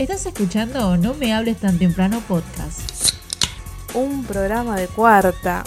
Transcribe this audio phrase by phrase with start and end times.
[0.00, 3.14] Estás escuchando No me hables tan temprano podcast.
[3.92, 5.62] Un programa de cuarta.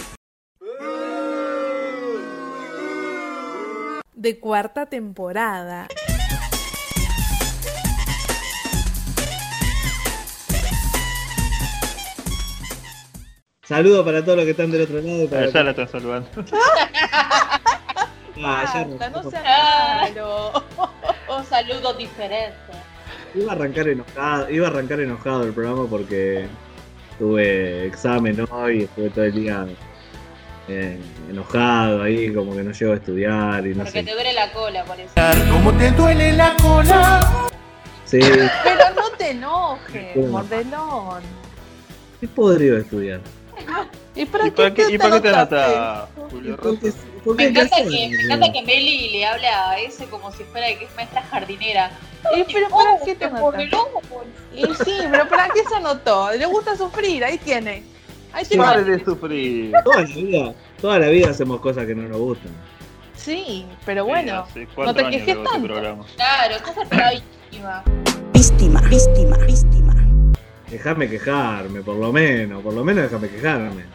[4.16, 5.88] De cuarta temporada.
[13.62, 15.30] Saludos para todos los que están del otro lado.
[15.30, 16.30] para los ya la están saludando.
[18.46, 20.08] Ah, ya no Ah.
[20.10, 20.52] malo.
[21.38, 22.83] Un saludo diferente.
[23.36, 26.46] Iba a arrancar enojado, iba a arrancar enojado el programa porque
[27.18, 29.66] tuve examen hoy, y estuve todo el día
[30.68, 34.04] eh, enojado ahí, como que no llego a estudiar y no Porque sé.
[34.04, 35.14] te duele la cola, por eso.
[35.52, 37.50] ¿Cómo te duele la cola?
[38.06, 41.24] Sí, Pero no te enojes, mordelón.
[42.22, 43.20] es podrido estudiar.
[44.16, 46.94] ¿Y para ¿Y para qué, y para qué te anotás, Julio porque
[47.26, 50.86] Me encanta, que, me encanta que Meli le habla a ese como si fuera que
[50.86, 51.92] es maestra jardinera.
[52.36, 53.30] ¿Y pero para qué te.
[54.56, 56.32] Y sí, pero ¿para qué se anotó?
[56.34, 57.84] Le gusta sufrir, ahí tiene.
[58.34, 58.64] Ahí tiene.
[58.64, 59.74] Pare de sufrir.
[59.84, 62.52] Toda la vida, toda la vida hacemos cosas que no nos gustan.
[63.16, 64.46] Sí, pero bueno.
[64.54, 65.68] Sí, no te quejes este tanto.
[65.68, 66.06] programa.
[66.16, 67.84] Claro, estás atrapradísima.
[68.34, 69.96] Víctima, víctima, víctima.
[70.70, 73.86] Déjame quejarme, por lo menos, por lo menos déjame quejarme.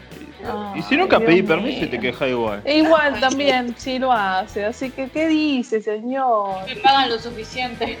[0.75, 2.61] Y si nunca Ay, pedí Dios permiso y te quejas igual.
[2.65, 4.65] E igual también, sí lo hace.
[4.65, 6.65] Así que, ¿qué dice, señor?
[6.67, 7.99] Me pagan lo suficiente.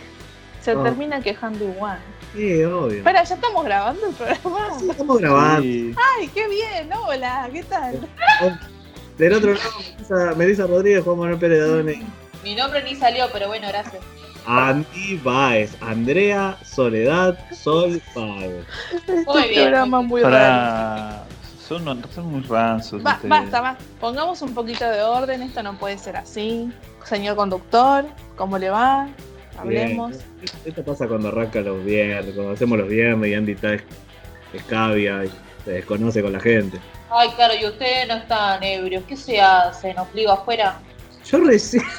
[0.61, 0.83] Se Ah.
[0.83, 1.99] termina quejando igual.
[2.35, 2.97] Sí, obvio.
[2.99, 4.67] Espera, ya estamos grabando el programa.
[4.91, 5.61] Estamos grabando.
[5.63, 5.95] Sí.
[6.17, 7.99] Ay, qué bien, hola, ¿qué tal?
[9.17, 12.03] Del otro lado, Melissa, Melissa Rodríguez, Juan Manuel Pérez Dadone,
[12.43, 14.01] Mi nombre ni salió, pero bueno, gracias.
[14.45, 18.65] Andy Baez, Andrea Soledad Sol Baez.
[18.93, 19.63] Este Muy bien.
[19.63, 21.17] programa muy raro.
[21.69, 23.01] Son, son muy ranzos.
[23.03, 23.29] Ba- ustedes.
[23.29, 23.83] basta, basta.
[24.01, 26.69] Pongamos un poquito de orden, esto no puede ser así.
[27.05, 29.07] Señor conductor, ¿cómo le va?
[29.57, 30.11] Hablemos.
[30.11, 30.51] Bien.
[30.65, 33.83] Esto pasa cuando arranca los viernes, cuando hacemos los viernes y Andy está es-
[34.53, 35.31] escabia y
[35.63, 36.79] se desconoce con la gente.
[37.11, 39.03] Ay, claro, y ustedes no están ebrios.
[39.07, 39.93] ¿Qué se hace?
[39.93, 40.79] ¿Nos pliego afuera?
[41.29, 41.83] Yo recién.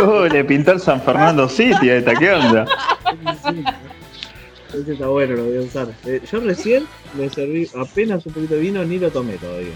[0.00, 2.66] Oh, le pintó el San Fernando City a esta, ¿qué onda?
[4.80, 5.88] Ese está bueno, lo voy a usar.
[6.04, 9.74] Eh, yo recién me serví apenas un poquito de vino, ni lo tomé todavía.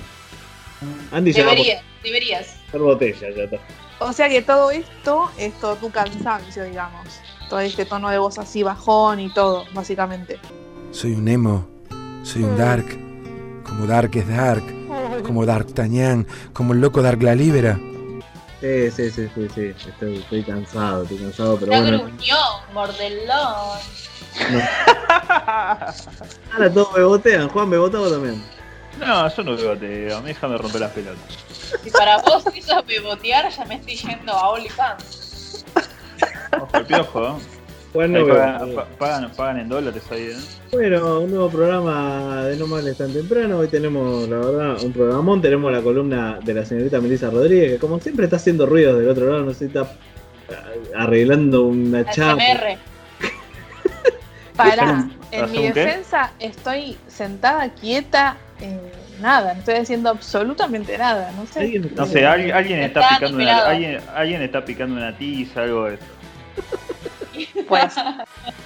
[1.12, 2.56] Andy ya va Deberías, deberías.
[2.70, 3.58] por botella, ya está.
[4.00, 7.08] O sea que todo esto es todo tu cansancio, digamos.
[7.48, 10.38] Todo este tono de voz así bajón y todo, básicamente.
[10.92, 11.66] Soy un emo,
[12.22, 12.86] soy un dark,
[13.64, 14.64] como Dark es Dark,
[15.24, 17.78] como D'Artagnan, como el loco Dark la Libera.
[18.60, 19.72] Sí, sí, sí, sí, sí.
[19.88, 21.98] Estoy, estoy cansado, estoy cansado, pero No bueno.
[22.04, 23.78] gruñón, mordelón.
[26.52, 27.48] Ahora todos me botean.
[27.48, 28.42] Juan, ¿me botaba también?
[28.98, 31.18] No, yo no veo te a mí déjame romper las pelotas.
[31.84, 35.64] Si para vos eso me botear, ya me estoy yendo a OnlyFans.
[36.60, 37.32] Ojo, el piojo, ¿eh?
[37.92, 38.74] Juan no Ahí me pagan, botea.
[38.74, 40.36] pa- pagan, pagan en dólares ahí, ¿eh?
[40.72, 43.58] Bueno, un nuevo programa de No Males tan temprano.
[43.58, 45.40] Hoy tenemos, la verdad, un programón.
[45.40, 49.08] Tenemos la columna de la señorita Melissa Rodríguez, que como siempre está haciendo ruidos del
[49.08, 49.82] otro lado, no sé si está
[50.50, 52.42] eh, arreglando una chapa.
[54.58, 55.72] Pará, en ¿Hace mi qué?
[55.72, 58.78] defensa estoy sentada, quieta, eh,
[59.20, 61.60] nada, no estoy haciendo absolutamente nada, no sé.
[61.60, 63.68] Alguien- No sé, alguien, alguien está Está picando una, nivelado.
[63.68, 66.04] alguien, alguien está picando una tiza, algo de eso.
[67.68, 67.94] Pues,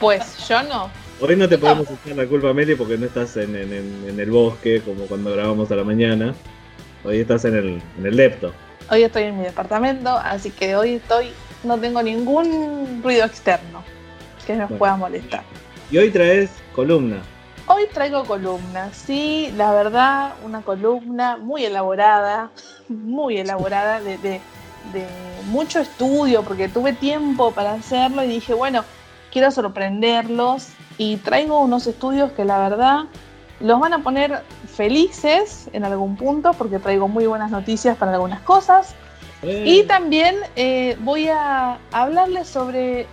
[0.01, 0.91] pues yo no.
[1.21, 4.19] Hoy no te podemos echar la culpa, Meli, porque no estás en, en- en- en
[4.21, 6.35] el bosque como cuando grabamos a la mañana.
[7.05, 8.53] Hoy estás en el, en el lepto.
[8.91, 11.33] Hoy estoy en mi departamento, así que hoy estoy,
[11.65, 13.83] no tengo ningún ruido externo
[14.47, 14.79] que nos Bueno.
[14.79, 15.43] pueda molestar.
[15.93, 17.23] Y hoy traes columna.
[17.67, 22.51] Hoy traigo columnas, sí, la verdad, una columna muy elaborada,
[22.89, 24.41] muy elaborada, de, de-
[24.93, 25.07] de
[25.47, 28.85] mucho estudio, porque tuve tiempo para hacerlo y dije, bueno,
[29.31, 30.67] quiero sorprenderlos
[30.99, 33.05] y traigo unos estudios que la verdad
[33.61, 38.41] los van a poner felices en algún punto, porque traigo muy buenas noticias para algunas
[38.41, 38.95] cosas.
[39.43, 43.07] Eh, Y también eh, voy a hablarles sobre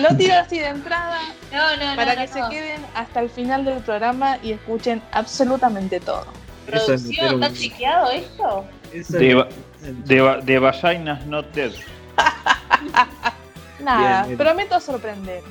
[0.00, 1.18] Lo tiro así de entrada
[1.52, 2.48] no, no, para no, que no, se no.
[2.50, 6.26] queden hasta el final del programa y escuchen absolutamente todo.
[6.66, 7.42] ¿Producción?
[7.42, 8.64] ¿Está chequeado esto?
[8.92, 9.46] eso De,
[10.04, 11.72] de, de vaginas not dead.
[13.80, 14.38] Nada, Bien, bien.
[14.38, 15.42] prometo sorprender.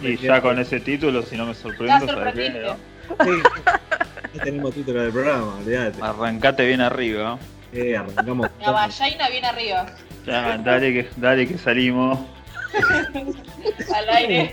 [0.00, 2.76] Y ya con ese título, si no me sorprendo, ¿sabes sorprendido.
[3.24, 3.30] Sí,
[4.34, 6.00] ya tenemos título del programa, olvídate.
[6.02, 7.38] Arrancate bien arriba.
[7.72, 8.48] Eh, arrancamos.
[8.60, 9.86] La vallaina bien arriba,
[10.26, 12.18] Ya, dale que, dale que salimos.
[13.94, 14.52] al aire.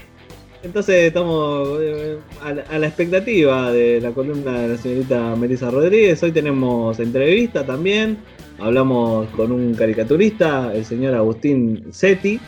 [0.64, 5.69] Entonces estamos eh, a la, a la expectativa de la columna de la señorita Melissa
[5.69, 6.22] Rodríguez.
[6.24, 8.18] Hoy tenemos entrevista también.
[8.60, 12.40] Hablamos con un caricaturista, el señor Agustín Setti.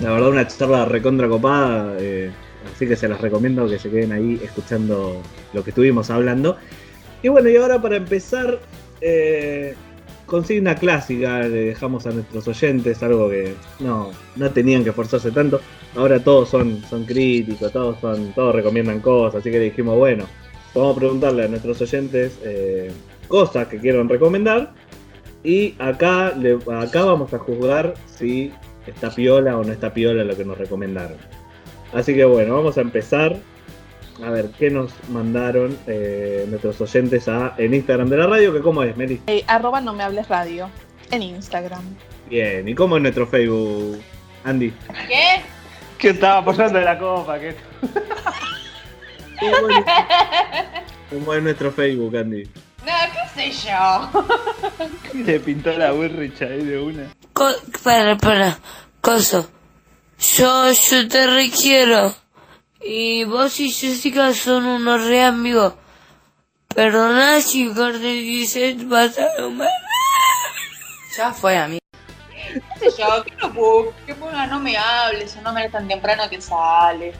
[0.00, 1.96] La verdad, una charla recontra copada.
[2.00, 2.30] eh,
[2.74, 5.22] así que se las recomiendo que se queden ahí escuchando
[5.52, 6.56] lo que estuvimos hablando.
[7.22, 8.58] Y bueno, y ahora para empezar,
[9.02, 9.74] eh,
[10.26, 15.60] consigna clásica, le dejamos a nuestros oyentes algo que no, no tenían que esforzarse tanto.
[15.96, 20.24] Ahora todos son, son críticos, todos son, todos recomiendan cosas, así que le dijimos, bueno,
[20.74, 22.90] vamos a preguntarle a nuestros oyentes eh,
[23.28, 24.72] cosas que quieran recomendar.
[25.44, 28.50] Y acá, le- acá vamos a juzgar si
[28.86, 31.18] está piola o no está piola lo que nos recomendaron.
[31.92, 33.36] Así que bueno, vamos a empezar.
[34.22, 38.52] A ver, ¿qué nos mandaron eh, nuestros oyentes a, en Instagram de la radio?
[38.52, 39.20] que ¿Cómo es, Meli?
[39.26, 40.70] Eh, arroba no me hables radio
[41.10, 41.82] en Instagram.
[42.28, 44.00] Bien, ¿y cómo es nuestro Facebook,
[44.44, 44.70] Andy?
[45.08, 45.42] ¿Qué?
[45.98, 47.38] ¿Qué estaba apoyando de la copa?
[47.38, 47.56] ¿Qué?
[49.40, 49.84] ¿Cómo es,
[51.10, 52.44] cómo es nuestro Facebook, Andy?
[52.86, 52.92] No,
[53.34, 55.24] qué sé yo.
[55.24, 57.10] Le pintó la Burrich ahí de una.
[57.32, 57.48] Co
[57.82, 58.58] para, para,
[59.00, 59.50] coso.
[60.36, 62.14] Yo, yo te requiero.
[62.86, 65.74] Y vos y Jessica son unos re amigos.
[66.74, 69.68] Perdona si Gordon dice pasaron mal.
[71.16, 71.80] Ya fue, amigo.
[72.78, 73.24] ¿Qué sé yo?
[73.24, 73.94] ¿Qué no puedo?
[74.04, 77.14] Que ponga no me hables o no me hables tan temprano que sale.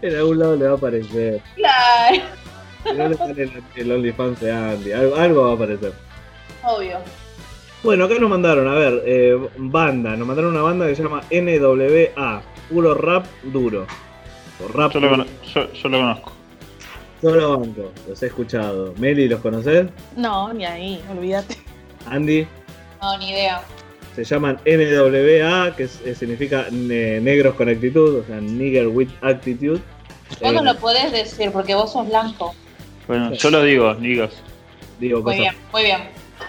[0.00, 1.42] En algún lado le va a aparecer.
[1.56, 2.22] Claro.
[2.96, 5.92] No le sale el, el OnlyFans de Andy, algo, algo va a aparecer.
[6.64, 6.98] Obvio.
[7.82, 11.22] Bueno, acá nos mandaron, a ver, eh, banda, nos mandaron una banda que se llama
[11.30, 13.86] NWA, puro rap duro.
[14.64, 16.32] O rap Yo yo, yo lo conozco.
[17.20, 18.94] Solo banco, los he escuchado.
[18.98, 19.86] Meli, ¿los conoces?
[20.16, 21.56] No, ni ahí, olvídate.
[22.10, 22.46] Andy,
[23.00, 23.62] No, ni idea.
[24.16, 29.80] se llaman NWA, que eh, significa ne- negros con actitud, o sea, nigger with attitude.
[30.40, 32.54] Vos no Eh, lo podés decir porque vos sos blanco.
[33.06, 34.32] Bueno, yo lo digo, nigos.
[34.98, 35.38] digo Muy cosas.
[35.40, 35.98] bien, muy bien.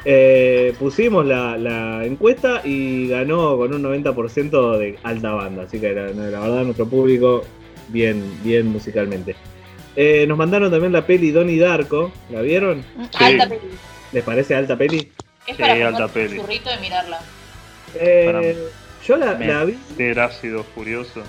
[0.06, 5.94] Eh, pusimos la, la encuesta y ganó con un 90% de alta banda, así que
[5.94, 7.44] la, la verdad nuestro público
[7.94, 9.36] bien, bien musicalmente.
[9.96, 12.84] Eh, nos mandaron también la peli Donnie Darko, ¿la vieron?
[13.18, 13.24] Sí.
[13.24, 13.62] Alta peli.
[14.12, 15.12] ¿Les parece alta peli?
[15.46, 16.40] Es Sí, para alta peli.
[16.40, 17.20] un y mirarla.
[17.96, 18.42] Eh, Para
[19.06, 21.22] yo la, la vi, Meter ácido furioso.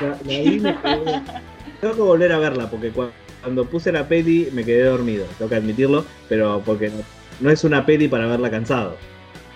[0.00, 0.72] la, la vi, me
[1.80, 3.10] tengo que volver a verla porque cua-
[3.42, 7.02] cuando puse la peli me quedé dormido, tengo que admitirlo, pero porque no,
[7.40, 8.96] no es una peli para verla cansado,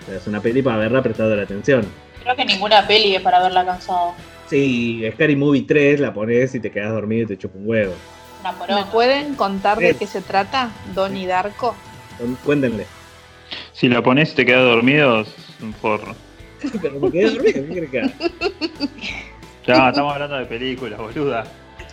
[0.03, 1.85] O sea, es una peli para verla prestando la atención.
[2.21, 4.13] Creo que ninguna peli es para verla cansado.
[4.49, 7.93] Sí, Scary Movie 3 la pones y te quedas dormido y te chupa un huevo.
[8.41, 11.75] Una ¿Me pueden contar de qué se trata, Donnie Darko?
[12.45, 12.85] Cuéntenle.
[13.73, 15.27] Si la pones y te quedas dormido, es
[15.61, 16.15] un forro.
[16.81, 18.09] Pero me quedé dormido.
[19.65, 21.43] Ya, estamos hablando de películas, boluda.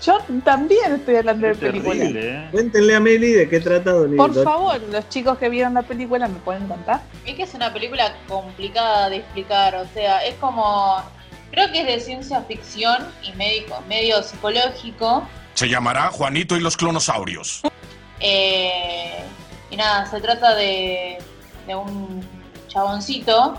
[0.02, 2.08] Yo también estoy hablando de Es películas.
[2.14, 2.48] ¿eh?
[2.52, 5.82] Cuéntenle a Meli de qué trata Donnie Por Don- favor, los chicos que vieron la
[5.82, 7.00] película me pueden contar.
[7.26, 10.96] Es que es una película complicada de explicar, o sea, es como.
[11.54, 15.26] Creo que es de ciencia ficción y médico, medio psicológico.
[15.54, 17.62] Se llamará Juanito y los clonosaurios.
[18.20, 19.22] eh,
[19.70, 21.18] y nada, se trata de,
[21.66, 22.26] de un
[22.68, 23.56] chaboncito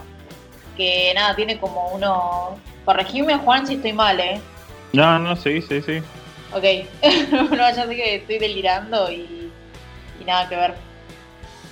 [0.75, 2.57] que nada, tiene como uno.
[2.83, 4.41] Corregime, Juan, si estoy mal, ¿eh?
[4.91, 6.01] No, no, sí, sí, sí.
[6.53, 6.63] Ok.
[7.51, 9.51] no, ya sé que estoy delirando y,
[10.19, 10.75] y nada que ver.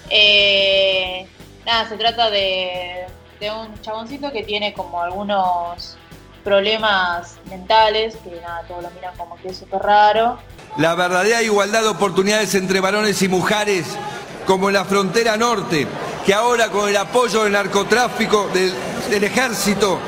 [0.09, 1.27] Eh,
[1.65, 3.05] nada, se trata de,
[3.39, 5.98] de un chaboncito que tiene como algunos
[6.43, 10.39] problemas mentales, que nada, todos lo miran como que es súper raro.
[10.77, 13.85] La verdadera igualdad de oportunidades entre varones y mujeres,
[14.45, 15.88] como en la frontera norte,
[16.25, 18.73] que ahora con el apoyo del narcotráfico, del,
[19.09, 20.00] del ejército,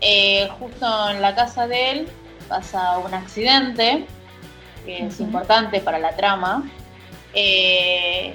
[0.00, 2.08] Eh, justo en la casa de él
[2.48, 4.06] pasa un accidente
[4.86, 6.62] que es importante para la trama.
[7.34, 8.32] Eh,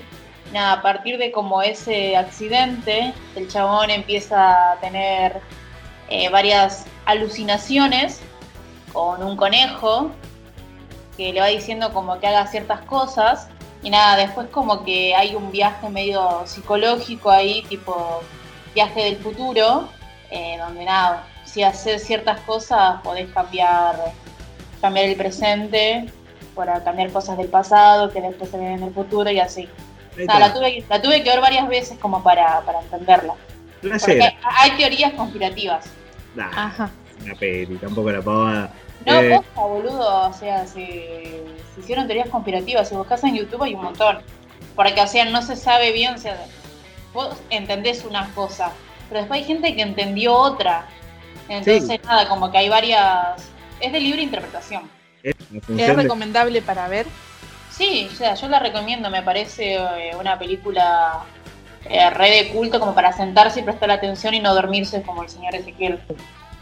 [0.51, 5.39] nada, a partir de como ese accidente, el chabón empieza a tener
[6.13, 8.21] eh, varias alucinaciones
[8.93, 10.11] con un conejo
[11.17, 13.47] que le va diciendo como que haga ciertas cosas.
[13.81, 18.21] Y nada, después como que hay un viaje medio psicológico ahí, tipo
[18.75, 19.89] viaje del futuro,
[20.29, 24.13] eh, donde nada, si haces ciertas cosas podés cambiar,
[24.81, 26.05] cambiar el presente
[26.53, 29.67] para cambiar cosas del pasado que después se ven en el futuro y así.
[30.15, 33.33] Nada, la, tuve, la tuve que ver varias veces como para, para entenderla.
[33.81, 35.85] Porque hay teorías conspirativas.
[36.35, 36.89] Nah, Ajá.
[37.23, 38.71] una peli, tampoco la pavada.
[39.05, 41.43] No, Eh, posta, boludo, o sea, se,
[41.75, 42.87] se hicieron teorías conspirativas.
[42.89, 44.19] Si buscas en YouTube hay un montón.
[44.75, 46.45] Porque, o sea, no se sabe bien, o sea,
[47.13, 48.71] vos entendés una cosa,
[49.09, 50.87] pero después hay gente que entendió otra.
[51.49, 51.99] Entonces, Sí.
[52.05, 53.49] nada, como que hay varias
[53.79, 54.89] es de libre interpretación.
[55.21, 57.05] Es una ¿Es función de- recomendable para ver?
[57.69, 61.19] Sí, o sea, yo la recomiendo, me parece eh, una película
[61.89, 65.29] eh, re de culto como para sentarse y prestar atención y no dormirse como el
[65.29, 65.99] señor Ezequiel.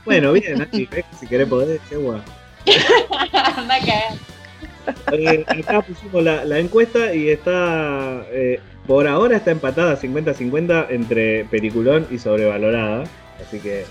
[0.05, 2.21] Bueno, bien, Andy, si querés poder, qué guay.
[3.55, 5.13] Anda a.
[5.13, 11.45] Eh, acá pusimos la, la encuesta y está, eh, por ahora está empatada 50-50 entre
[11.45, 13.03] peliculón y sobrevalorada.
[13.39, 13.85] Así que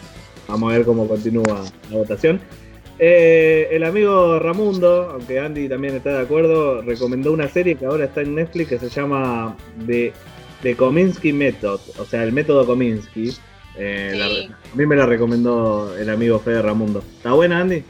[0.49, 2.41] vamos a ver cómo continúa la votación.
[2.99, 8.05] Eh, el amigo Ramundo, aunque Andy también está de acuerdo, recomendó una serie que ahora
[8.05, 9.57] está en Netflix que se llama
[9.87, 10.13] The,
[10.63, 13.37] The Kominsky Method, o sea, el método Kominsky.
[13.77, 17.03] Eh, la- a mí me la recomendó el amigo Fede Ramundo.
[17.17, 17.85] ¿Está buena, Andy?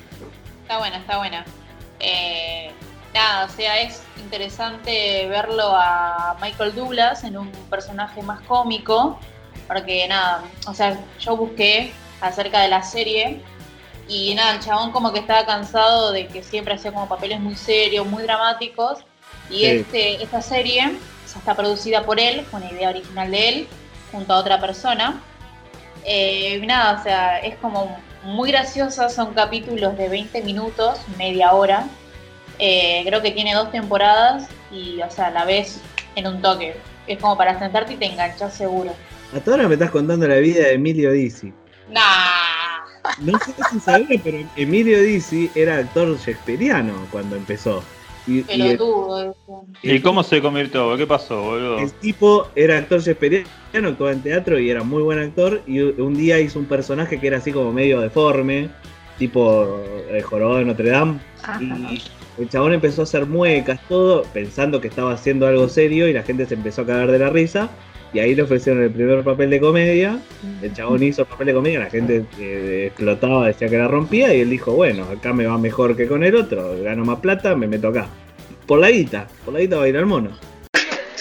[0.63, 1.45] Está buena, está buena.
[1.99, 2.71] Eh,
[3.13, 9.19] nada, o sea, es interesante verlo a Michael Douglas en un personaje más cómico,
[9.67, 13.41] porque nada, o sea, yo busqué acerca de la serie
[14.09, 17.55] y nada, el chabón como que estaba cansado de que siempre hacía como papeles muy
[17.57, 18.99] serios, muy dramáticos,
[19.49, 19.67] y Sí.
[19.67, 20.93] este, esta serie
[21.31, 23.69] sea, está producida por él, con una idea original de él,
[24.13, 25.21] junto a otra persona.
[26.05, 31.87] Eh, nada, o sea, es como muy graciosa, son capítulos de 20 minutos, media hora.
[32.59, 35.81] Eh, creo que tiene dos temporadas y, o sea, la ves
[36.17, 36.77] en un toque.
[37.07, 38.93] Es como para sentarte y te enganchas seguro.
[39.35, 41.53] Hasta ahora me estás contando la vida de Emilio Dizzi.
[41.89, 42.03] Nah.
[43.19, 47.83] No sé si sabía, pero Emilio Dizzi era actor shakespeariano cuando empezó.
[48.27, 49.31] Y, y el, Pelotudo.
[49.31, 49.65] eso.
[49.83, 50.97] ¿Y cómo se convirtió?
[50.97, 51.79] ¿Qué pasó, boludo?
[51.79, 55.63] el tipo era actor shakespeariano, actuaba en teatro y era muy buen actor.
[55.67, 58.69] Y un día hizo un personaje que era así como medio deforme,
[59.19, 61.19] tipo el jorobado de Notre Dame.
[61.61, 62.03] Y
[62.43, 66.23] el chabón empezó a hacer muecas, todo, pensando que estaba haciendo algo serio y la
[66.23, 67.71] gente se empezó a cagar de la risa.
[68.13, 70.19] Y ahí le ofrecieron el primer papel de comedia.
[70.63, 74.35] El chabón hizo el papel de comedia, la gente eh, explotaba, decía que la rompía.
[74.35, 77.55] Y él dijo: Bueno, acá me va mejor que con el otro, gano más plata,
[77.55, 78.09] me meto acá.
[78.67, 80.31] Por la guita, por la guita va a ir al mono.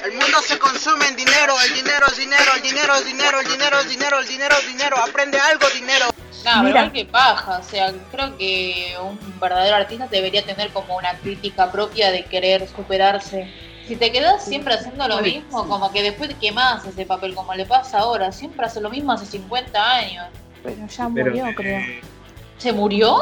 [0.04, 3.48] El mundo se consume en dinero, el dinero es dinero, el dinero es dinero, el
[3.48, 6.06] dinero es dinero, el dinero es dinero, aprende algo, dinero.
[6.46, 6.92] Nah, pero Mira.
[6.92, 12.12] que paja, o sea, creo que un verdadero artista debería tener como una crítica propia
[12.12, 13.52] de querer superarse.
[13.90, 17.66] Si te quedas siempre haciendo lo mismo, como que después quemás ese papel, como le
[17.66, 20.28] pasa ahora, siempre hace lo mismo hace 50 años.
[20.62, 21.80] Pero ya Pero, murió, creo.
[21.80, 22.02] eh,
[22.60, 23.18] ¿Se murió?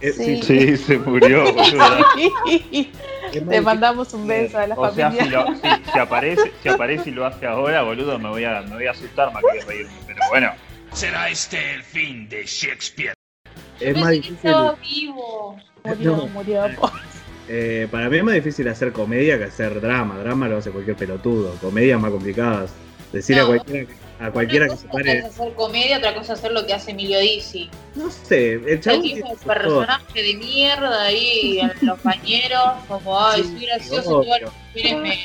[0.00, 0.42] eh, Sí.
[0.42, 1.44] Sí, se murió,
[3.44, 5.24] Le mandamos un beso a la O sea, familia.
[5.24, 8.62] si, lo- si- si aparece, si aparece y lo hace ahora, boludo, me voy a,
[8.62, 9.92] me voy a asustar más que reírme.
[10.06, 10.52] Pero bueno,
[10.94, 13.12] ¿Será este el fin de Shakespeare?
[13.78, 14.36] es más difícil.
[14.36, 15.58] estaba vivo.
[15.84, 16.26] Murió, No.
[16.28, 16.64] murió.
[17.48, 20.18] Eh, para mí es más difícil hacer comedia que hacer drama.
[20.18, 21.54] Drama lo hace cualquier pelotudo.
[21.60, 22.72] Comedias más complicadas.
[23.12, 23.46] Decir a No.
[23.48, 25.18] cualquiera, que- a cualquiera Una que se cosa pare.
[25.20, 27.70] es hacer comedia, otra cosa es hacer lo que hace Emilio Dizzi.
[27.94, 29.02] No sé, el El chabón.
[29.02, 29.56] tipo sus cosas.
[29.56, 34.24] personaje de mierda ahí los bañeros, como, ay, Sí, soy gracioso, obvio.
[34.26, 35.24] todas las mujeres me,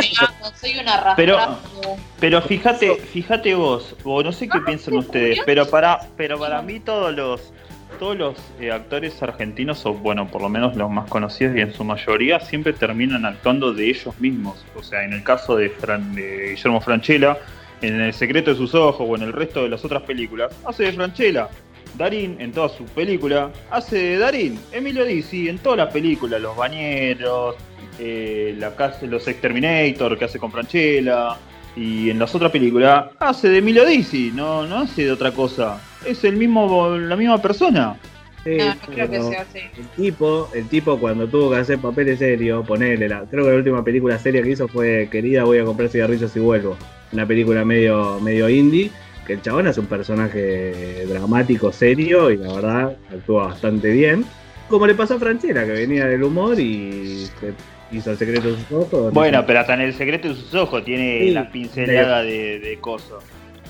[0.00, 1.16] me aman, soy una arrastrada.
[1.16, 6.62] Pero- pero fíjate, fíjate vos, o no sé qué piensan ustedes, pero para, pero para
[6.62, 7.52] mí todos los,
[7.98, 11.72] todos los eh, actores argentinos, o bueno, por lo menos los más conocidos y en
[11.74, 14.64] su mayoría, siempre terminan actuando de ellos mismos.
[14.76, 17.36] O sea, en el caso de, Fran- de Guillermo Franchella,
[17.82, 20.84] en El secreto de sus ojos o en el resto de las otras películas, hace
[20.84, 21.48] de Franchella.
[21.96, 24.58] Darín en toda su película hace de Darín.
[24.72, 27.56] Emilio Dizzi en todas las películas, Los Bañeros,
[27.98, 31.36] eh, la casa, Los Exterminator que hace con Franchella.
[31.76, 35.80] Y en las otras películas hace de Dizzi, no, no hace de otra cosa.
[36.04, 37.96] Es el mismo, la misma persona.
[38.44, 39.58] Sí, No, no creo que sea así.
[39.76, 43.56] El tipo, el tipo cuando tuvo que hacer papeles serios, ponele, la, creo que la
[43.56, 46.76] última película seria que hizo fue Querida, voy a comprar cigarrillos y vuelvo.
[47.12, 48.90] Una película medio, medio indie,
[49.26, 54.24] que el chabón hace un personaje dramático, serio, y la verdad actúa bastante bien.
[54.68, 57.52] Como le pasó a Franchella, que venía del humor y se
[57.92, 59.12] hizo el secreto de sus ojos.
[59.12, 62.78] Bueno, pero hasta en el secreto de sus ojos tiene Sí, la pincelada de, de
[62.80, 63.18] coso.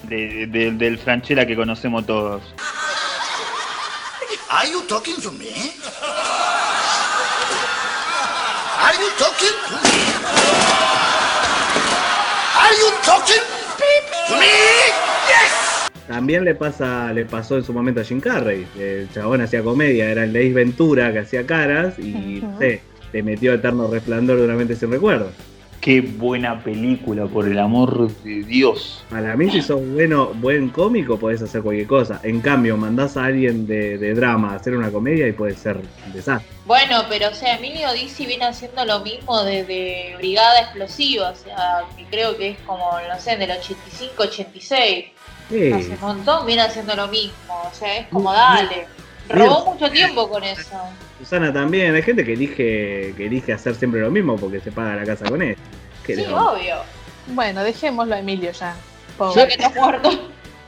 [0.05, 2.43] De, de- del Franchella que conocemos todos.
[4.51, 5.47] Are you talking to me?
[8.81, 9.99] Are you talking to me?
[12.57, 13.43] Are you talking
[14.29, 14.47] to me?
[15.29, 15.89] Yes!
[16.07, 18.67] También le pasa, le pasó en su momento a Jim Carrey.
[18.79, 22.81] El chabón hacía comedia, era el de Ventura que hacía caras y sé,
[23.13, 25.31] te metió Eterno Resplandor de una mente sin recuerdo.
[25.81, 29.05] Qué buena película, por el amor de Dios.
[29.09, 32.21] Para mí, si sos bueno, buen cómico, podés hacer cualquier cosa.
[32.25, 35.77] En cambio, mandás a alguien de, de drama a hacer una comedia y puede ser
[35.77, 36.49] un desastre.
[36.67, 41.85] Bueno, pero o sea, Emilio Dizzi viene haciendo lo mismo desde Brigada Explosiva, o sea,
[41.97, 45.13] que creo que es como, no sé, del 85-86.
[45.49, 45.73] Sí.
[45.73, 48.87] Hace un montón viene haciendo lo mismo, o sea, es como dale.
[49.29, 50.77] Robó mucho tiempo con eso.
[51.19, 54.95] Susana también, hay gente que elige, que elige hacer siempre lo mismo porque se paga
[54.97, 55.57] la casa con él.
[56.07, 56.77] ¿Qué Sí, obvio.
[57.29, 58.75] Bueno, dejémoslo a Emilio ya.
[58.75, 58.77] Ya
[59.19, 59.49] Pobre.
[59.49, 60.11] que está muerto.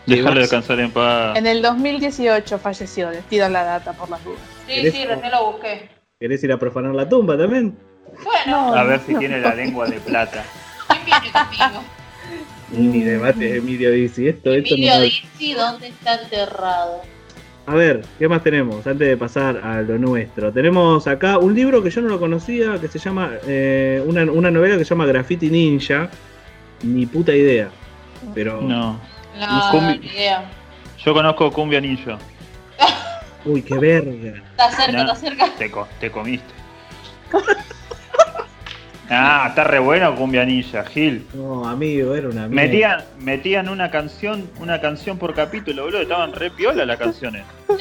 [0.07, 1.37] Dejarlo descansar en paz.
[1.39, 4.41] En el 2018 falleció, les tiro la data por las dudas.
[4.67, 5.89] Sí, ¿Querés- sí, recién lo busqué.
[6.19, 7.77] ¿Querés ir a profanar la tumba también?
[8.25, 10.45] Bueno, A ver si tiene la lengua de plata.
[10.89, 11.83] ¿quién viene conmigo?
[12.73, 15.01] Ni debate, Emilio dice esto, esto Emilio no.
[15.03, 17.03] Dizzi, ¿dónde está enterrado?
[17.67, 18.87] A ver, ¿qué más tenemos?
[18.87, 20.53] Antes de pasar a lo nuestro.
[20.53, 24.51] Tenemos acá un libro que yo no lo conocía, que se llama, eh, una, una
[24.51, 26.09] novela que se llama Graffiti Ninja.
[26.83, 27.69] Ni puta idea.
[28.35, 28.99] Pero, No.
[29.39, 30.51] No, Cumbi- ni idea.
[31.05, 32.19] Yo conozco Cumbia Ninja.
[33.45, 34.43] uy, qué verga.
[34.51, 34.99] Está cerca, No.
[35.03, 35.47] está cerca.
[35.57, 36.53] Te, co- te comiste.
[39.13, 41.27] Ah, está re bueno Cumbia Ninja, Gil.
[41.35, 42.63] No, amigo, era una mierda.
[42.69, 47.43] Metían, metían una canción, una canción por capítulo, boludo, estaban re piola las canciones.
[47.69, 47.77] No,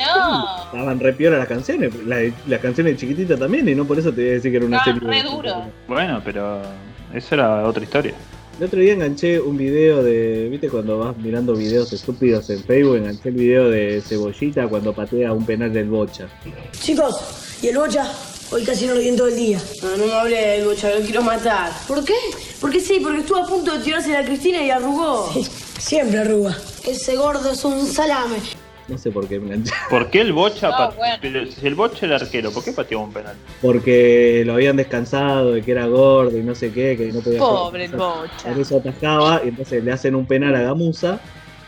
[0.66, 4.12] Estaban re piola las canciones, la- las canciones de chiquitita también, y no por eso
[4.12, 5.22] te voy a decir que era una estaban serie.
[5.22, 5.64] re duro.
[5.88, 6.62] Bueno, pero
[7.14, 8.14] esa era otra historia.
[8.58, 10.50] El otro día enganché un video de.
[10.50, 12.98] ¿Viste cuando vas mirando videos estúpidos en Facebook?
[12.98, 16.26] Enganché el video de Cebollita cuando patea un penal del Bocha.
[16.72, 18.04] Chicos, ¿y el bocha?
[18.52, 19.62] Hoy casi no lo vi en todo el día.
[19.84, 21.72] No, no me hablé del bocha, lo quiero matar.
[21.88, 22.16] ¿Por qué?
[22.60, 25.32] Porque sí, porque estuvo a punto de tirarse a la Cristina y arrugó.
[25.78, 26.58] siempre arruga.
[26.84, 28.38] Ese gordo es un salame.
[28.88, 29.64] No sé por qué me.
[29.90, 30.70] ¿Por qué el Bocha?
[30.70, 31.46] No, bueno.
[31.52, 33.36] si el Bocha era arquero, ¿por qué pateó un penal?
[33.62, 37.38] Porque lo habían descansado de que era gordo y no sé qué, que no podía
[37.38, 38.50] Pobre el bocha.
[38.52, 41.20] Por eso atajaba y entonces le hacen un penal a Gamusa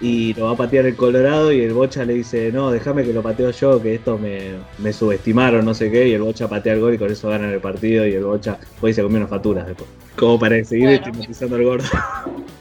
[0.02, 3.14] y lo va a patear el Colorado y el Bocha le dice, no, déjame que
[3.14, 6.74] lo pateo yo, que esto me, me subestimaron, no sé qué, y el Bocha patea
[6.74, 9.18] el gol y con eso ganan el partido y el Bocha fue y se comió
[9.18, 9.88] unas facturas después.
[10.18, 11.06] Como para seguir Bueno.
[11.06, 11.86] estigmatizando al gordo.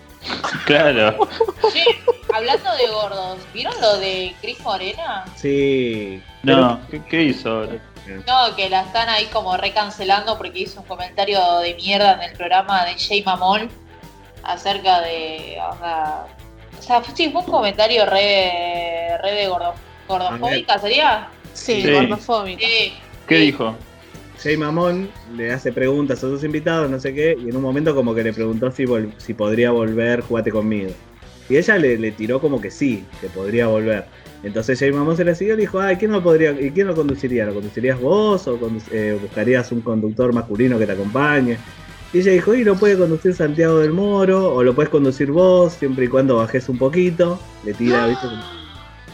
[0.67, 1.17] Claro.
[1.73, 1.83] Che,
[2.33, 5.25] hablando de gordos, ¿vieron lo de Cris Morena?
[5.35, 6.23] Sí.
[6.43, 7.79] No, ¿qué, qué hizo ahora?
[8.27, 12.37] No, que la están ahí como recancelando porque hizo un comentario de mierda en el
[12.37, 13.69] programa de Jay Mamón
[14.43, 15.57] acerca de.
[15.73, 16.27] O sea,
[16.81, 19.75] o sea, sí, fue un comentario re, re de gordo,
[20.09, 21.29] gordofóbica, ¿sería?
[21.53, 21.93] Sí, Sí.
[21.93, 22.61] gordofóbico.
[22.61, 22.93] Sí.
[23.29, 23.43] ¿Qué sí.
[23.43, 23.77] dijo?
[24.43, 27.95] Jay Mamón le hace preguntas a sus invitados, no sé qué, y en un momento
[27.95, 30.91] como que le preguntó si, vol- si podría volver, jugate conmigo.
[31.51, 34.07] Y ella le, le tiró como que sí, que podría volver.
[34.43, 36.87] Entonces Jay Mamón se le siguió y le dijo, ay, ¿quién lo podría, y quién
[36.87, 37.45] lo conduciría?
[37.45, 41.59] ¿Lo conducirías vos o condu- eh, buscarías un conductor masculino que te acompañe?
[42.13, 45.75] Y ella dijo, y lo puede conducir Santiago del Moro, o lo puedes conducir vos,
[45.75, 47.39] siempre y cuando bajes un poquito.
[47.65, 48.27] Le tira, ¿viste?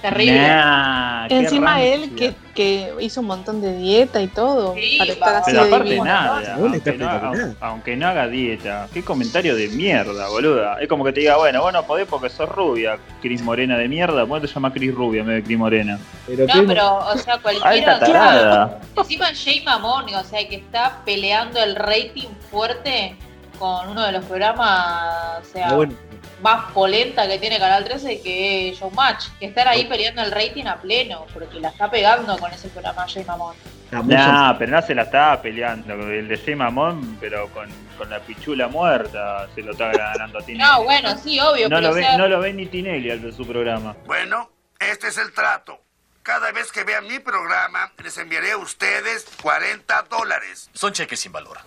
[0.02, 0.38] Terrible.
[0.48, 5.34] Nah, Encima él que, que hizo un montón de dieta y todo Sí, para estar
[5.36, 6.04] así Pero de aparte divino.
[6.04, 7.54] nada, aunque no, espectacular.
[7.60, 8.88] aunque no haga dieta.
[8.92, 10.78] Qué comentario de mierda, boluda.
[10.80, 13.88] Es como que te diga, bueno, vos no podés porque sos rubia, Cris Morena de
[13.88, 14.26] mierda.
[14.26, 15.98] ¿Por qué te llamas Cris Rubia en vez de Cris Morena?
[16.26, 17.98] Pero No, ¿qué- pero, o sea, cualquiera.
[17.98, 18.80] Tarada.
[18.96, 23.16] Encima Jay Mamón, o sea, que está peleando el rating fuerte
[23.58, 25.94] con uno de los programas, o sea, Ah, bueno,
[26.42, 30.76] más polenta que tiene Canal 13 que Showmatch, que están ahí peleando el rating a
[30.76, 33.56] pleno, porque la está pegando con ese programa Jay Mamón.
[33.90, 35.94] Nah, pero no se la estaba peleando.
[35.94, 40.42] El de Jay Mamón, pero con, con la pichula muerta se lo está ganando a
[40.46, 40.64] Tinelli.
[40.64, 43.22] No, bueno, sí, obvio, no pero lo, ve, sea, no lo ve ni Tinelli al
[43.22, 43.96] de su programa.
[44.06, 45.80] Bueno, este es el trato.
[46.22, 50.68] Cada vez que vean mi programa, les enviaré a ustedes 40 dólares.
[50.72, 51.58] Son cheques sin valor.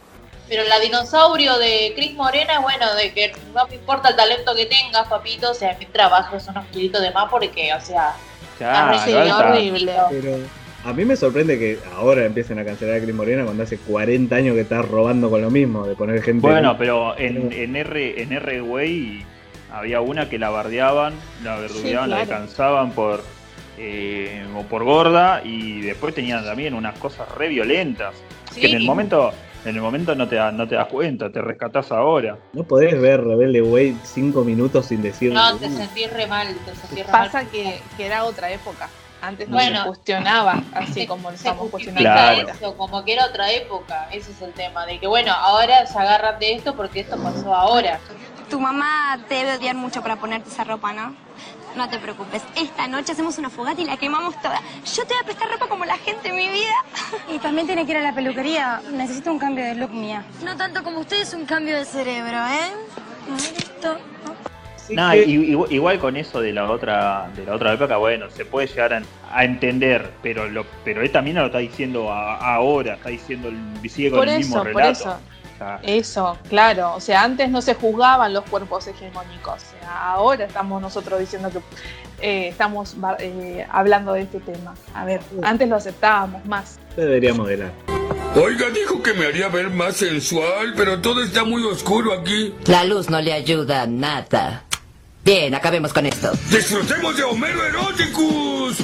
[0.50, 4.66] Pero la dinosaurio de Cris Morena, bueno, de que no me importa el talento que
[4.66, 8.16] tengas, papito, o sea, mi trabajo es unos kilitos de más porque, o sea,
[8.58, 9.38] Claro, sí, alta.
[9.38, 9.94] horrible.
[10.10, 10.38] Pero
[10.84, 14.36] a mí me sorprende que ahora empiecen a cancelar a Cris Morena cuando hace 40
[14.36, 16.46] años que está robando con lo mismo, de poner gente.
[16.46, 19.26] Bueno, pero en, en R en R Way
[19.72, 22.30] había una que la bardeaban, la verdugueaban, la claro.
[22.32, 23.24] descansaban por
[23.78, 28.14] eh, o por gorda y después tenían también unas cosas re violentas
[28.54, 28.60] sí.
[28.60, 29.32] que en el momento
[29.66, 32.38] en el momento no te da- no te das cuenta, te rescatás ahora.
[32.54, 35.34] No podés ver Rebelde Way 5 minutos sin decir.
[35.34, 37.26] No, te sentís re mal, te sentís re mal.
[37.26, 38.90] Pasa que, que era otra época.
[39.22, 39.82] Antes no Bueno.
[39.82, 42.40] se cuestionaba así como lo se estamos cuestionando Claro.
[42.42, 42.54] ahora.
[42.54, 46.00] eso, como que era otra época, ese es el tema, de que bueno, ahora se
[46.00, 48.00] agarran de esto porque esto pasó ahora.
[48.50, 51.14] Tu mamá te debe odiar mucho para ponerte esa ropa, ¿no?
[51.76, 52.42] No te preocupes.
[52.56, 54.60] Esta noche hacemos una fogata y la quemamos toda.
[54.96, 56.76] Yo te voy a prestar ropa como la gente, mi vida.
[57.34, 58.82] Y también tiene que ir a la peluquería.
[58.92, 60.24] Necesito un cambio de look mía.
[60.44, 62.72] No tanto como ustedes, un cambio de cerebro, ¿eh?
[63.32, 63.98] A ver esto.
[64.76, 67.98] Así No, que- y- igual, igual con eso de la otra de la otra época,
[67.98, 69.02] bueno, se puede llegar a,
[69.32, 73.90] a entender, pero lo pero él también lo está diciendo a- ahora, está diciendo el,
[73.90, 74.92] sigue con Por el eso, mismo por relato.
[74.92, 75.20] eso.
[75.84, 76.94] Eso, claro.
[76.96, 79.56] O sea, antes no se juzgaban los cuerpos hegemónicos.
[79.56, 81.60] O sea, ahora estamos nosotros diciendo que
[82.22, 84.76] eh, estamos eh, hablando de este tema.
[84.94, 86.80] A ver, antes lo aceptábamos más.
[86.96, 87.72] Debería modelar.
[88.36, 92.54] Oiga, dijo que me haría ver más sensual, pero todo está muy oscuro aquí.
[92.66, 94.64] La luz no le ayuda a nada.
[95.24, 96.32] Bien, acabemos con esto.
[96.50, 98.78] ¡Disfrutemos de Homero Eroticus!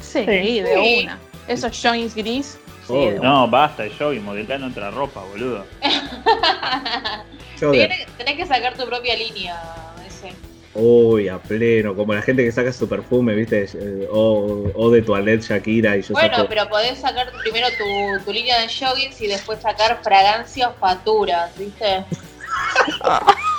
[0.00, 0.24] Sí,
[0.60, 1.18] de una.
[1.48, 2.58] Esos joints gris.
[2.86, 3.22] Sí, Oh.
[3.22, 5.64] No, basta, yo y modelando otra ropa, boludo.
[7.58, 9.58] Tenés, tenés que sacar tu propia línea.
[10.06, 10.32] Ese.
[10.74, 13.66] Uy, a pleno, como la gente que saca su perfume, ¿viste?
[13.74, 16.48] Eh, O, o de toilette Shakira y yo Bueno, saco...
[16.48, 22.04] pero podés sacar primero tu, tu línea de joggings y después sacar fragancias faturas, ¿viste?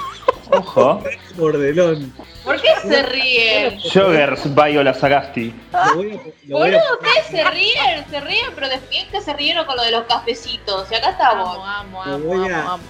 [0.51, 1.03] Ojo.
[1.37, 2.13] Bordelón.
[2.43, 3.79] ¿Por qué se ríen?
[3.93, 5.53] Joggers Viola Sagasti.
[5.95, 6.21] Boludo,
[6.99, 10.87] ustedes se ríen, se ríen, pero después que se rieron con lo de los cafecitos.
[10.91, 11.57] Y acá estamos.
[11.67, 12.83] Amo, Lo amo, voy amo, a- amo.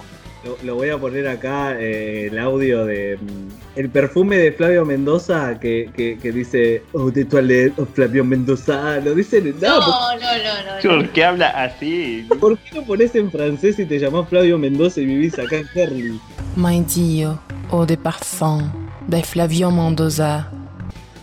[0.44, 3.48] Lo, lo voy a poner acá eh, el audio de mm,
[3.80, 8.98] el perfume de Flavio Mendoza que, que, que dice Oh de toilette, oh Flavio Mendoza.
[9.00, 10.96] Lo dice en No, no, no, no, no.
[10.96, 11.00] no.
[11.02, 12.28] ¿Por qué habla así?
[12.38, 15.68] ¿Por qué lo pones en francés y te llamás Flavio Mendoza y vivís acá en
[15.74, 16.20] Herli?
[16.56, 17.38] Mãe Dio,
[17.70, 18.70] eau de parfum,
[19.06, 20.50] de Flavio Mendoza.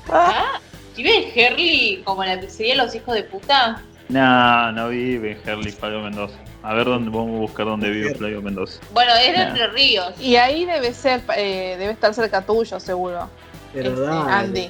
[0.09, 0.59] Ah,
[0.95, 3.81] ¿y ves Herley como la pizzería de los hijos de puta?
[4.09, 6.35] No, no vive en Herley Flavio Mendoza.
[6.61, 8.79] A ver dónde vamos a buscar dónde vive Flavio Mendoza.
[8.93, 9.47] Bueno, es de Nah.
[9.49, 10.13] Entre Ríos.
[10.21, 13.27] Y ahí debe ser, eh, debe estar cerca tuyo, seguro.
[13.73, 14.69] Pero Este, Andy.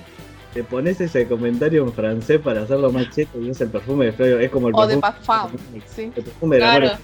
[0.54, 4.14] Te pones ese comentario en francés para hacerlo más cheto y es el perfume de
[4.14, 4.40] Flavio.
[4.40, 5.52] Es como el O de parfum.
[5.94, 6.04] Sí.
[6.16, 6.82] el perfume amor.
[6.82, 6.98] Claro.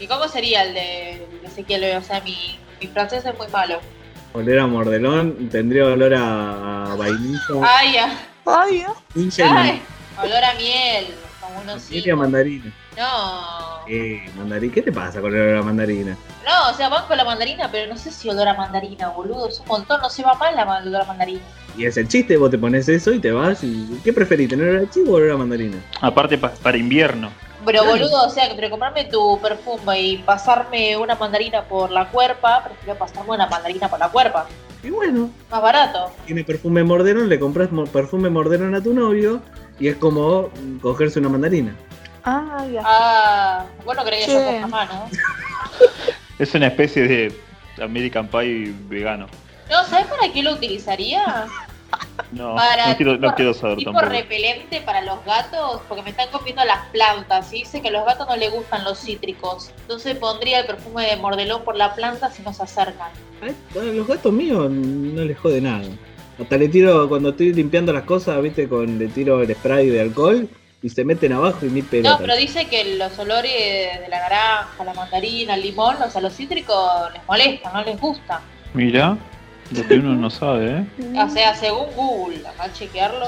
[0.00, 1.96] ¿Y cómo sería el de Ezequiel?
[1.96, 3.80] O sea, mi, mi francés es muy malo.
[4.34, 7.40] Oler a mordelón, tendría olor a, vainilla.
[7.62, 7.96] Ay.
[8.46, 9.82] Ay, y Ay,
[10.22, 11.06] olor a miel.
[11.40, 12.06] Como unos mandarina.
[12.06, 12.72] y a mandarina.
[12.96, 13.88] No.
[13.88, 14.70] Eh, mandarín.
[14.70, 16.16] ¿Qué te pasa con el olor a mandarina?
[16.46, 19.48] No, o sea, van con la mandarina, pero no sé si olor a mandarina, boludo.
[19.48, 21.40] Es un montón, no se va mal la olor a mandarina.
[21.76, 23.98] Y es el chiste, vos te pones eso y te vas y...
[24.04, 25.76] ¿Qué preferís, tener olor a chivo o olor a mandarina?
[26.02, 27.30] Aparte pa- para invierno.
[27.64, 27.96] Pero Claro.
[27.98, 32.98] boludo, o sea, entre comprarme tu perfume y pasarme una mandarina por la cuerpa, prefiero
[32.98, 34.46] pasarme una mandarina por la cuerpa.
[34.82, 36.12] Y bueno, Más barato.
[36.26, 39.40] tiene perfume morderón, le compras perfume morderón a tu novio
[39.80, 40.50] y es como
[40.82, 41.74] cogerse una mandarina.
[42.22, 42.82] Ah, ya.
[42.84, 45.08] Ah, bueno, creía que yo coja más, ¿no?
[46.38, 47.40] Es una especie de
[47.82, 49.26] American Pie vegano.
[49.70, 51.46] No, ¿sabes para qué lo utilizaría?
[52.32, 54.12] No, Para no quiero, tipo, no quiero saber tipo tampoco.
[54.12, 58.04] repelente para los gatos, porque me están comiendo las plantas y dice que a los
[58.04, 59.70] gatos no les gustan los cítricos.
[59.82, 63.10] Entonces pondría el perfume de mordelón por la planta si nos acercan.
[63.40, 65.84] Ay, bueno, los gatos míos no les jode nada.
[66.40, 70.00] Hasta le tiro, cuando estoy limpiando las cosas, viste, con le tiro el spray de
[70.00, 70.48] alcohol
[70.82, 72.16] y se meten abajo y ni pelota.
[72.16, 73.52] No, pero dice que los olores
[74.00, 78.00] de la naranja, la mandarina, el limón, o sea, los cítricos les molestan, no les
[78.00, 78.40] gusta.
[78.74, 79.16] Mira,
[79.70, 80.86] lo que uno no sabe, ¿eh?
[81.18, 83.26] O sea, según Google, acá chequearlo.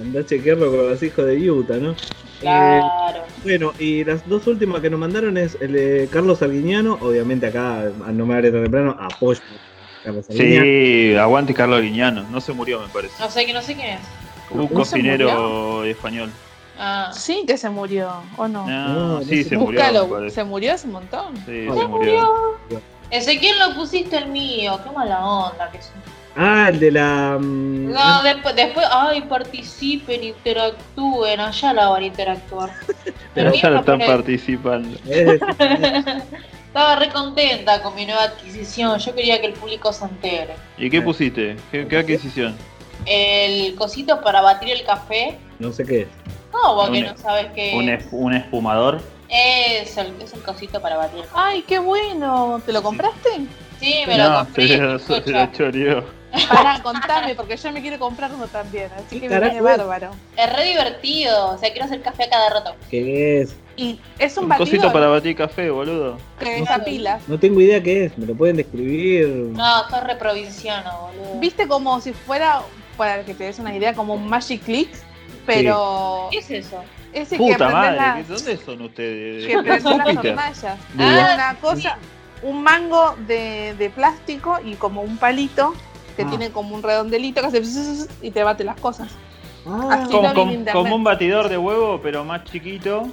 [0.00, 1.92] Andá a chequearlo con los hijos de Utah, ¿no?
[1.92, 1.96] Eh,
[2.40, 3.22] Claro.
[3.42, 7.80] bueno, y las dos últimas que nos mandaron es el de Carlos Arguiñano, obviamente acá,
[8.04, 10.64] al no me hable tan temprano, apoyo a Carlos Arguiñano.
[10.64, 12.26] Sí, aguante Carlos Guiñano.
[12.30, 13.14] No se murió, me parece.
[13.18, 14.00] No sé, que no sé quién es.
[14.50, 16.30] Un ¿No se cocinero español.
[16.76, 18.66] Ah, Sí, que se murió, ¿o no?
[18.68, 19.80] No, No, sí, no se murió.
[19.80, 21.36] Búscalo, se murió hace un montón.
[21.46, 22.58] Sí, se murió.
[23.10, 25.90] Ezequiel no pusiste el mío, qué mala onda que es.
[26.36, 27.38] Ah, el de la...
[27.40, 32.70] mm, No, después, después, ay, participen, interactúen, allá la van a interactuar.
[33.34, 34.98] Pero ya lo están participando.
[36.66, 40.54] Estaba re contenta con mi nueva adquisición, yo quería que el público se entere.
[40.76, 41.56] ¿Y qué pusiste?
[41.70, 42.56] ¿Qué, qué adquisición?
[43.06, 45.38] El cosito para batir el café.
[45.60, 46.08] no sé qué es.
[46.52, 48.04] No, vos que no sabes qué ¿Un, es.
[48.04, 49.00] es- un espumador?
[49.28, 51.24] Es el, es el cosito para batir.
[51.34, 52.60] Ay, qué bueno.
[52.64, 53.30] ¿Te lo compraste?
[53.80, 54.68] Sí, me lo no, compré.
[54.68, 55.22] se lo, escucha.
[55.24, 56.04] se lo choreó.
[56.48, 58.88] Para contame, porque yo me quiero comprar uno también.
[58.96, 59.62] Así que me viene es?
[59.62, 60.10] bárbaro.
[60.36, 62.74] Es re divertido, o sea, quiero hacer café a cada rato.
[62.90, 63.56] ¿Qué es?
[63.76, 66.18] Y es un Un cosito para batir café, boludo.
[66.40, 67.28] que desapilas.
[67.28, 69.28] No tengo idea qué es, me lo pueden describir.
[69.28, 71.38] No, sos re provinciano, boludo.
[71.40, 72.62] Viste como si fuera,
[72.96, 74.90] para que te des una idea, como un Magic Click,
[75.46, 76.82] pero ¿Qué es eso?
[77.14, 79.46] Ese que Puta prendés madre, la- ¿qué- ¿dónde son ustedes?
[79.46, 80.78] que las hornallas.
[80.98, 81.96] Es una cosa,
[82.42, 85.74] un mango de, de plástico y como un palito
[86.16, 86.26] que Ah.
[86.28, 89.08] tiene como un redondelito que hace y te bate las cosas.
[89.66, 90.12] Ah, Así
[90.72, 93.08] Como, un batidor de huevo, pero más chiquito.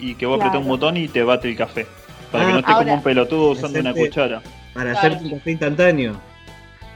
[0.00, 0.50] Y que vos Claro.
[0.50, 1.86] apretás un botón y te bate el café.
[2.30, 4.42] Para que Ah, no estés ahora- como un pelotudo usando una cuchara.
[4.74, 4.98] para Claro.
[5.08, 6.20] hacerte un café instantáneo.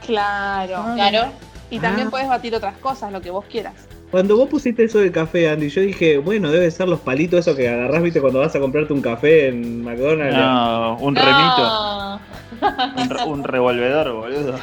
[0.05, 0.83] Claro.
[0.95, 1.31] Claro.
[1.69, 2.11] Y también Ah.
[2.11, 3.73] puedes batir otras cosas, lo que vos quieras.
[4.13, 7.55] Cuando vos pusiste eso de café, Andy, yo dije, bueno, debe ser los palitos esos
[7.57, 10.37] que agarrás, viste, cuando vas a comprarte un café en McDonald's.
[10.37, 11.21] No, un No.
[11.25, 13.01] remito.
[13.01, 14.59] Un, re- un revolvedor, boludo.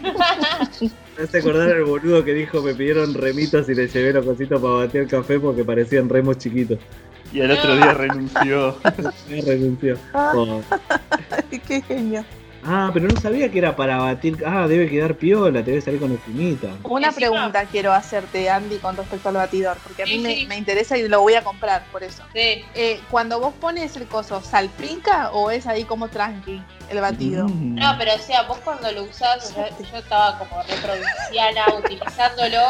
[0.00, 4.60] Me hace acordar al boludo que dijo me pidieron remitos y le llevé los cositos
[4.62, 6.78] para batear el café porque parecían remos chiquitos.
[7.32, 8.76] Y al otro día renunció.
[9.44, 9.96] renunció.
[10.14, 10.60] Oh.
[11.66, 12.24] Qué genio.
[12.66, 14.42] Ah, pero no sabía que era para batir.
[14.46, 16.68] Ah, debe quedar piola, te debe salir con espinita.
[16.84, 20.96] Una pregunta quiero hacerte, Andy, con respecto al batidor, porque a mí me, me interesa
[20.96, 22.22] y lo voy a comprar por eso.
[22.32, 22.64] Sí.
[22.74, 27.46] Eh, cuando vos pones el coso, ¿salpica o es ahí como tranqui el batido?
[27.48, 27.74] Mm.
[27.76, 32.60] No, pero o sea, vos cuando lo usás, o sea, yo estaba como reprovinciana utilizándolo.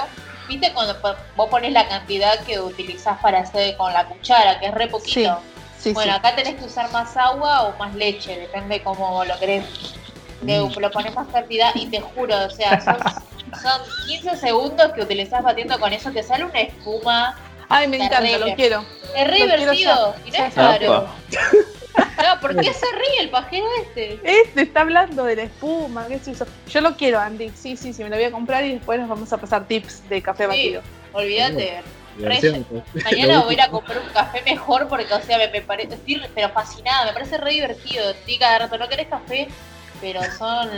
[0.48, 4.66] ¿Viste cuando po- vos pones la cantidad que utilizás para hacer con la cuchara, que
[4.66, 5.40] es re poquito?
[5.84, 6.18] Sí, bueno, sí.
[6.18, 9.64] acá tenés que usar más agua o más leche, depende cómo lo querés.
[10.46, 10.78] Que Mm.
[10.80, 12.96] lo pones más cantidad y te juro, o sea, son,
[13.62, 17.36] son 15 segundos que utilizás batiendo con eso, te sale una espuma.
[17.68, 18.84] Ay, me encanta, lo quiero.
[19.14, 21.06] Es re divertido, y no es caro.
[22.40, 24.18] ¿por qué se ríe el pajero este?
[24.24, 26.44] Este está hablando de la espuma, qué sé yo.
[26.70, 27.50] Yo lo quiero, Andy.
[27.50, 30.08] Sí, sí, sí, me lo voy a comprar y después nos vamos a pasar tips
[30.08, 30.82] de café Sí, batido.
[31.12, 31.82] olvídate.
[33.04, 35.94] Mañana voy a ir a comprar un café mejor porque, o sea, me, me parece,
[35.94, 38.10] estoy pero fascinada, me parece re divertido.
[38.10, 39.48] Estoy cada rato, no querés café,
[40.00, 40.68] pero son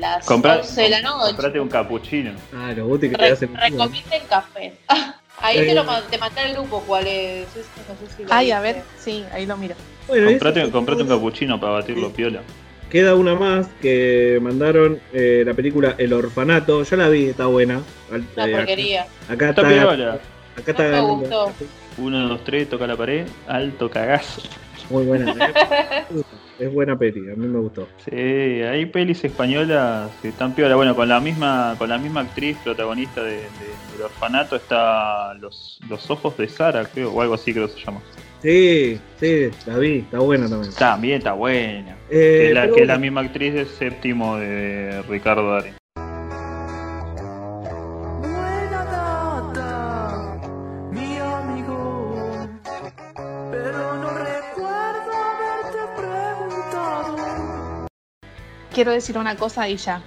[0.00, 1.26] las Comprá- 11 de la noche.
[1.28, 2.32] Comprate un capuchino.
[2.54, 3.54] Ah, los gusti que te Re- hacen.
[3.56, 4.72] recomienden café.
[5.40, 5.66] Ahí Eh.
[5.66, 7.46] te lo ma- te mandé al grupo cuál es.
[7.56, 7.62] no
[8.08, 9.74] sé si Ay, a ver, sí, ahí lo miro.
[10.06, 10.28] Bueno,
[10.70, 12.42] Comprate, un capuchino para batirlo piola.
[12.90, 16.84] Queda una más que mandaron eh, la película El Orfanato.
[16.84, 17.80] Yo la vi, está buena.
[18.10, 19.06] Una eh, porquería.
[19.28, 20.20] Acá Está está.
[20.58, 21.46] Acá está No me ganando.
[21.46, 21.52] gustó.
[21.98, 24.42] Uno, dos, tres, toca la pared, alto cagazo.
[24.90, 25.30] Muy buena.
[25.32, 26.04] ¿eh?
[26.58, 27.88] es buena peli, a mí me gustó.
[28.04, 30.74] Sí, hay pelis españolas que están piola.
[30.76, 33.42] Bueno, con la misma, con la misma actriz protagonista de, de-
[33.92, 37.80] del orfanato está los, los ojos de Sara, creo, o algo así creo que se
[37.86, 38.00] llama.
[38.42, 40.72] Sí, sí, la vi, está buena también.
[40.74, 41.92] También está buena.
[42.10, 43.00] Eh, que es la, pero que es la bueno.
[43.02, 45.74] misma actriz de séptimo de Ricardo Darín.
[58.72, 60.02] Quiero decir una cosa y ya.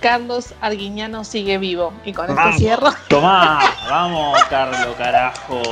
[0.00, 1.92] Carlos Arguiñano sigue vivo.
[2.04, 2.56] Y con esto Vamos.
[2.56, 2.90] cierro.
[3.08, 5.62] Tomá, vamos, Carlos, carajo.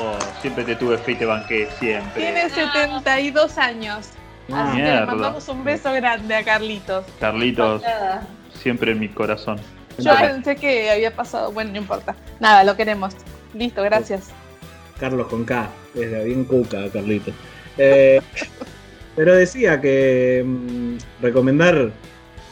[0.40, 2.22] Siempre te tuve fe y te banqué, siempre.
[2.22, 4.10] Tiene 72 años.
[4.52, 7.04] Ah, Así que le mandamos un beso grande a Carlitos.
[7.20, 8.26] Carlitos, Nada.
[8.54, 9.58] siempre en mi corazón.
[9.98, 11.50] Yo pensé que había pasado.
[11.52, 12.14] Bueno, no importa.
[12.38, 13.14] Nada, lo queremos.
[13.54, 14.28] Listo, gracias.
[15.00, 17.32] Carlos con K, es bien cuca, Carlito.
[17.76, 18.20] Eh,
[19.16, 21.90] pero decía que mm, recomendar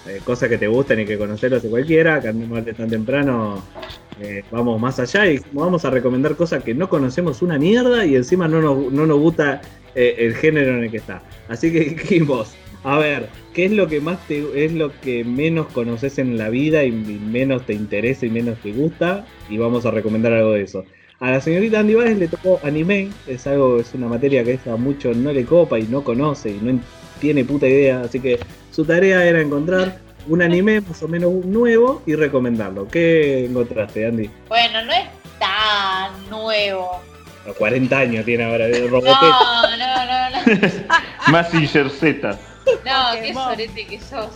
[0.09, 3.63] eh, cosas que te gustan y que conocerlos de cualquiera, que andemos de tan temprano,
[4.21, 8.17] eh, vamos más allá y vamos a recomendar cosas que no conocemos una mierda y
[8.17, 9.61] encima no nos, no nos gusta
[9.95, 11.23] eh, el género en el que está.
[11.49, 15.67] Así que dijimos, a ver, ¿qué es lo que más te es lo que menos
[15.69, 19.27] conoces en la vida y, menos te interesa y menos te gusta?
[19.51, 20.85] Y vamos a recomendar algo de eso.
[21.19, 24.77] A la señorita Andy Báez le tocó anime, es algo, es una materia que ella
[24.77, 26.81] mucho no le copa y no conoce y no en-
[27.21, 28.39] tiene puta idea, así que
[28.77, 29.97] su tarea era encontrar
[30.29, 32.87] un anime más o menos nuevo y recomendarlo.
[32.87, 34.31] ¿Qué encontraste, Andy?
[34.49, 35.07] Bueno, no es
[35.39, 37.01] tan nuevo.
[37.49, 39.17] A 40 años tiene ahora de No, Robotech.
[39.23, 40.69] no, no, no.
[41.33, 42.39] Massinger Z.
[42.85, 44.29] No, qué sorete que sos.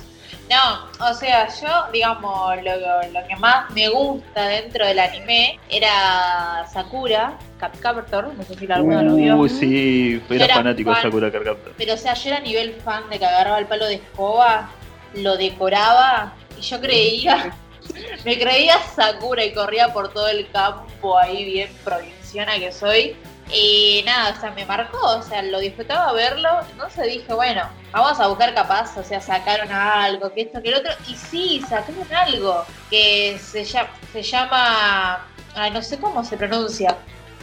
[0.50, 6.66] No, o sea, yo, digamos, lo, lo que más me gusta dentro del anime era
[6.72, 9.36] Sakura, Cap Captor, no sé si alguno lo vio.
[9.36, 11.02] Uy, sí, era, Era fanático de.
[11.02, 11.72] Sakura Carcaptor.
[11.78, 14.70] Pero, o sea, yo era nivel fan de que agarraba el palo de escoba,
[15.14, 17.54] lo decoraba y yo creía,
[18.24, 23.14] me creía Sakura y corría por todo el campo ahí bien provinciana que soy.
[23.52, 26.48] Y nada, o sea, me marcó, o sea, lo disfrutaba verlo.
[26.70, 30.74] Entonces dije, bueno, vamos a buscar capaz, o sea, sacaron algo, que esto, que el
[30.76, 30.92] otro.
[31.08, 36.96] Y sí, sacaron algo que se llama, se llama, ay, no sé cómo se pronuncia,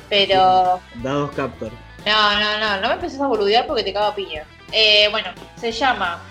[0.10, 1.72] pero Dados Captor.
[2.06, 4.44] no, no, no, no me empieces a boludear porque te cago a piña.
[4.72, 6.22] Eh, bueno, se llama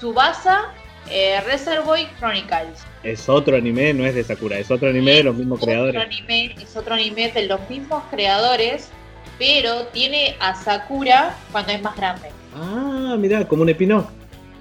[0.00, 0.72] Subasa
[1.10, 2.84] eh, Reservoir Chronicles.
[3.02, 6.02] Es otro anime, no es de Sakura, es otro anime de los mismos Otro creadores.
[6.02, 8.90] anime, es otro anime de los mismos creadores,
[9.38, 12.30] pero tiene a Sakura cuando es más grande.
[12.54, 14.10] Ah, mirá, como un espino.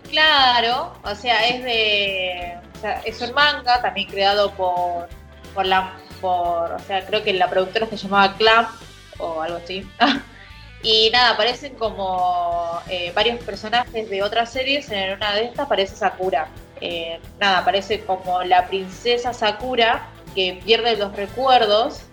[0.10, 2.58] Claro, o sea, es de.
[2.76, 5.08] O sea, es un manga también creado por.
[5.54, 5.94] por la.
[6.22, 6.72] por.
[6.72, 8.70] O sea, creo que la productora se llamaba Clamp
[9.18, 9.86] o algo así.
[10.84, 14.90] y nada, aparecen como eh, varios personajes de otras series.
[14.92, 16.50] En una de estas aparece Sakura.
[16.80, 22.04] Eh, nada, aparece como la princesa Sakura que pierde los recuerdos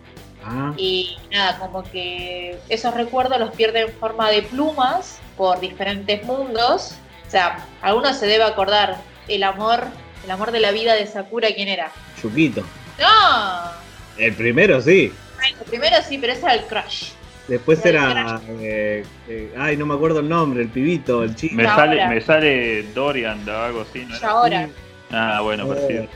[0.47, 6.23] Ah, y nada, como que esos recuerdos los pierde en forma de plumas por diferentes
[6.25, 6.97] mundos.
[7.27, 9.85] O sea, alguno se debe acordar el amor
[10.25, 11.91] el amor de la vida de Sakura, ¿quién era?
[12.23, 12.63] Yuquito.
[12.99, 13.71] No,
[14.17, 15.13] El primero sí.
[15.37, 17.11] Bueno, primero sí, pero ese era el crush.
[17.49, 18.41] Después El era.
[18.61, 21.55] eh, eh, ay, no me acuerdo el nombre, el pibito, el chico.
[21.57, 24.19] Me sale, me sale Dorian o algo así, ¿no?
[24.19, 24.69] Ya ahora.
[25.11, 26.07] Ah, bueno, parecido.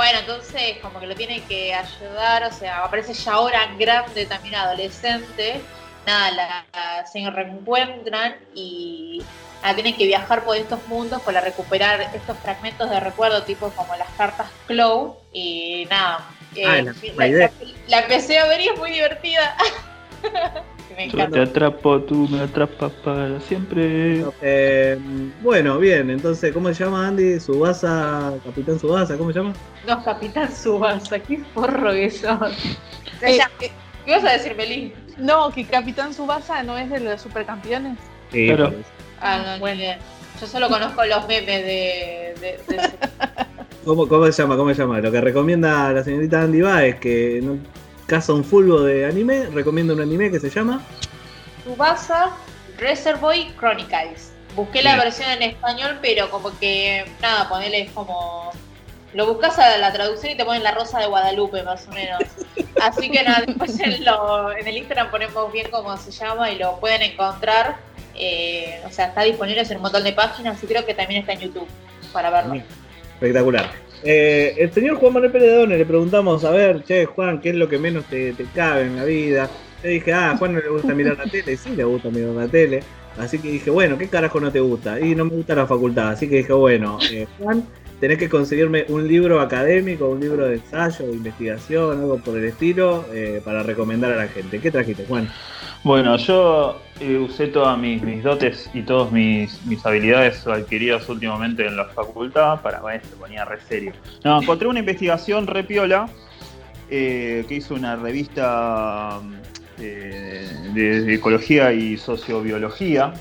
[0.00, 4.54] Bueno, entonces como que lo tiene que ayudar, o sea, aparece ya ahora grande, también
[4.54, 5.60] adolescente.
[6.06, 9.22] Nada, la, la- se reencuentran y
[9.60, 13.94] nada, tienen que viajar por estos mundos para recuperar estos fragmentos de recuerdo, tipo como
[13.94, 15.18] las cartas Clow.
[15.34, 17.50] Y nada, eh, Ah, la- la, la la-
[17.88, 19.54] la empecé a ver y es muy divertida.
[20.96, 24.24] Me Yo te atrapo, tú me atrapas para siempre.
[24.42, 24.98] Eh,
[25.42, 27.38] bueno, bien, entonces, ¿cómo se llama Andy?
[27.40, 29.52] Subasa, Capitán Subasa, ¿cómo se llama?
[29.86, 32.38] No, Capitán Subasa, qué forro que sos.
[33.22, 33.70] Eh, ¿Qué
[34.06, 34.94] ibas a decir, Meli?
[35.18, 37.98] No, que Capitán Subasa no es de los supercampeones.
[38.32, 38.72] Sí, pero-
[39.20, 39.98] Ah, no, idea.
[40.40, 42.90] Yo solo conozco los memes de, de- de ese.
[43.84, 44.56] ¿Cómo, ¿Cómo se llama?
[44.56, 45.00] ¿Cómo se llama?
[45.00, 47.60] Lo que recomienda la señorita Andy va es que en
[48.10, 50.82] un caso un fulbo de anime, recomienda un anime que se llama.
[51.62, 52.30] Tsubasa
[52.76, 54.32] Reservoir Chronicles.
[54.56, 55.04] Busqué la Bien.
[55.04, 58.50] versión en español, pero como que, nada, ponele como...
[59.14, 62.18] Lo buscas a la traducción y te ponen la rosa de Guadalupe, más o menos.
[62.82, 66.58] Así que nada, después en, lo- en el Instagram ponemos bien cómo se llama y
[66.58, 67.76] lo pueden encontrar.
[68.16, 71.32] Eh, o sea, está disponible en un montón de páginas y creo que también está
[71.34, 71.68] en YouTube
[72.12, 72.54] para verlo.
[73.14, 73.70] Espectacular.
[74.02, 77.50] Eh, el señor Juan Manuel Pérez de Done le preguntamos, a ver, che, Juan, ¿qué
[77.50, 79.50] es lo que menos te, te cabe en la vida?
[79.82, 82.48] Le dije, ah, Juan no le gusta mirar la tele, sí le gusta mirar la
[82.48, 82.82] tele.
[83.18, 85.00] Así que dije, bueno, ¿qué carajo no te gusta?
[85.00, 86.10] Y no me gusta la facultad.
[86.10, 87.66] Así que dije, bueno, eh, Juan,
[88.00, 92.44] tenés que conseguirme un libro académico, un libro de ensayo, de investigación, algo por el
[92.44, 94.58] estilo, eh, para recomendar a la gente.
[94.60, 95.28] ¿Qué trajiste, Juan?
[95.82, 101.66] Bueno, yo eh, usé todas mis, mis dotes y todas mis, mis habilidades adquiridas últimamente
[101.66, 103.92] en la facultad para bueno, se ponía re serio.
[104.24, 106.06] No, encontré una investigación re piola
[106.90, 109.20] eh, que hizo una revista
[109.78, 113.14] eh, de, ecología y sociobiología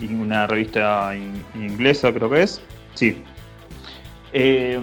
[0.00, 2.60] y una revista in- inglesa creo que es.
[2.94, 3.22] Sí.
[4.36, 4.80] Eh,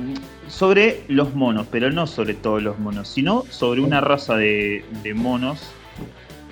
[0.48, 5.14] sobre los monos, pero no sobre todos los monos, sino sobre una raza de, de
[5.14, 5.60] monos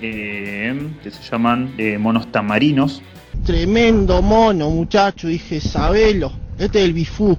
[0.02, 3.02] eh, que se llaman eh, monos tamarinos.
[3.44, 6.30] Tremendo mono, muchacho, dije, sabelo.
[6.58, 7.38] Este es el bifú.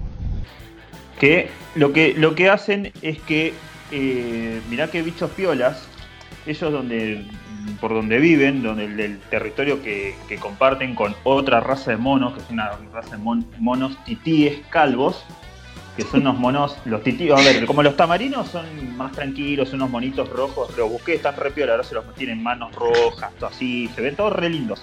[1.20, 3.54] que lo que lo que hacen es que
[4.70, 5.88] mirá que bichos piolas
[6.48, 7.24] ellos donde
[7.80, 12.34] por donde viven donde el, el territorio que, que comparten con otra raza de monos
[12.34, 15.24] que es una raza de mon- monos titíes calvos
[15.96, 18.66] que son unos monos los titíes a ver como los tamarinos son
[18.98, 22.42] más tranquilos son unos monitos rojos los busqué están re piola ahora se los tienen
[22.42, 24.82] manos rojas todo así se ven todos re lindos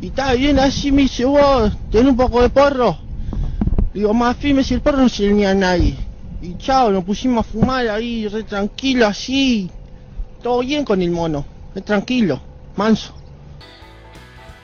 [0.00, 2.96] Y está bien así, me dice, vos, tenés un poco de porro.
[3.92, 5.96] Digo, más firme si el porro no se le a nadie.
[6.40, 9.68] Y chao, nos pusimos a fumar ahí, re tranquilo así.
[10.40, 12.40] Todo bien con el mono, re tranquilo,
[12.76, 13.12] manso.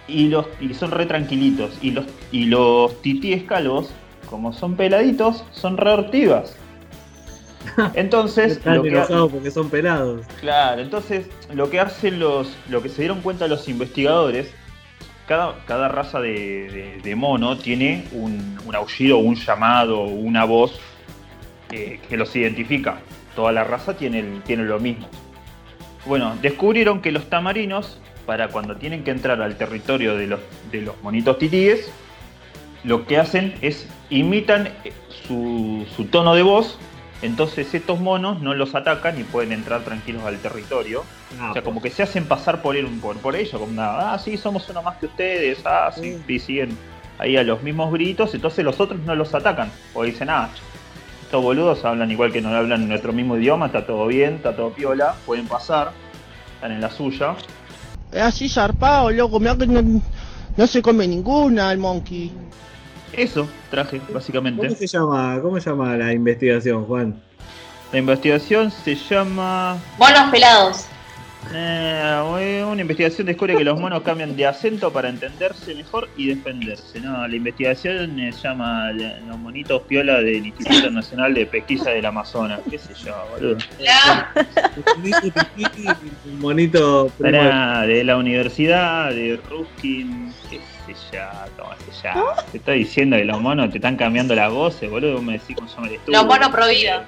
[0.06, 3.90] y los y son re tranquilitos y los y los titíes calvos
[4.24, 6.56] como son peladitos son re hortivas
[7.94, 8.90] entonces Están lo que
[9.30, 10.22] porque son pelados.
[10.40, 14.52] claro entonces lo que hacen los lo que se dieron cuenta los investigadores
[15.26, 20.78] cada, cada raza de, de- de mono tiene un, un aullido un llamado una voz
[21.70, 22.98] eh, que los identifica.
[23.34, 25.08] Toda la raza tiene, tiene lo mismo.
[26.06, 30.82] Bueno, descubrieron que los tamarinos, para cuando tienen que entrar al territorio de los, de
[30.82, 31.90] los monitos titíes,
[32.84, 34.92] lo que hacen es imitan eh,
[35.26, 36.78] su, su tono de voz,
[37.22, 41.04] entonces estos monos no los atacan y pueden entrar tranquilos al territorio.
[41.40, 44.12] Ah, o sea, como que se hacen pasar por, él, por, por ellos, como una,
[44.12, 46.76] ah, sí, somos uno más que ustedes, ah, sí, y siguen
[47.18, 50.50] ahí a los mismos gritos, entonces los otros no los atacan, o dicen, ah,
[51.22, 54.70] estos boludos hablan igual que nos hablan nuestro mismo idioma, está todo bien, está todo
[54.70, 55.92] piola, pueden pasar,
[56.56, 57.34] están en la suya.
[58.12, 60.02] Es así zarpado, loco, mirá que no,
[60.56, 62.30] no se come ninguna el monkey.
[63.16, 64.66] Eso traje, básicamente.
[64.66, 67.20] ¿Cómo se llama, cómo se llama la investigación, Juan?
[67.92, 69.78] La investigación se llama.
[69.98, 70.86] Monos pelados.
[71.52, 77.00] Eh, una investigación descubre que los monos cambian de acento para entenderse mejor y defenderse.
[77.00, 81.90] No, la investigación eh, se llama la- Los monitos piola del Instituto Nacional de Pesquisa
[81.90, 82.60] del Amazonas.
[82.68, 83.56] ¿Qué sé yo, boludo?
[86.26, 90.32] Un monito de- la Universidad de Ruskin.
[90.50, 90.60] ¿Qué
[90.94, 91.20] sé yo?
[91.56, 92.34] ¿Cómo sé yo?
[92.52, 95.14] Te estoy diciendo que los monos te están cambiando las voces, boludo.
[95.14, 96.18] Vos me decís cómo se llama el estudio.
[96.18, 97.04] Los monos pro vida.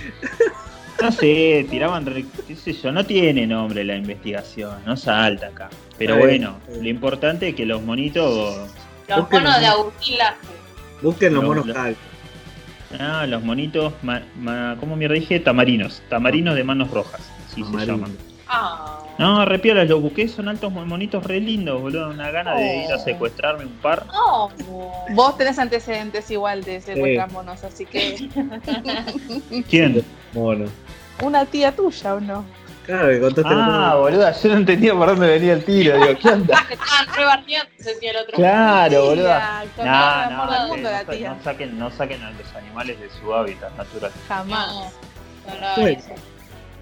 [1.02, 5.70] No sé, tiraban, re- qué sé yo, no tiene nombre la investigación, no salta acá.
[5.98, 8.68] Pero bueno, lo importante es que los monitos...
[9.08, 10.36] Los Busquen monos de los- Agustín Laje.
[11.02, 11.74] Busquen los No, monos no.
[11.74, 11.98] calvos.
[12.98, 15.40] Ah, los monitos, ma- ma- ¿cómo mierda dije?
[15.40, 16.02] Tamarinos.
[16.08, 17.20] Tamarinos de manos rojas.
[17.50, 18.16] Así se llaman.
[18.48, 22.08] Ah, No, repiolas, los busqué, son altos monitos re lindos, boludo.
[22.10, 22.98] Una gana de ir a Oh.
[22.98, 24.06] secuestrarme un par.
[24.12, 24.50] no.
[25.14, 28.28] Vos tenés antecedentes igual de secuestrar monos, así que.
[29.68, 30.04] ¿Quién?
[30.32, 30.66] Mono.
[31.22, 32.44] Una tía tuya, ¿o no?
[32.86, 35.94] Claro, que contaste Ah, boluda, yo no entendía por dónde venía el tiro.
[35.96, 36.64] Digo, ¿qué onda?
[36.66, 38.36] Que estaban rebardeando, sentía el otro.
[38.36, 39.64] Claro, boluda.
[39.76, 41.28] No, amor no, del sí, mundo, no, la sa- tía.
[41.34, 44.10] no saquen, no saquen a los animales de su hábitat natural.
[44.28, 44.92] Jamás.
[45.46, 45.96] No, no.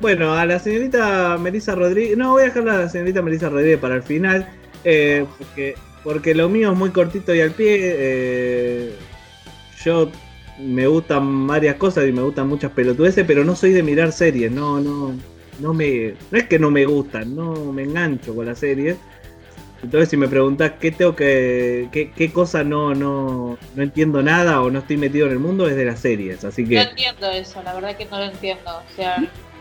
[0.00, 2.16] Bueno, a la señorita Melissa Rodríguez.
[2.16, 4.48] No, voy a dejar a la señorita Melissa Rodríguez para el final.
[4.84, 5.74] eh, porque,
[6.04, 7.76] porque lo mío es muy cortito y al pie.
[7.80, 8.94] eh,
[9.84, 10.10] yo
[10.58, 14.50] me gustan varias cosas y me gustan muchas pelotudeces, pero no soy de mirar series.
[14.50, 15.14] No, no.
[15.60, 16.14] No me.
[16.30, 18.96] No es que no me gustan, no me engancho con las series.
[19.82, 21.88] Entonces, si me preguntás qué tengo que.
[21.92, 25.68] qué, qué cosa no, no, no entiendo nada o no estoy metido en el mundo,
[25.68, 26.44] es de las series.
[26.44, 26.80] Así No que.
[26.82, 28.70] entiendo eso, la verdad que no lo entiendo.
[28.70, 29.16] O sea,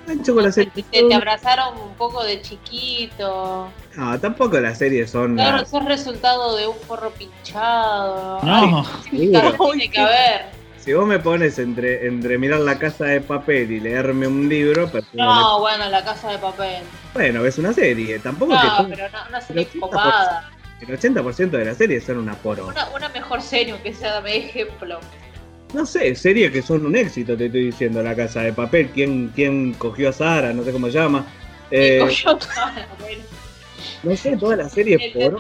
[0.08, 0.74] engancho con las series.
[0.74, 3.70] te, te abrazaron un poco de chiquito.
[3.96, 5.34] No, tampoco las series son.
[5.36, 8.40] Claro, sos resultado de un forro pinchado.
[8.44, 10.57] No, Ay, tiene que haber.
[10.88, 14.90] Si vos me pones entre, entre mirar la casa de papel y leerme un libro,
[15.12, 16.82] No, bueno, la casa de papel.
[17.14, 18.18] bueno, es una serie.
[18.20, 20.50] Tampoco No, que pero no, una serie copada.
[20.80, 22.68] el 80% de las series son una poro.
[22.68, 25.02] Una, una mejor serie que sea, dame ejemplo.
[25.74, 28.02] No sé, series que son un éxito, te estoy diciendo.
[28.02, 31.26] La casa de papel, quién, quién cogió a Sara, no sé cómo se llama.
[31.70, 33.24] Eh, Cogió toda la bueno,
[34.04, 35.38] no sé, todas las series entendió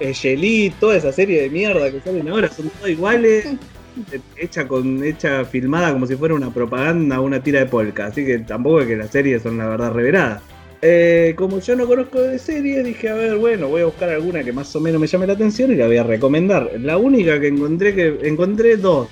[0.00, 3.46] Yelí, toda esa serie de mierda que salen ahora son todas iguales.
[4.36, 8.06] Hecha con, hecha filmada como si fuera una propaganda, una tira de polka.
[8.06, 10.42] Así que tampoco es que las series son la verdad reveladas.
[10.80, 14.44] Eh, como yo no conozco de serie, dije, a ver, bueno, voy a buscar alguna
[14.44, 16.70] que más o menos me llame la atención y la voy a recomendar.
[16.78, 19.08] La única que encontré, que encontré dos,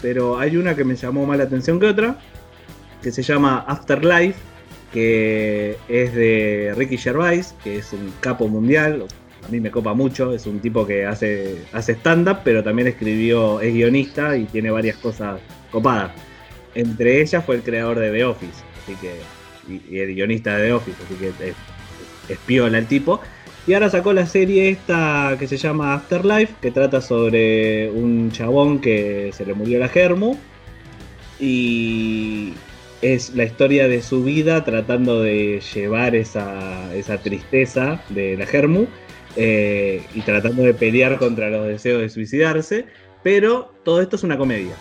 [0.00, 2.18] pero hay una que me llamó más la atención que otra,
[3.02, 4.38] que se llama Afterlife,
[4.92, 9.04] que es de Ricky Gervais, que es un capo mundial,
[9.48, 13.60] a mí me copa mucho, es un tipo que hace, hace stand-up, pero también escribió,
[13.60, 15.40] es guionista y tiene varias cosas
[15.70, 16.12] copadas.
[16.74, 19.14] Entre ellas fue el creador de The Office, así que,
[19.68, 21.54] y, el guionista de The Office, así que es,
[22.28, 23.20] es piola el tipo.
[23.66, 28.80] Y ahora sacó la serie esta que se llama Afterlife, que trata sobre un chabón
[28.80, 30.36] que se le murió la germu.
[31.40, 32.54] Y
[33.00, 38.86] es la historia de su vida tratando de llevar esa, esa tristeza de la germu
[39.36, 42.86] eh, y tratando de pelear contra los deseos de suicidarse.
[43.22, 44.74] Pero todo esto es una comedia.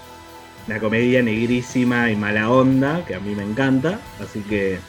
[0.67, 3.99] Una comedia negrísima y mala onda, que a mí me encanta.
[4.21, 4.79] Así que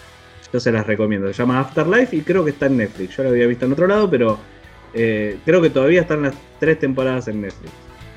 [0.53, 1.27] yo se las recomiendo.
[1.29, 3.17] Se llama Afterlife y creo que está en Netflix.
[3.17, 4.39] Yo la había visto en otro lado, pero
[4.95, 7.73] eh, creo que todavía están las tres temporadas en Netflix.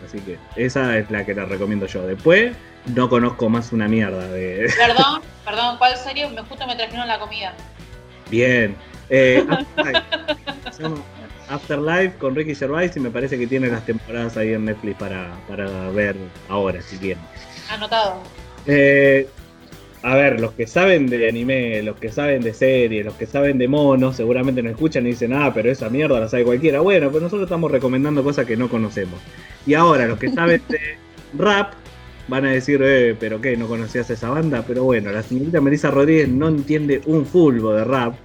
[0.05, 2.05] Así que esa es la que la recomiendo yo.
[2.05, 2.53] Después
[2.95, 4.71] no conozco más una mierda de...
[4.77, 6.29] Perdón, perdón, ¿cuál serie?
[6.29, 7.53] Me, justo me trajeron la comida.
[8.29, 8.75] Bien.
[9.09, 10.03] Eh, Afterlife.
[11.51, 15.35] Afterlife con Ricky Gervais y me parece que tiene las temporadas ahí en Netflix para,
[15.47, 16.15] para ver
[16.49, 17.23] ahora, si quieren.
[17.69, 18.21] Anotado.
[18.65, 19.27] Eh,
[20.03, 23.59] a ver, los que saben de anime, los que saben de series, los que saben
[23.59, 26.79] de monos, seguramente nos escuchan y dicen, ah, pero esa mierda la sabe cualquiera.
[26.79, 29.19] Bueno, pues nosotros estamos recomendando cosas que no conocemos.
[29.67, 30.79] Y ahora, los que saben de
[31.37, 31.73] rap,
[32.27, 34.63] van a decir, eh, pero qué, no conocías esa banda.
[34.67, 38.15] Pero bueno, la señorita Melissa Rodríguez no entiende un fulbo de rap.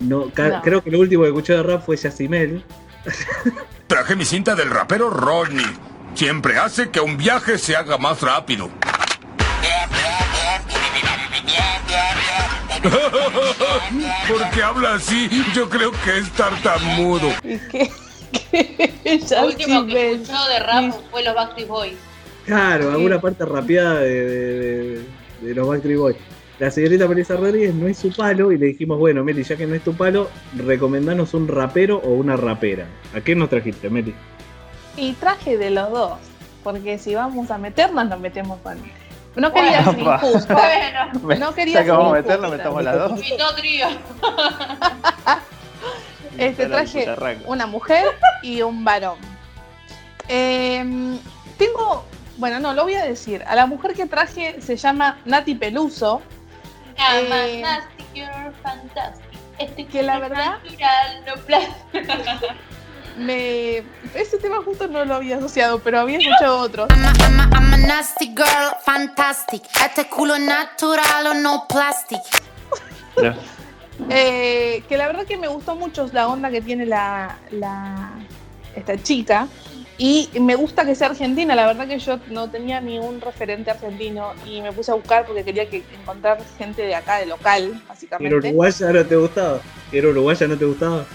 [0.00, 0.62] No, ca- No.
[0.62, 2.64] Creo que lo último que escuchó de rap fue Yacimel.
[3.86, 5.66] Traje mi cinta del rapero Rodney.
[6.14, 8.70] Siempre hace que un viaje se haga más rápido.
[14.28, 17.28] Porque habla así, yo creo que es tartamudo.
[19.30, 21.96] Lo último que escuchó de rap fue los Backstreet Boys.
[22.46, 25.04] Claro, alguna parte rapeada de, de- de-
[25.40, 26.16] de los Backstreet Boys.
[26.58, 29.66] La señorita Melissa Rodríguez no es su palo y le dijimos, bueno, Meli, ya que
[29.66, 32.86] no es tu palo, recomendanos un rapero o una rapera.
[33.14, 34.14] ¿A qué nos trajiste, Meli?
[34.96, 36.18] Y traje de los dos,
[36.62, 38.78] porque si vamos a meternos, nos metemos con.
[39.34, 40.14] No quería ser Bueno, pa.
[40.26, 40.54] injusta.
[41.22, 43.10] Bueno, no quería Ya que ser vamos a meternos, metamos las dos.
[43.10, 43.86] Invitó trío.
[46.38, 47.06] Este traje
[47.46, 48.06] una mujer
[48.42, 49.18] y un varón.
[50.28, 51.16] Em,
[51.58, 52.04] tengo,
[52.38, 53.44] bueno, no, lo voy a decir.
[53.46, 56.22] A la mujer que traje se llama Nati Peluso.
[56.96, 59.24] Eh, nasty girl, fantastic.
[59.58, 61.34] Este que la verdad- natural, no.
[63.16, 63.84] Me,
[64.14, 66.88] ese tema justo no lo había asociado, pero había escuchado otro.
[66.90, 69.62] I'm a, I'm a nasty girl, fantastic.
[69.84, 72.18] Este culo natural o no plastic.
[74.10, 78.10] Eh, que la verdad que me gustó mucho la onda que tiene la, la-
[78.74, 79.46] esta chica.
[79.96, 83.70] Y me gusta que sea argentina, la verdad que yo no tenía ni un referente
[83.70, 87.70] argentino y me puse a buscar porque quería que encontrar gente de acá, de local,
[87.70, 88.36] ¿Era básicamente.
[88.36, 89.60] uruguaya no te gustaba?
[89.92, 91.06] ¿Era uruguaya no te gustaba?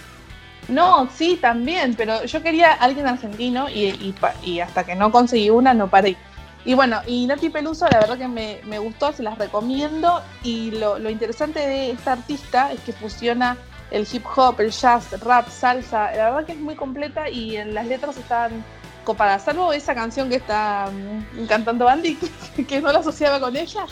[0.69, 5.49] No, sí, también, pero yo quería alguien argentino y, y y hasta que no conseguí
[5.49, 6.15] una no paré.
[6.63, 10.71] Y bueno, y Nati Peluso la verdad que me, me gustó, se las recomiendo y
[10.71, 13.57] lo, lo interesante de esta artista es que fusiona
[13.91, 17.73] el hip hop, el jazz, rap, salsa, la verdad que es muy completa y en
[17.73, 18.63] las letras están
[19.03, 22.17] copadas, salvo esa canción que está mm, cantando Andy,
[22.55, 23.85] que, que no la asociaba con ella.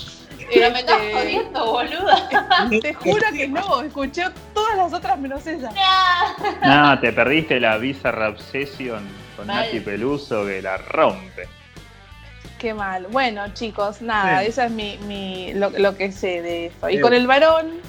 [0.53, 2.29] Pero me estás Este, jodiendo, boluda.
[2.81, 4.23] Te juro que no, escuché
[4.53, 5.71] todas las otras menos esa.
[6.63, 9.03] No, te perdiste la Bizarra Obsession
[9.35, 9.65] con Mal.
[9.65, 11.49] Nati Peluso que la rompe.
[12.59, 13.07] Qué mal.
[13.07, 14.49] Bueno, chicos, nada, Bien.
[14.51, 16.89] esa es mi, mi lo, lo que sé de eso.
[16.89, 17.81] Y con el varón.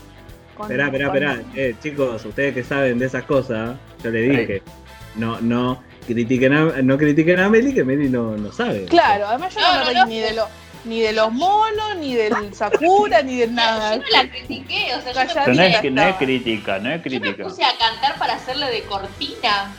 [0.59, 1.43] Con- Esperá, esperá, con- esperá.
[1.57, 4.63] Eh, chicos, ustedes que saben de esas cosas, yo le dije,
[5.17, 8.85] no, no critiquen a, no critiquen a Meli, que Meli no, no sabe.
[8.87, 10.07] Claro, además yo no, No, me no, reí no.
[10.07, 10.49] ni de los
[10.85, 13.97] ni de los monos, ni del Sakura, ni de nada.
[13.97, 17.03] Yo no la critiqué, o sea, yo me no es, no es crítica, no es
[17.03, 17.45] yo me crítica.
[17.45, 19.73] puse a cantar para hacerle de cortina.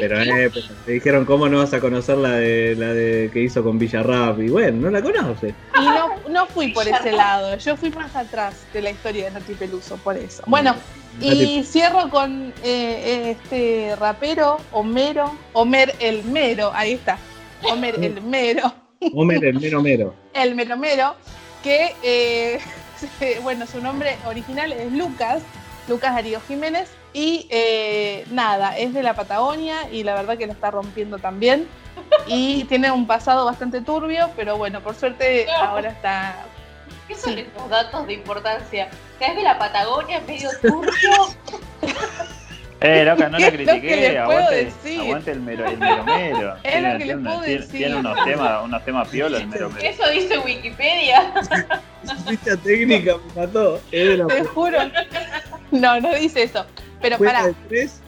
[0.00, 3.30] Pero tío- eh, pero te dijeron cómo no vas a conocer la de la de
[3.32, 5.54] que hizo con Villarrap y bueno, no la conoce.
[5.80, 9.30] Y no, no fui por ese lado, yo fui más atrás de la historia de
[9.32, 10.42] Nati Peluso, por eso.
[10.46, 10.74] Bueno,
[11.20, 17.18] y cierro con eh, este rapero, Homero, Homer el Mero, ahí está,
[17.70, 18.72] Homer el Mero.
[19.12, 20.14] Homer el mero mero.
[20.34, 21.16] el meromero,
[21.62, 22.58] que, eh,
[23.42, 25.42] bueno, su nombre original es Lucas,
[25.88, 26.88] Lucas Darío Jiménez,
[27.18, 31.66] y eh, nada, es de la Patagonia y la verdad que lo está rompiendo también.
[32.26, 36.44] Y tiene un pasado bastante turbio, pero bueno, por suerte ahora está...
[37.08, 38.90] ¿Qué son estos datos de importancia?
[39.18, 40.90] Que es de la Patagonia, medio turbio.
[42.82, 46.56] Eh, loca, no la lo critiqué, puedo aguante, aguante el mero, el mero mero.
[46.56, 47.78] Es Tiene- lo que les puedo tiene- decir.
[47.78, 49.88] Tiene unos temas, unos temas piola el mero mero.
[49.88, 51.32] Eso dice Wikipedia.
[52.28, 53.80] Ficha técnica me mató.
[53.90, 54.78] La Te juro.
[55.70, 56.66] No, no dice eso.
[57.00, 57.18] Pero
[57.68, 58.00] tres.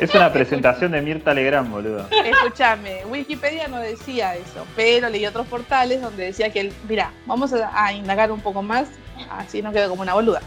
[0.00, 2.06] Es una presentación de Mirta Legrand, boludo.
[2.24, 7.70] Escúchame, Wikipedia no decía eso, pero leí otros portales donde decía que, mira, vamos a,
[7.84, 8.86] a indagar un poco más,
[9.30, 10.40] así no quedo como una boluda.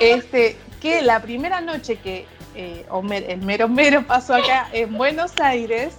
[0.00, 5.32] Este, que la primera noche que eh, Homer- el mero mero pasó acá en Buenos
[5.40, 5.94] Aires,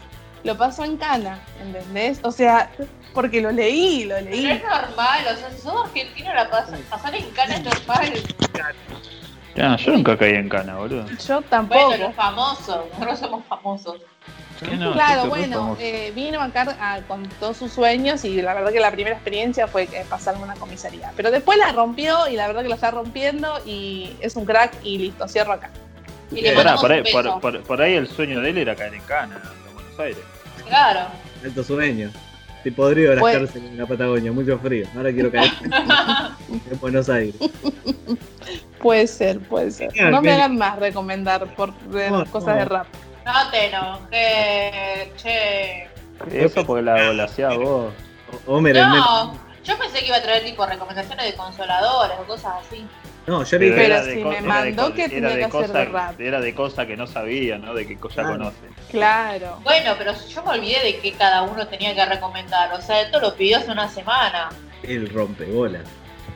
[0.46, 2.20] lo pasó en Cana, ¿entendés?
[2.24, 2.72] O sea,
[3.14, 4.50] porque lo leí, lo Pero leí.
[4.50, 8.14] es normal, o sea, si sos argentino, la pas pasar en cana es normal.
[9.56, 11.06] Ya, yo nunca caí en cana, boludo.
[11.28, 11.88] Yo tampoco.
[11.88, 13.96] Bueno, los famosos, nosotros somos famosos.
[14.94, 18.92] Claro, bueno, eh, vino acá a- con todos sus sueños y la verdad que la
[18.92, 21.12] primera experiencia fue eh, pasarme una comisaría.
[21.16, 24.74] Pero después la rompió y la verdad que la está rompiendo y es un crack
[24.84, 25.72] y listo, cierro acá.
[26.32, 29.02] Y Pará, por, ahí, por, por- por ahí el sueño de él era caer en
[29.02, 30.20] cana, en Buenos Aires.
[30.68, 31.08] Claro.
[31.44, 32.12] Alto sueño.
[32.62, 34.86] Estoy podrido de las Pues- cárceles en la Patagonia, mucho frío.
[34.96, 35.52] Ahora quiero caer
[36.72, 37.34] en Buenos Aires.
[38.80, 39.92] Puede ser, puede ser.
[39.92, 42.60] Genial, No me hagan más recomendar por de No, cosas no.
[42.60, 42.88] de rap.
[43.26, 45.88] No te enojes, che.
[46.32, 47.92] Eso porque la la hacía vos.
[48.48, 48.86] El mero.
[48.88, 49.34] No,
[49.64, 52.86] yo pensé que iba a traer tipo recomendaciones de consoladores o cosas así.
[53.28, 53.78] No, yo le dije.
[53.78, 55.86] Pero era de si me era de mandó que tenía de que hacer cosa- de
[55.86, 56.20] rap.
[56.20, 57.74] Era de cosas que no sabía, ¿no?
[57.76, 58.30] De que ya Claro.
[58.30, 58.58] conoce.
[58.90, 59.60] Claro.
[59.64, 62.74] Bueno, pero yo me olvidé de que cada uno tenía que recomendar.
[62.74, 64.50] O sea, esto lo pidió hace una semana.
[64.84, 65.84] El rompebolas.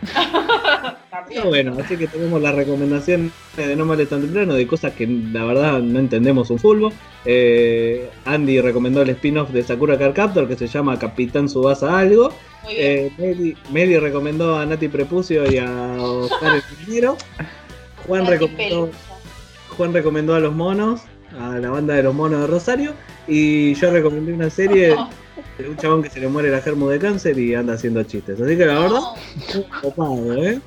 [1.33, 5.07] No, bueno, así que tenemos la recomendación de No Males Tan Temprano de cosas que
[5.07, 6.91] la verdad no entendemos un fulbo.
[7.25, 12.31] Eh, Andy recomendó el spin-off de Sakura Card Captor que se llama Capitán Subasa Algo.
[12.69, 17.17] Eh, Meli, Meli recomendó a Nati Prepucio y a Oscar el Ingeniero.
[18.05, 18.89] Juan recomendó,
[19.75, 21.01] Juan recomendó a los monos,
[21.39, 22.93] a la banda de los monos de Rosario.
[23.27, 24.95] Y yo recomendé una serie
[25.57, 28.39] de un chabón que se le muere la germo de cáncer y anda haciendo chistes.
[28.39, 29.01] Así que la verdad,
[29.81, 30.59] copado, ¿eh?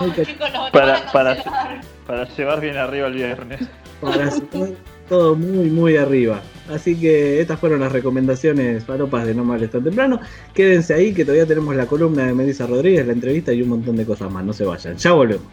[0.00, 3.60] No, chicos, no, Para, para, para llevar bien arriba el viernes.
[4.00, 4.70] Para situar
[5.08, 6.42] todo muy, muy arriba.
[6.70, 10.20] Así que estas fueron las recomendaciones faropas de No Males Tan Temprano.
[10.52, 13.96] Quédense ahí que todavía tenemos la columna de Melissa Rodríguez, la entrevista y un montón
[13.96, 14.44] de cosas más.
[14.44, 14.96] No se vayan.
[14.96, 15.46] Ya volvemos.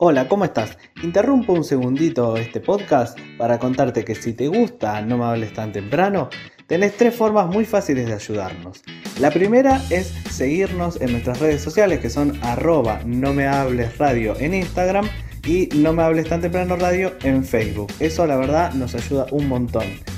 [0.00, 0.78] Hola, ¿cómo estás?
[1.02, 5.72] Interrumpo un segundito este podcast para contarte que si te gusta No me hables tan
[5.72, 6.28] temprano,
[6.68, 8.84] tenés tres formas muy fáciles de ayudarnos.
[9.18, 14.36] La primera es seguirnos en nuestras redes sociales que son arroba no me hables radio
[14.38, 15.08] en Instagram
[15.44, 17.92] y no me hables tan temprano radio en Facebook.
[17.98, 20.17] Eso la verdad nos ayuda un montón.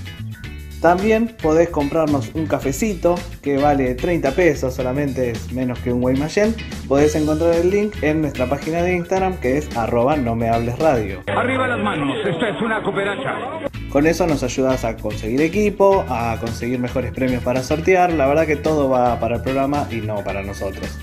[0.80, 6.54] También podés comprarnos un cafecito que vale 30 pesos, solamente es menos que un Guaymallén.
[6.88, 10.78] Podés encontrar el link en nuestra página de Instagram que es arroba no me hables
[10.78, 11.22] radio.
[11.26, 13.68] Arriba las manos, esta es una cooperacha.
[13.90, 18.12] Con eso nos ayudas a conseguir equipo, a conseguir mejores premios para sortear.
[18.14, 20.98] La verdad que todo va para el programa y no para nosotros.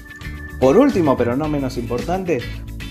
[0.60, 2.40] Por último, pero no menos importante,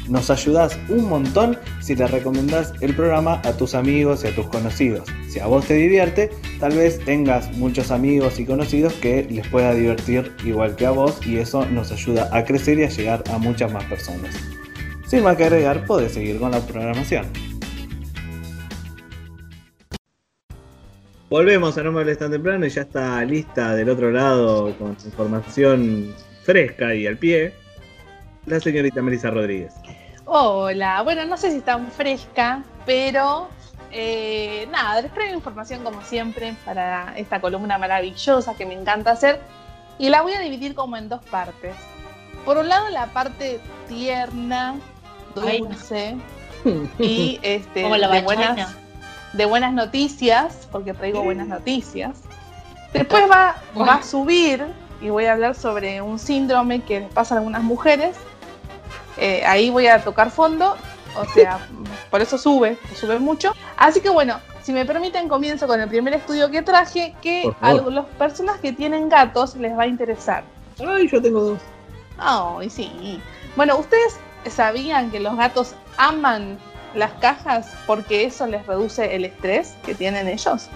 [0.09, 4.47] nos ayudas un montón si le recomendás el programa a tus amigos y a tus
[4.47, 5.09] conocidos.
[5.29, 6.31] Si a vos te divierte,
[6.61, 11.25] tal vez tengas muchos amigos y conocidos que les pueda divertir igual que a vos
[11.27, 14.35] y eso nos ayuda a crecer y a llegar a muchas más personas.
[15.07, 17.27] Sin más que agregar, podés seguir con la programación.
[21.29, 26.15] Volvemos a No me tan temprano y ya está lista del otro lado con información
[26.45, 27.53] fresca y al pie
[28.47, 29.75] la señorita Melissa Rodríguez.
[30.29, 33.49] Hola, bueno, no sé si tan fresca, pero
[33.93, 39.41] eh, nada, les traigo información como siempre para esta columna maravillosa que me encanta hacer
[39.99, 41.77] y la voy a dividir como en dos partes.
[42.45, 44.75] Por un lado la parte tierna,
[45.37, 46.17] dulce
[46.99, 48.75] y este, Como la de, buenas,
[49.33, 52.19] de buenas noticias, porque traigo buenas noticias.
[52.93, 54.67] Después va, va a subir
[55.01, 58.17] y voy a hablar sobre un síndrome que les pasa a algunas mujeres.
[59.17, 60.77] Eh, ahí voy a tocar fondo,
[61.17, 61.59] o sea,
[62.11, 63.53] por eso sube, sube mucho.
[63.77, 67.75] Así que bueno, si me permiten, comienzo con el primer estudio que traje, que a
[67.75, 70.45] las personas que tienen gatos les va a interesar.
[70.87, 71.61] Ay, yo tengo dos.
[72.19, 73.21] Ay, sí.
[73.55, 74.19] Bueno, ¿ustedes
[74.51, 76.59] sabían que los gatos aman
[76.95, 80.69] las cajas porque eso les reduce el estrés que tienen ellos?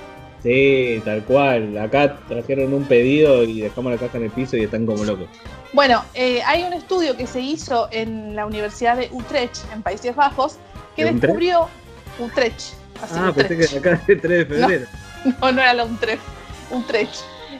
[0.42, 1.76] Sí, tal cual.
[1.78, 5.26] Acá trajeron un pedido y dejamos la caja en el piso y están como locos.
[5.72, 10.16] Bueno, eh, hay un estudio que se hizo en la Universidad de Utrecht, en Países
[10.16, 10.56] Bajos,
[10.96, 11.22] que ¿De Utrecht?
[11.22, 11.68] descubrió
[12.18, 12.72] Utrecht.
[13.02, 13.72] así, Ah, pensé Utrecht.
[13.72, 14.86] que acá el 3 de febrero.
[15.42, 16.22] No, no era la Utrecht,
[16.70, 17.16] Utrecht.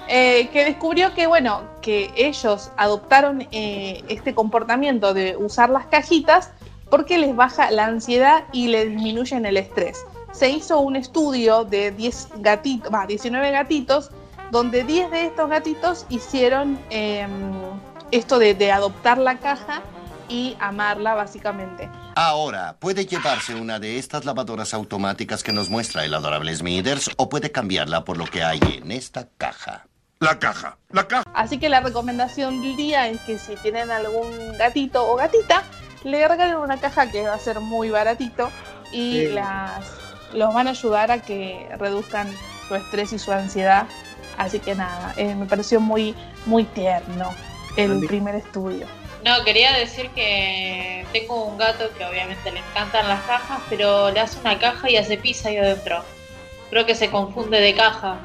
[0.09, 6.51] Eh, que descubrió que, bueno, que ellos adoptaron eh, este comportamiento de usar las cajitas
[6.89, 10.05] porque les baja la ansiedad y le disminuyen el estrés.
[10.33, 14.11] Se hizo un estudio de 10 gatitos, va, 19 gatitos,
[14.51, 17.27] donde 10 de estos gatitos hicieron eh,
[18.11, 19.83] esto de, de adoptar la caja
[20.29, 21.89] y amarla básicamente.
[22.15, 27.29] Ahora, puede llevarse una de estas lavadoras automáticas que nos muestra el adorable Smithers o
[27.29, 29.87] puede cambiarla por lo que hay en esta caja.
[30.21, 31.25] La caja, la caja.
[31.35, 35.63] Así que la recomendación del día es que si tienen algún gatito o gatita,
[36.05, 38.51] le regalen una caja que va a ser muy baratito
[38.93, 39.29] y Sí.
[39.29, 39.85] las,
[40.33, 42.29] los van a ayudar a que reduzcan
[42.69, 43.87] su estrés y su ansiedad.
[44.39, 46.15] Así que nada, eh, me pareció muy,
[46.47, 47.31] muy tierno
[47.77, 48.07] el Andy.
[48.07, 48.87] primer estudio.
[49.25, 54.21] No, quería decir que tengo un gato que obviamente le encantan las cajas, pero le
[54.21, 56.03] hace una caja y hace pizza ahí adentro.
[56.71, 58.17] Creo que se confunde de caja.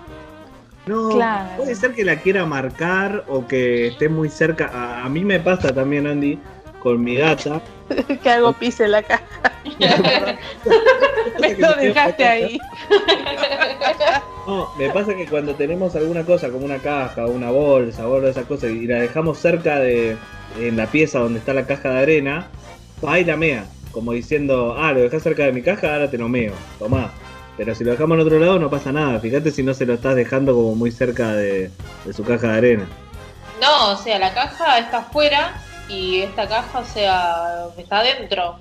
[0.86, 1.58] No, Claro.
[1.58, 4.70] puede ser que la quiera marcar o que esté muy cerca.
[4.74, 6.40] A, a mí me pasa también, Andy,
[6.80, 7.60] con mi gata.
[8.24, 9.24] que algo pise la caja.
[11.40, 12.60] me lo dejaste ahí.
[14.48, 18.46] No, me pasa que cuando tenemos alguna cosa como una caja, una bolsa, o esas
[18.46, 20.18] cosas y la dejamos cerca de
[20.60, 22.48] en la pieza donde está la caja de arena,
[23.04, 26.18] va y la mea, como diciendo, ah, lo dejás cerca de mi caja, ahora te
[26.18, 27.12] lo meo, tomá.
[27.58, 29.94] Pero si lo dejamos en otro lado no pasa nada, fíjate si no se lo
[29.94, 31.72] estás dejando como muy cerca de,
[32.06, 32.86] de su caja de arena.
[33.62, 35.54] No, o sea, la caja está afuera
[35.88, 38.58] y esta caja, o sea, está adentro.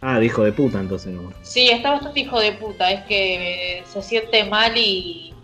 [0.00, 1.32] Ah, dijo de puta entonces no.
[1.42, 2.90] Sí, está bastante hijo de puta.
[2.90, 5.34] Es que se siente mal y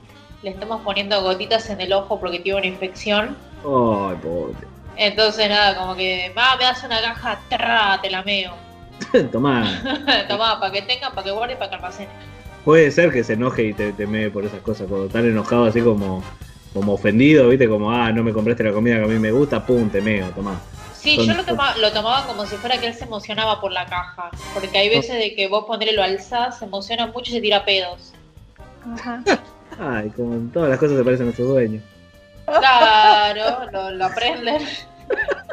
[0.42, 3.36] le estamos poniendo gotitas en el ojo porque tiene una infección.
[3.64, 4.54] Ay, pobre.
[4.96, 8.52] Entonces, nada, como que, va, me das una caja, trrra, te la meo.
[9.32, 9.82] Tomá.
[10.28, 12.10] Tomá, para que tengan, para que guarden, para que almacenen.
[12.64, 15.64] Puede ser que se enoje y te, te mee por esas cosas, cuando tan enojado
[15.64, 16.22] así como,
[16.72, 19.66] como ofendido, viste, como, ah, no me compraste la comida que a mí me gusta,
[19.66, 20.60] pum, te meo, tomá.
[21.04, 23.70] Sí, Son- yo lo tomaba, lo tomaba como si fuera que él se emocionaba por
[23.72, 24.30] la caja.
[24.54, 27.64] Porque hay veces de que vos ponerle lo alzás, se emociona mucho y se tira
[27.64, 28.12] pedos.
[29.78, 31.80] Ay, como en todas las cosas se parecen a su dueño.
[32.46, 34.62] Claro, lo, lo aprenden.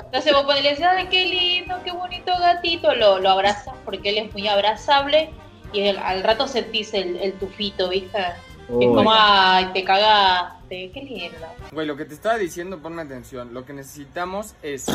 [0.06, 4.34] Entonces vos ponele, ay, qué lindo, qué bonito gatito, lo, lo abrazas porque él es
[4.34, 5.32] muy abrazable
[5.74, 8.20] y el- al rato sentís el, el tufito, ¿viste?
[8.20, 11.46] Es como, ay, te cagaste, qué lindo.
[11.72, 13.54] Güey, lo que te estaba diciendo, ponme atención.
[13.54, 14.86] Lo que necesitamos es.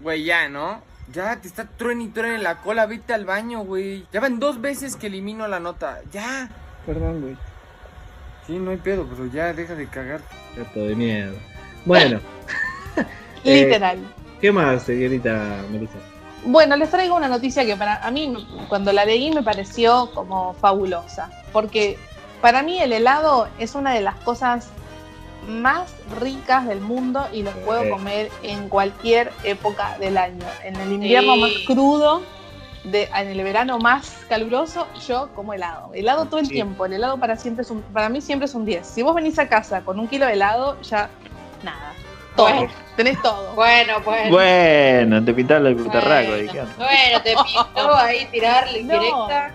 [0.00, 0.82] Güey, ya, ¿no?
[1.12, 2.86] Ya, te está truene y truene en la cola.
[2.86, 4.06] Vete al baño, güey.
[4.12, 6.00] Ya van dos veces que elimino la nota.
[6.12, 6.48] Ya.
[6.86, 7.36] Perdón, güey.
[8.46, 10.20] Sí, no hay pedo, pero ya deja de cagar.
[10.56, 11.38] Gato de mierda.
[11.84, 12.20] Bueno.
[13.42, 13.98] Eh, Literal.
[14.38, 15.94] ¿Qué más, señorita Melissa?
[16.44, 20.52] Bueno, les traigo una noticia que para a mí cuando la leí me pareció como
[20.52, 21.96] fabulosa, porque
[22.42, 24.68] Para mí el helado es una de las cosas
[25.46, 30.44] más ricas del mundo y los puedo comer en cualquier época del año.
[30.64, 31.40] En el invierno Sí.
[31.40, 32.22] más crudo,
[32.84, 35.90] de, en el verano más caluroso, yo como helado.
[35.92, 36.54] Helado todo el Sí.
[36.54, 36.86] tiempo.
[36.86, 38.86] El helado para siempre es un, para mí siempre es un 10.
[38.86, 41.10] Si vos venís a casa con un kilo de helado, ya
[41.62, 41.92] nada.
[42.36, 42.46] Todo.
[42.48, 42.72] Bueno.
[42.96, 43.54] Tenés todo.
[43.54, 44.30] Bueno, bueno.
[44.30, 46.36] Bueno, te pintaron el putarraco.
[46.36, 46.74] ¿y qué onda?
[46.76, 47.34] Bueno, te
[47.74, 48.94] pintó ahí tirarle No.
[48.94, 49.50] indirecta.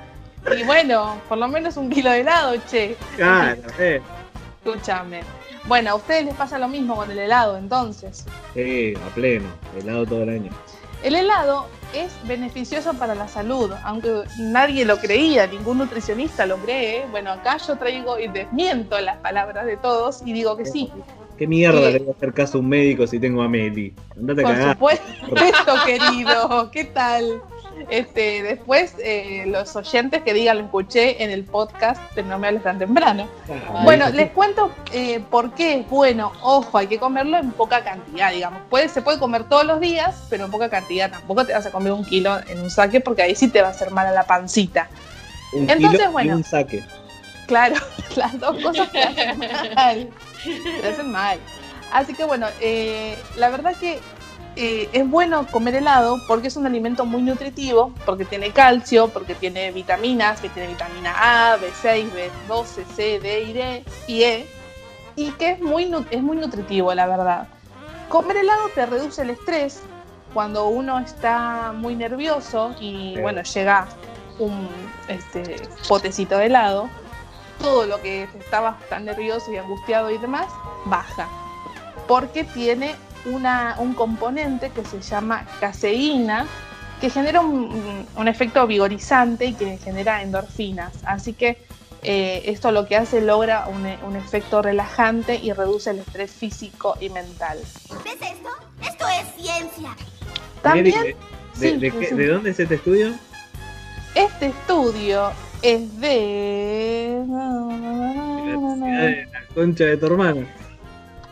[0.59, 2.95] Y bueno, por lo menos un kilo de helado, che.
[3.15, 4.01] Claro, eh.
[4.63, 5.21] Escúchame.
[5.67, 8.25] Bueno, a ustedes les pasa lo mismo con el helado, entonces.
[8.53, 9.47] Sí, a pleno.
[9.77, 10.51] Helado todo el año.
[11.03, 17.05] El helado es beneficioso para la salud, aunque nadie lo creía, ningún nutricionista lo cree.
[17.11, 20.91] Bueno, acá yo traigo y desmiento las palabras de todos y digo que sí.
[21.37, 23.93] ¿Qué mierda le voy a hacer caso a un médico si tengo a Meli?
[24.17, 24.73] Andate a Por cagar.
[24.73, 26.71] supuesto, querido.
[26.71, 27.41] ¿Qué tal?
[27.89, 32.47] Este, después, eh, los oyentes que digan, lo escuché en el podcast de No me
[32.47, 33.27] hables tan temprano.
[33.83, 36.31] Bueno, les cuento eh, por qué es bueno.
[36.41, 38.61] Ojo, hay que comerlo en poca cantidad, digamos.
[38.69, 41.11] Puede, se puede comer todos los días, pero en poca cantidad.
[41.11, 43.69] Tampoco te vas a comer un kilo en un saque porque ahí sí te va
[43.69, 44.89] a hacer mal a la pancita.
[45.53, 46.35] un entonces, kilo y bueno.
[46.37, 46.83] un saque.
[47.47, 47.75] Claro,
[48.15, 49.39] las dos cosas te hacen
[49.75, 50.09] mal.
[50.81, 51.39] Te hacen mal.
[51.91, 53.99] Así que bueno, eh, la verdad que
[54.55, 59.35] eh, es bueno comer helado porque es un alimento muy nutritivo, porque tiene calcio, porque
[59.35, 61.13] tiene vitaminas, que tiene vitamina
[61.53, 62.09] A, B6,
[62.47, 64.47] B12, C, D y D y E,
[65.15, 67.47] y que es muy, es muy nutritivo, la verdad.
[68.09, 69.81] Comer helado te reduce el estrés
[70.33, 73.21] cuando uno está muy nervioso y Sí.
[73.21, 73.87] bueno, llega
[74.39, 74.69] un
[75.07, 76.89] este, potecito de helado,
[77.61, 80.47] todo lo que estaba tan nervioso y angustiado y demás,
[80.85, 81.27] baja.
[82.07, 82.95] Porque tiene
[83.25, 86.45] una, un componente que se llama caseína,
[87.01, 90.93] que genera un, un efecto vigorizante y que genera endorfinas.
[91.05, 91.57] Así que
[92.03, 96.95] eh, esto lo que hace logra un, un efecto relajante y reduce el estrés físico
[97.01, 97.57] y mental.
[98.03, 98.49] ¿Ves esto?
[98.81, 99.95] Esto es ciencia.
[100.61, 101.15] También, ¿de,
[101.53, 102.15] sí, de qué- sí.
[102.15, 103.13] de dónde es este estudio?
[104.15, 107.21] este estudio es de...
[108.77, 110.45] De la concha de tu hermano.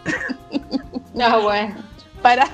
[1.14, 1.76] No, bueno.
[2.22, 2.48] Para.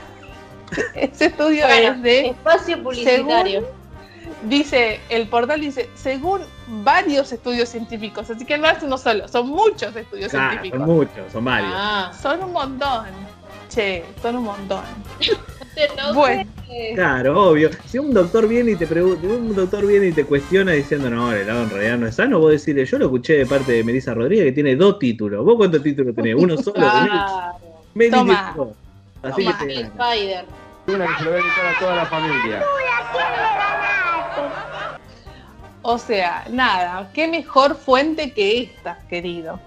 [0.96, 2.28] Ese estudio Bueno, es de.
[2.28, 3.62] espacio publicitario.
[3.62, 9.28] según- dice, el portal dice, según varios estudios científicos, así que no es uno solo,
[9.28, 10.80] son muchos estudios Claro, científicos.
[10.80, 11.72] son muchos, son varios.
[11.74, 13.06] Ah, Son un montón.
[13.70, 14.84] Che, son un montón.
[15.98, 16.50] no Bueno.
[16.68, 16.92] sé.
[16.96, 17.70] Claro, obvio.
[17.86, 21.32] Si un doctor viene y te pregunta, un doctor viene y te cuestiona diciendo no,
[21.32, 23.84] el helado en realidad no es sano, vos decirle, yo lo escuché de parte de
[23.84, 25.44] Melissa Rodríguez que tiene dos títulos.
[25.46, 26.36] ¿Vos cuántos títulos tenés?
[26.36, 26.74] Uno solo.
[26.76, 27.58] Claro.
[27.94, 28.56] Meli Toma.
[29.24, 29.58] Así Toma.
[29.60, 29.82] que te.
[29.82, 30.46] Spider.
[30.88, 32.64] Una que se lo voy a a toda la familia.
[35.82, 39.60] O sea, nada, qué mejor fuente que esta, querido.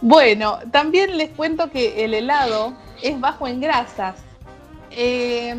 [0.00, 4.14] Bueno, también les cuento que el helado es bajo en grasas.
[5.00, 5.54] Eh,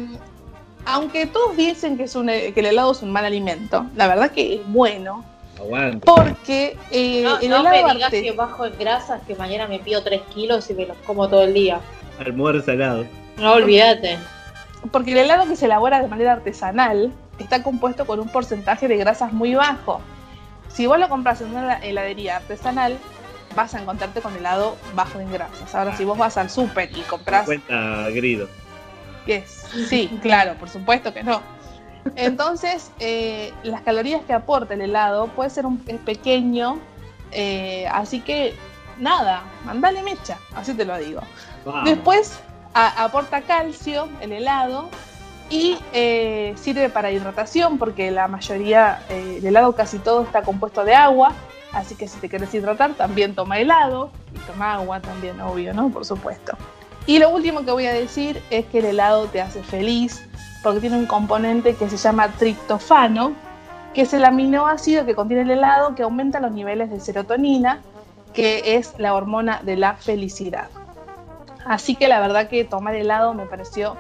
[0.86, 4.32] aunque todos dicen que, es un- que el helado es un mal alimento, la verdad
[4.32, 5.24] que es bueno.
[5.58, 6.06] Aguante.
[6.06, 9.68] Porque eh, No, el no me helado digas arte- que bajo en grasas que mañana
[9.68, 11.80] me pido 3 kilos y me los como todo el día.
[12.20, 13.06] Almuerzo helado.
[13.38, 14.18] No olvídate.
[14.92, 18.96] porque el helado que se elabora de manera artesanal está compuesto con un porcentaje de
[18.98, 20.02] grasas muy bajo.
[20.70, 22.98] Si vos lo compras en una heladería artesanal,
[23.56, 25.74] vas a encontrarte con helado bajo en grasas.
[25.76, 28.48] Ahora, si vos vas al súper y compras Cuenta grido.
[29.26, 31.42] Que es- sí, claro, por supuesto que no.
[32.16, 36.80] Entonces, eh, las calorías que aporta el helado puede ser un es pequeño,
[37.32, 38.56] eh, así que
[38.98, 41.22] nada, mandale mecha, así te lo digo.
[41.84, 42.40] Después
[42.74, 44.90] a- aporta calcio el helado
[45.50, 50.96] y eh, sirve para hidratación porque la mayoría, el helado casi todo está compuesto de
[50.96, 51.34] agua,
[51.74, 55.90] así que si te quieres hidratar también toma helado y toma agua también, obvio, ¿no?
[55.90, 56.58] Por supuesto.
[57.10, 60.24] Y lo último que voy a decir es que el helado te hace feliz
[60.62, 63.34] porque tiene un componente que se llama triptofano,
[63.96, 67.80] que es el aminoácido que contiene el helado que aumenta los niveles de serotonina,
[68.32, 70.68] que es la hormona de la felicidad.
[71.66, 73.98] Así que la verdad que tomar helado me pareció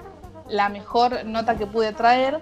[0.48, 2.40] la mejor nota que pude traer.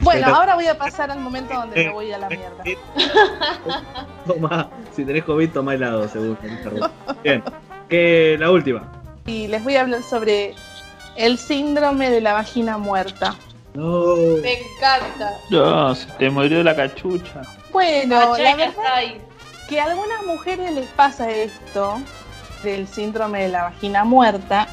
[0.00, 2.62] Bueno, Pero- ahora voy a pasar al momento donde me voy a la mierda.
[4.26, 6.90] Toma, si tenés COVID, toma helado, Rodríguez.
[7.22, 7.42] Bien.
[7.88, 8.99] Que la última.
[9.26, 10.54] Y les voy a hablar sobre
[11.16, 13.36] el síndrome de la vagina muerta.
[13.74, 14.16] No.
[14.42, 15.30] Me encanta.
[15.50, 17.42] No, se te murió la cachucha.
[17.72, 18.74] Bueno, la verdad
[19.68, 22.00] que a algunas mujeres les pasa esto
[22.64, 24.66] del síndrome de la vagina muerta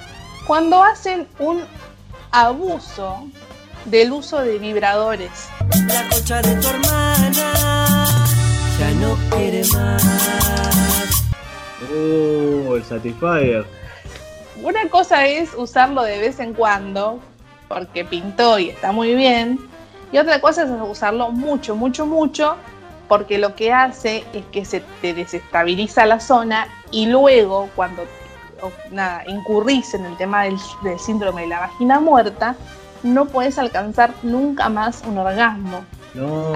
[0.48, 1.64] cuando hacen un
[2.32, 3.28] abuso
[3.86, 5.50] del uso de vibradores.
[5.88, 8.08] La concha de tu hermana
[8.80, 10.04] ya no quiere más.
[11.91, 13.66] Uh, el Satisfyer.
[14.64, 17.20] Una cosa es usarlo de vez en cuando,
[17.68, 19.60] porque pintó y está muy bien.
[20.12, 22.55] Y otra cosa es usarlo mucho, mucho, mucho,
[23.08, 28.03] porque lo que hace es que se te desestabiliza la zona y luego cuando
[28.91, 32.55] nada, incurrís en el tema del, del síndrome de la vagina muerta,
[33.03, 35.86] no puedes alcanzar nunca más un orgasmo.
[36.16, 36.51] No.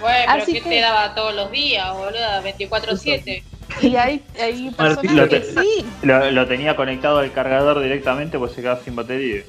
[0.00, 2.40] Bueno, pero Así ¿qué que- te daba todos los días, boluda?
[2.42, 3.42] 24-7.
[3.80, 8.38] Y hay, hay personas lo que te- sí, Lo, lo tenía conectado al cargador directamente
[8.38, 9.42] pues se quedaba sin batería.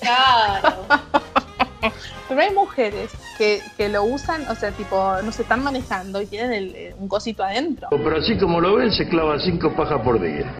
[0.00, 0.84] Claro.
[2.28, 6.26] pero hay mujeres que, que lo usan, o sea, tipo, no se están manejando y
[6.26, 7.88] tienen el- eh, un cosito adentro.
[7.90, 10.58] Pero así como lo ven, se clavan cinco pajas por día.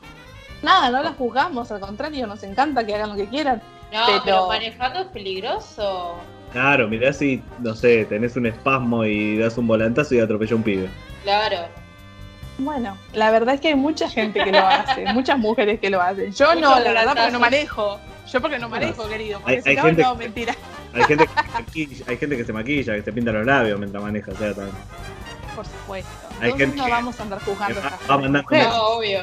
[0.63, 3.63] Nada, no las juzgamos, al contrario, nos encanta que hagan lo que quieran.
[3.93, 6.17] No, pero, pero manejando es peligroso.
[6.53, 10.63] Claro, mirá si, no sé, tenés un espasmo y das un volantazo y atropelló un
[10.63, 10.89] pibe.
[11.23, 11.69] Claro.
[12.59, 16.01] Bueno, la verdad es que hay mucha gente que lo hace, muchas mujeres que lo
[16.03, 16.33] hacen.
[16.33, 17.99] Yo no, la verdad, porque no manejo.
[18.31, 19.41] Yo porque no manejo, querido.
[19.41, 20.55] Porque Hay- si hay no, gente no, que- mentira.
[20.93, 23.79] Hay gente, que se maquilla, hay gente que se maquilla, que se pinta los labios
[23.79, 24.77] mientras maneja, o sea, también.
[25.57, 26.11] Por supuesto.
[26.41, 28.49] Hay Entonces gente no que- vamos a andar juzgando va- va mandando.
[28.51, 29.21] No, obvio.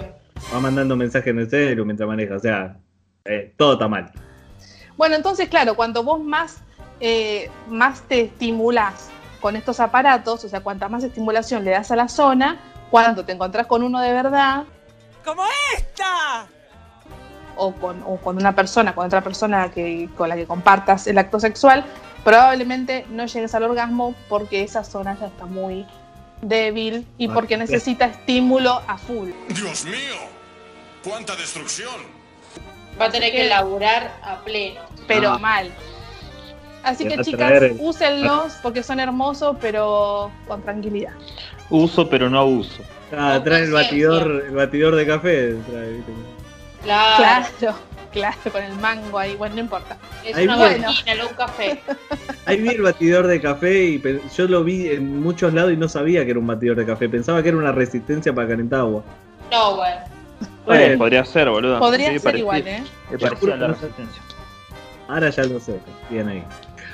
[0.54, 2.78] va mandando mensajes en el celu mientras maneja, o sea,
[3.26, 4.12] eh, todo está mal.
[4.98, 6.58] Bueno, entonces, claro, cuanto vos más,
[7.00, 9.10] eh, más te estimulás
[9.42, 12.58] con estos aparatos, o sea, cuanta más estimulación le das a la zona,
[12.92, 14.64] cuando te encontrás con uno de verdad,
[15.24, 15.44] ¡Como
[15.76, 16.48] esta!
[17.56, 21.18] o con, o con una persona, con otra persona que, con la que compartas el
[21.18, 21.86] acto sexual,
[22.24, 25.86] probablemente no llegues al orgasmo porque esa zona ya está muy
[26.42, 29.30] débil y porque necesita estímulo a full.
[29.50, 30.16] Dios mío,
[31.04, 31.96] cuánta destrucción.
[33.00, 34.82] Va a tener que laburar a pleno.
[35.08, 35.38] pero Ah.
[35.40, 35.72] mal.
[36.84, 41.14] Así que chicas, úsenlos porque son hermosos, pero con tranquilidad.
[41.70, 42.84] Uso pero no abuso.
[43.16, 45.56] Ah, trae el batidor, el batidor de café.
[45.70, 46.12] trae, ¿viste?
[46.84, 47.48] Claro.
[47.60, 47.76] Claro,
[48.12, 49.98] claro, con el mango ahí, bueno, no importa.
[50.24, 50.88] Es Ahí una vagina,
[51.18, 51.82] no un café.
[52.46, 54.04] Ahí vi el batidor de café y
[54.36, 57.10] yo lo vi en muchos lados y no sabía que era un batidor de café.
[57.10, 59.04] Pensaba que era una resistencia para calentar agua.
[59.52, 59.98] No, bueno.
[60.66, 60.98] Bueno.
[61.00, 61.80] Podría ser, boludo.
[61.80, 62.84] Podría Sí, ser parecía- igual, ¿eh?
[63.20, 64.22] Parecía la resistencia.
[65.08, 65.80] Ahora ya lo sé.
[66.10, 66.44] Bien ahí.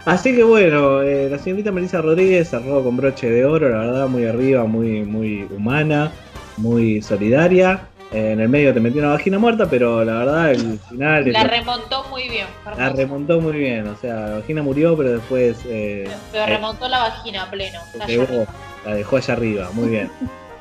[0.05, 4.07] Así que bueno, eh, la señorita Melissa Rodríguez cerró con broche de oro, la verdad,
[4.07, 6.11] muy arriba, muy, muy humana,
[6.57, 7.87] muy solidaria.
[8.11, 11.31] Eh, en el medio te metió una vagina muerta, pero la verdad, el final.
[11.31, 12.47] La el- remontó muy bien.
[12.65, 12.97] la hermoso.
[12.97, 13.87] remontó muy bien.
[13.87, 17.79] O sea, la vagina murió, pero después eh, Pero remontó la vagina a pleno.
[17.93, 18.45] Allá pegó,
[18.85, 19.69] la dejó allá arriba.
[19.73, 20.11] Muy bien.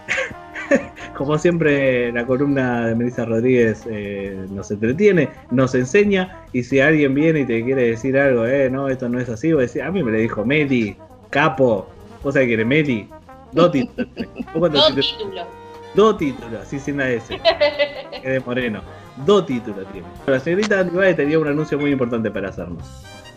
[1.16, 7.14] Como siempre, la columna de Melissa Rodríguez eh, nos entretiene, nos enseña, y si alguien
[7.14, 9.90] viene y te quiere decir algo, eh, no, esto no es así, vos decís, a
[9.90, 10.96] mí me le dijo Meli,
[11.30, 11.88] capo,
[12.22, 13.08] ¿vos sabés quién es Meli?
[13.52, 14.08] Dos títulos.
[14.16, 15.16] ¿Vos cuántos Dos títulos?
[15.18, 15.46] títulos.
[15.94, 17.40] Dos títulos, así sin la S,
[18.12, 18.80] es de Moreno.
[19.26, 20.06] Dos títulos tiene.
[20.26, 22.84] La señorita Antibae tenía un anuncio muy importante para hacernos.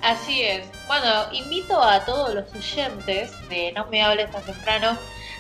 [0.04, 0.66] Así es.
[0.88, 4.98] Bueno, invito a todos los oyentes de No Me Hables Tan Temprano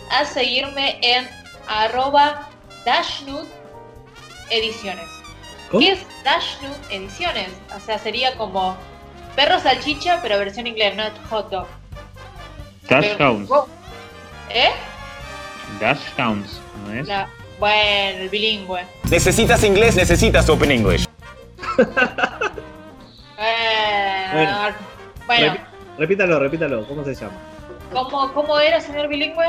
[0.09, 1.27] a seguirme en
[1.67, 2.47] arroba
[2.85, 3.47] Dashnut
[4.49, 5.05] Ediciones.
[5.71, 5.79] ¿Cómo?
[5.79, 7.49] ¿Qué es Dashnut Ediciones?
[7.75, 8.77] O sea, sería como
[9.35, 11.67] perro salchicha, pero versión inglés, no hot dog.
[12.89, 13.49] Dash Hounds.
[14.49, 14.71] ¿Eh?
[15.79, 17.07] Dash Hounds, ¿no es?
[17.07, 17.27] La-
[17.59, 18.85] Bueno, el bilingüe.
[19.09, 21.05] Necesitas inglés, necesitas Open English.
[24.33, 24.73] Bueno,
[25.27, 25.55] bueno,
[25.97, 27.33] repítalo, repítalo, ¿cómo se llama?
[27.91, 29.45] ¿cómo, ¿cómo era, señor bilingüe?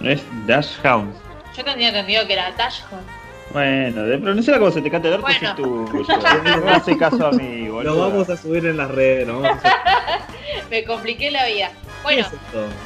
[0.00, 1.16] Es Dash Hounds.
[1.56, 3.06] Yo tenía entendido que era Dashhound.
[3.52, 5.48] Bueno, de pronunciar como se te canta el orto Bueno.
[5.50, 6.18] es tuyo.
[6.44, 7.94] No me hace caso a mí, boludo.
[7.94, 9.72] Lo vamos a subir en las redes, lo vamos a subir.
[10.70, 11.70] Me compliqué la vida.
[12.04, 12.26] Bueno,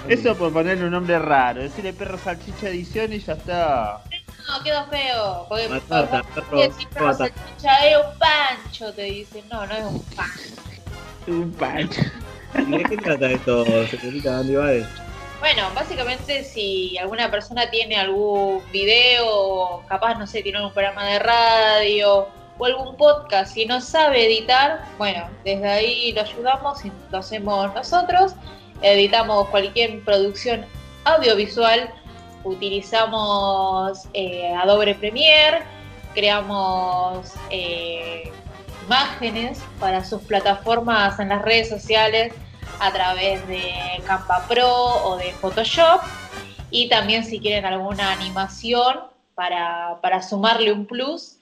[0.08, 1.60] Eso por ponerle un nombre raro.
[1.62, 4.00] Decirle perro salchicha edición y ya está.
[4.48, 5.46] no, quedó feo.
[5.48, 5.80] Porque porque
[6.34, 9.44] perro, si perro salchicha es un pancho, te dicen.
[9.52, 10.62] No, no es un pancho.
[11.26, 12.00] Un pancho.
[12.66, 14.86] ¿Y de qué trata esto, señorita Andy Baez?
[15.40, 21.18] Bueno, básicamente si alguna persona tiene algún video, capaz, no sé, tiene un programa de
[21.18, 27.18] radio o algún podcast y no sabe editar, bueno, desde ahí lo ayudamos y lo
[27.18, 28.34] hacemos nosotros.
[28.80, 30.64] Editamos cualquier producción
[31.04, 31.90] audiovisual,
[32.44, 35.62] utilizamos eh, Adobe Premiere,
[36.14, 38.32] creamos eh,
[38.86, 42.32] imágenes para sus plataformas en las redes sociales
[42.80, 43.72] a través de
[44.06, 44.70] Canva Pro
[45.04, 46.02] o de Photoshop.
[46.70, 49.00] Y también si quieren alguna animación
[49.34, 51.38] para, para sumarle un plus,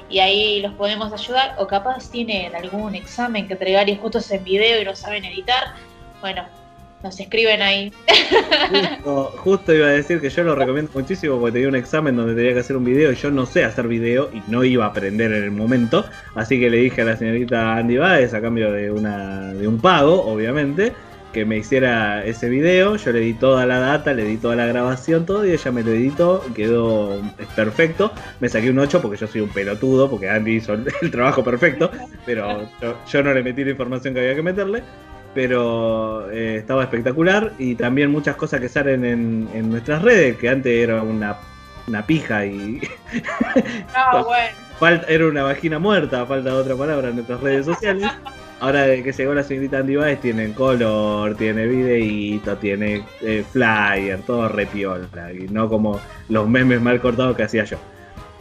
[0.09, 1.55] y ahí los podemos ayudar.
[1.59, 5.75] O capaz tienen algún examen que entregar y justo en video y no saben editar.
[6.19, 6.45] Bueno,
[7.03, 7.91] nos escriben ahí.
[9.37, 12.53] Justo, iba a decir que yo lo recomiendo muchísimo porque tenía un examen donde tenía
[12.53, 15.31] que hacer un video y yo no sé hacer video y no iba a aprender
[15.31, 16.05] en el momento.
[16.35, 19.79] Así que le dije a la señorita Andy Baez a cambio de, una, de un
[19.79, 20.93] pago, obviamente,
[21.31, 22.97] que me hiciera ese video.
[22.97, 25.83] Yo le di toda la data, le di toda la grabación, todo y ella me
[25.83, 26.43] lo editó.
[26.53, 27.21] Quedó
[27.55, 28.11] perfecto.
[28.39, 31.91] Me saqué un 8 porque yo soy un pelotudo, porque Andy hizo el, trabajo perfecto,
[32.25, 32.67] pero
[33.09, 34.83] yo no le metí la información que había que meterle
[35.33, 40.49] pero eh, estaba espectacular y también muchas cosas que salen en, en nuestras redes, que
[40.49, 41.37] antes era una,
[41.87, 42.81] una pija y
[44.13, 44.49] No, bueno.
[44.79, 48.09] falta, era una vagina muerta, falta otra palabra en nuestras redes sociales.
[48.61, 54.21] Ahora de que llegó la señorita Andy Baez, tienen color, tiene videíto, tiene eh, flyer,
[54.23, 57.77] todo repiola, y no como los memes mal cortados que hacía yo.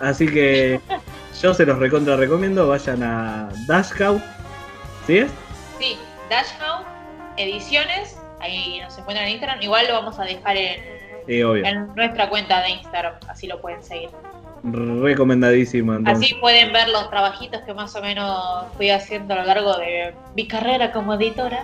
[0.00, 0.80] Así que
[1.40, 4.20] yo se los recontra recomiendo, vayan a Dashcout,
[5.06, 5.30] ¿sí es?
[5.78, 5.96] Sí,
[6.28, 6.86] Dashhound
[7.36, 9.62] Ediciones, ahí nos encuentran en Instagram.
[9.62, 10.80] Igual lo vamos a dejar en,
[11.26, 11.64] Sí, obvio.
[11.64, 14.10] en nuestra cuenta de Instagram, así lo pueden seguir.
[14.64, 15.94] Recomendadísimo.
[15.94, 16.24] Entonces.
[16.24, 20.14] Así pueden ver los trabajitos que más o menos fui haciendo a lo largo de
[20.34, 21.62] mi carrera como editora.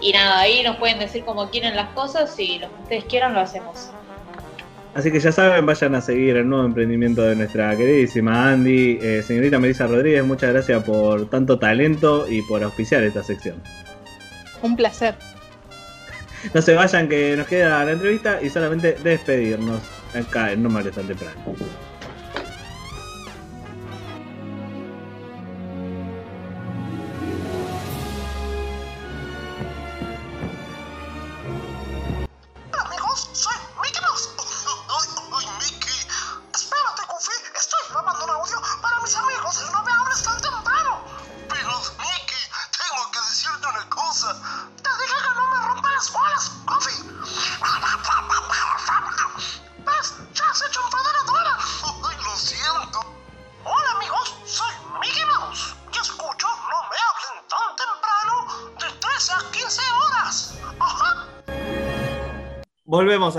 [0.00, 3.34] Y nada, ahí nos pueden decir cómo quieren las cosas y lo que ustedes quieran
[3.34, 3.90] lo hacemos.
[4.94, 8.98] Así que ya saben, vayan a seguir el nuevo emprendimiento de nuestra queridísima Andy.
[9.00, 13.62] Eh, señorita Melissa Rodríguez, muchas gracias por tanto talento y por auspiciar esta sección.
[14.62, 15.14] Un placer.
[16.54, 19.82] No se vayan que nos queda la entrevista y solamente despedirnos
[20.14, 21.34] acá en No Males tan temprano.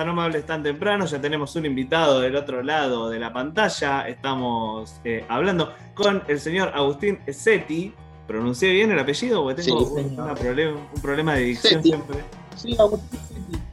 [0.02, 3.32] A No Me Hables Tan Temprano, ya tenemos un invitado del otro lado de la
[3.32, 4.08] pantalla.
[4.08, 7.94] Estamos eh, hablando con el señor Agustín Setti.
[8.28, 9.44] ¿Pronuncié bien el apellido?
[9.44, 12.18] Porque tengo Sí, un, una problema, un problema de dicción siempre.
[12.56, 13.64] Sí, Agustín Chetti.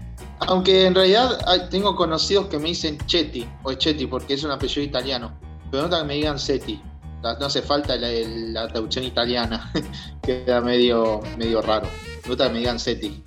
[0.40, 4.82] Aunque en realidad tengo conocidos que me dicen Chetti o Chetti porque es un apellido
[4.82, 5.32] italiano.
[5.70, 6.80] Pero no que me digan Setti.
[7.22, 9.72] No hace falta la, la traducción italiana.
[10.22, 11.88] Queda medio, medio raro.
[12.26, 13.24] Gusta que me digan Setti.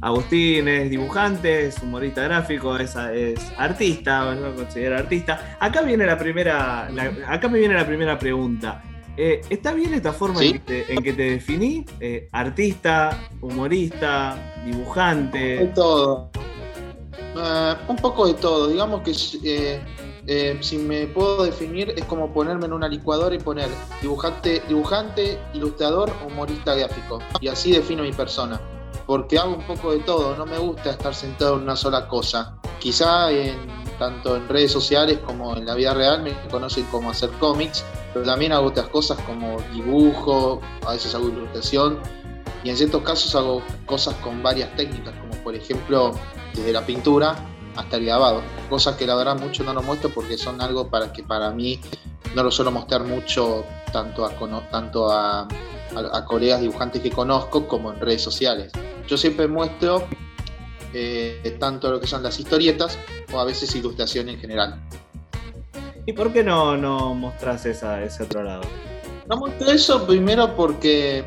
[0.00, 5.56] Agustín es dibujante, es humorista gráfico, es, es artista, lo considero artista.
[5.58, 8.82] Acá viene la primera, la- acá me viene la primera pregunta.
[9.16, 10.46] Eh, ¿Está bien esta forma Sí.
[10.46, 11.84] en, que te, en que te definí?
[11.98, 15.72] Eh, artista, humorista, De dibujante.
[15.74, 16.30] todo.
[17.36, 18.68] Eh, un poco de todo.
[18.68, 19.10] Digamos que
[19.44, 19.80] eh,
[20.28, 23.68] eh, si me puedo definir es como ponerme en una licuadora y poner
[24.00, 27.18] dibujante, dibujante, ilustrador, humorista gráfico.
[27.40, 28.60] Y así defino mi persona.
[29.08, 30.36] Porque hago un poco de todo.
[30.36, 32.58] No me gusta estar sentado en una sola cosa.
[32.78, 33.56] Quizá en,
[33.98, 37.84] tanto en redes sociales como en la vida real me conocen como hacer cómics.
[38.12, 41.98] Pero también hago otras cosas como dibujo, a veces hago ilustración
[42.64, 46.12] y en ciertos casos hago cosas con varias técnicas, como por ejemplo
[46.54, 47.36] desde la pintura
[47.76, 51.12] hasta el grabado, cosas que la verdad mucho no lo muestro porque son algo para
[51.12, 51.80] que para mí
[52.34, 54.30] no lo suelo mostrar mucho tanto a,
[54.70, 55.46] tanto a,
[55.94, 58.72] a- a colegas dibujantes que conozco como en redes sociales.
[59.06, 60.04] Yo siempre muestro
[60.94, 62.98] eh, tanto lo que son las historietas
[63.32, 64.80] o a veces ilustración en general.
[66.06, 68.62] ¿Y por qué no, no mostrás esa, ese otro lado?
[69.28, 71.22] No muestro eso primero porque,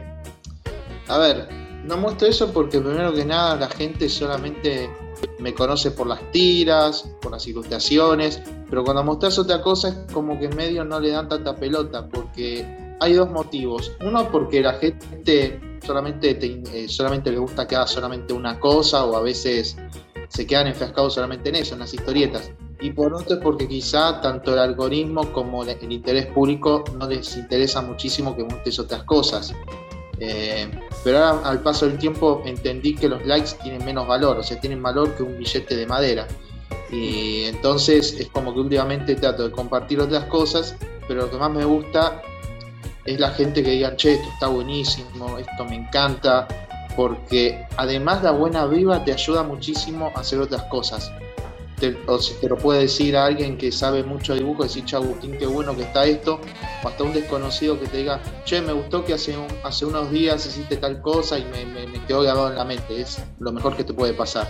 [1.08, 1.48] a ver,
[1.86, 4.90] no muestro eso porque primero que nada la gente solamente
[5.38, 10.40] me conoce por las tiras, por las ilustraciones, pero cuando mostras otra cosa es como
[10.40, 13.92] que en medio no le dan tanta pelota porque hay dos motivos.
[14.06, 19.04] Uno porque la gente solamente, te- eh, solamente le gusta que haga solamente una cosa
[19.06, 19.76] o a veces
[20.30, 22.52] se quedan enfrascados solamente en eso, en las historietas.
[22.80, 27.36] Y por otro es porque quizá tanto el algoritmo como el interés público no les
[27.36, 29.54] interesa muchísimo que muestres otras cosas.
[30.20, 30.70] Eh,
[31.04, 34.60] pero ahora al paso del tiempo entendí que los likes tienen menos valor, o sea,
[34.60, 36.28] tienen valor que un billete de madera.
[36.92, 40.76] Y entonces es como que últimamente trato de compartir otras cosas,
[41.08, 42.22] pero lo que más me gusta
[43.06, 46.48] es la gente que digan, che, esto está buenísimo, esto me encanta,
[46.96, 51.12] porque además la buena viva te ayuda muchísimo a hacer otras cosas.
[51.80, 54.96] te, o si te lo puede decir a alguien que sabe mucho dibujo, decir, che,
[54.96, 56.40] Agustín, qué bueno que está esto,
[56.84, 60.46] o hasta un desconocido que te diga, che, me gustó que hace, hace unos días
[60.46, 63.76] hiciste tal cosa y me, me- me quedó grabado en la mente, es lo mejor
[63.76, 64.48] que te puede pasar.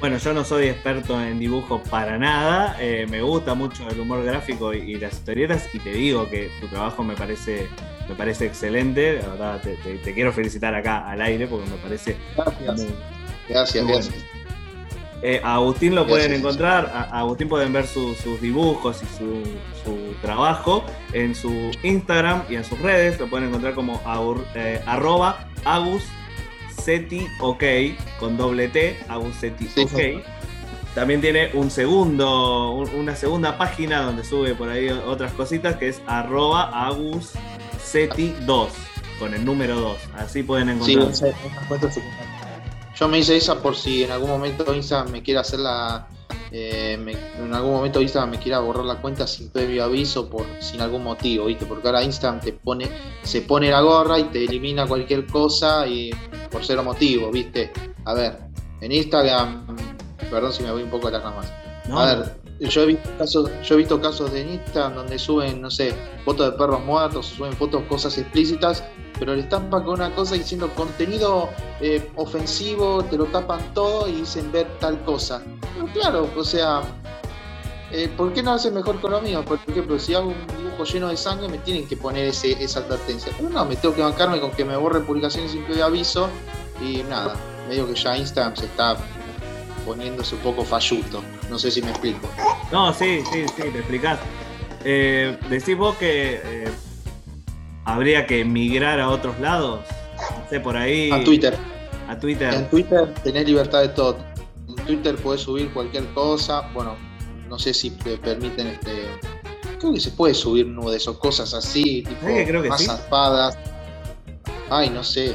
[0.00, 4.22] Bueno, yo no soy experto en dibujo para nada, eh, me gusta mucho el humor
[4.24, 7.66] gráfico y, y las historietas y te digo que tu trabajo me parece,
[8.08, 11.76] me parece excelente, la verdad te, te- te quiero felicitar acá al aire porque me
[11.78, 12.16] parece...
[12.36, 12.76] Gracias.
[12.76, 12.94] muy-
[13.48, 14.14] Gracias, muy gracias.
[14.14, 14.28] bueno.
[15.20, 19.06] Eh, a Agustín lo pueden encontrar, a, a Agustín pueden ver su- sus dibujos y
[19.18, 19.42] su,
[19.84, 24.80] su trabajo en su Instagram y en sus redes, lo pueden encontrar como aur- eh,
[24.86, 26.04] arroba agus
[26.88, 27.64] seti ok
[28.18, 30.24] con doble T, agus seti ok.
[30.94, 35.88] También tiene un segundo, un- una segunda página donde sube por ahí otras cositas que
[35.88, 37.32] es arroba agus
[37.78, 38.70] seti 2
[39.18, 39.98] con el número 2.
[40.16, 41.34] Así pueden Sí, encontrar.
[41.92, 41.92] secundaria.
[42.98, 46.06] Yo me hice esa por si en algún momento Instagram me quiere hacer la.
[46.50, 50.46] Eh, me- en algún momento Instagram me quiera borrar la cuenta sin previo aviso por
[50.60, 51.66] sin algún motivo, ¿viste?
[51.66, 52.88] Porque ahora Instagram te pone,
[53.22, 56.10] se pone la gorra y te elimina cualquier cosa y
[56.50, 57.70] por cero motivo, ¿viste?
[58.04, 58.38] A ver,
[58.80, 59.76] en Instagram,
[60.30, 61.52] perdón si me voy un poco a las ramas.
[61.88, 62.00] No.
[62.00, 65.70] A ver, yo he visto casos, yo he visto casos de Instagram donde suben, no
[65.70, 65.94] sé,
[66.24, 68.82] fotos de perros muertos, suben fotos, cosas explícitas,
[69.18, 71.50] pero le tapan con una cosa diciendo contenido
[71.80, 75.42] eh, ofensivo, te lo tapan todo y dicen ver tal cosa.
[75.74, 76.82] Pero claro, o sea,
[77.90, 79.44] eh, ¿por qué no hacen mejor con lo mío?
[79.44, 82.80] Por ejemplo, si hago un dibujo lleno de sangre, me tienen que poner ese, esa
[82.80, 83.32] advertencia.
[83.36, 86.28] Pero no, me tengo que bancarme con que me borren publicaciones sin previo aviso
[86.82, 87.34] y nada,
[87.68, 88.96] medio que ya Instagram se está
[89.86, 91.22] poniéndose un poco falluto.
[91.50, 92.28] No sé si me explico.
[92.72, 94.18] No, sí, sí, sí, te explicás.
[94.84, 96.68] Eh, decís vos que eh,
[97.84, 99.80] habría que migrar a otros lados.
[100.16, 101.10] No sé, por ahí.
[101.10, 101.56] A Twitter.
[102.08, 102.52] A Twitter.
[102.54, 104.18] En Twitter tenés libertad de todo.
[104.68, 106.68] En Twitter podés subir cualquier cosa.
[106.74, 106.96] Bueno,
[107.48, 109.06] no sé si te permiten este.
[109.78, 112.80] Creo que se puede subir nudes o cosas así, tipo ¿Sabés que creo que más
[112.80, 112.86] sí?
[112.86, 113.56] zarpadas.
[114.70, 115.34] Ay, no sé.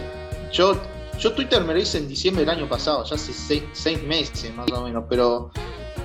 [0.51, 0.79] Yo,
[1.17, 4.53] yo Twitter me lo hice en diciembre del año pasado, ya hace seis, seis meses
[4.53, 5.49] más o menos, pero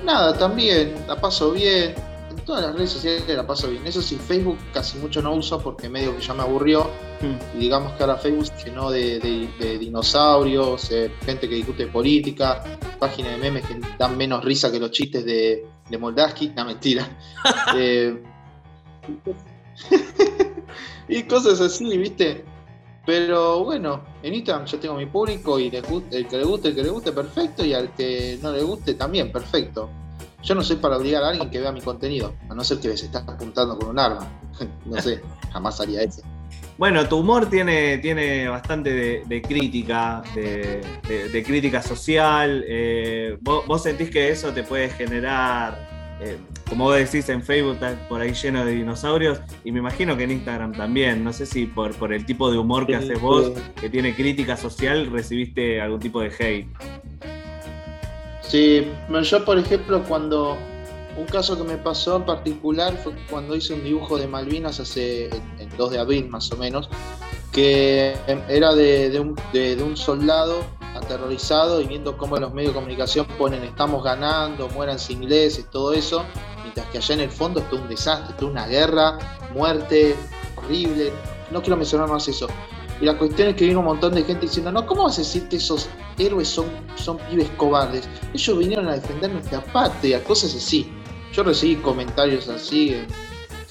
[0.03, 1.93] nada, también la paso bien.
[2.29, 3.85] En todas las redes sociales la paso bien.
[3.85, 6.89] Eso sí, Facebook casi mucho no uso porque medio que ya me aburrió.
[7.55, 11.87] Y digamos que ahora Facebook se llenó de, de- de dinosaurios, eh, gente que discute
[11.87, 12.63] política,
[12.99, 16.49] páginas de memes que dan menos risa que los chistes de, de Moldaski.
[16.55, 17.07] No, mentira.
[17.75, 18.21] Eh,
[21.07, 22.43] y cosas así, ¿viste?
[23.09, 25.81] Pero bueno, en Instagram yo tengo mi público y el que
[26.37, 29.89] le guste, el que le guste, perfecto, y al que no le guste también, perfecto.
[30.43, 32.89] Yo no soy para obligar a alguien que vea mi contenido, a no ser que
[32.89, 34.31] les está apuntando con un arma.
[34.85, 36.21] no sé, jamás haría eso.
[36.77, 42.63] Bueno, tu humor tiene, tiene bastante de, crítica, de crítica social.
[42.67, 47.73] eh, ¿vos, vos sentís que eso te puede generar, eh, como vos decís, en Facebook
[47.75, 51.23] está por ahí lleno de dinosaurios, y me imagino que en Instagram también.
[51.23, 54.57] No sé si por, por el tipo de humor que haces vos, que tiene crítica
[54.57, 56.67] social, recibiste algún tipo de hate.
[58.41, 58.87] Sí,
[59.23, 60.57] yo por ejemplo cuando
[61.17, 65.25] un caso que me pasó en particular fue cuando hice un dibujo de Malvinas hace
[65.59, 66.89] el 2 de abril más o menos,
[67.51, 68.15] que
[68.47, 70.63] era de, de un, de- de un soldado
[70.95, 76.23] aterrorizado y viendo cómo los medios de comunicación ponen estamos ganando, muéranse ingleses, todo eso,
[76.63, 79.17] mientras que allá en el fondo es todo un desastre, toda una guerra,
[79.53, 80.15] muerte,
[80.55, 81.11] horrible,
[81.51, 82.47] no quiero mencionar más eso.
[83.01, 85.21] Y la cuestión es que vino un montón de gente diciendo, no, ¿cómo vas a
[85.21, 85.87] decir que esos
[86.17, 86.65] héroes son,
[86.95, 88.09] son pibes cobardes?
[88.33, 90.91] Ellos vinieron a defender nuestra patria, cosas así.
[91.31, 93.07] Yo recibí comentarios así, eh,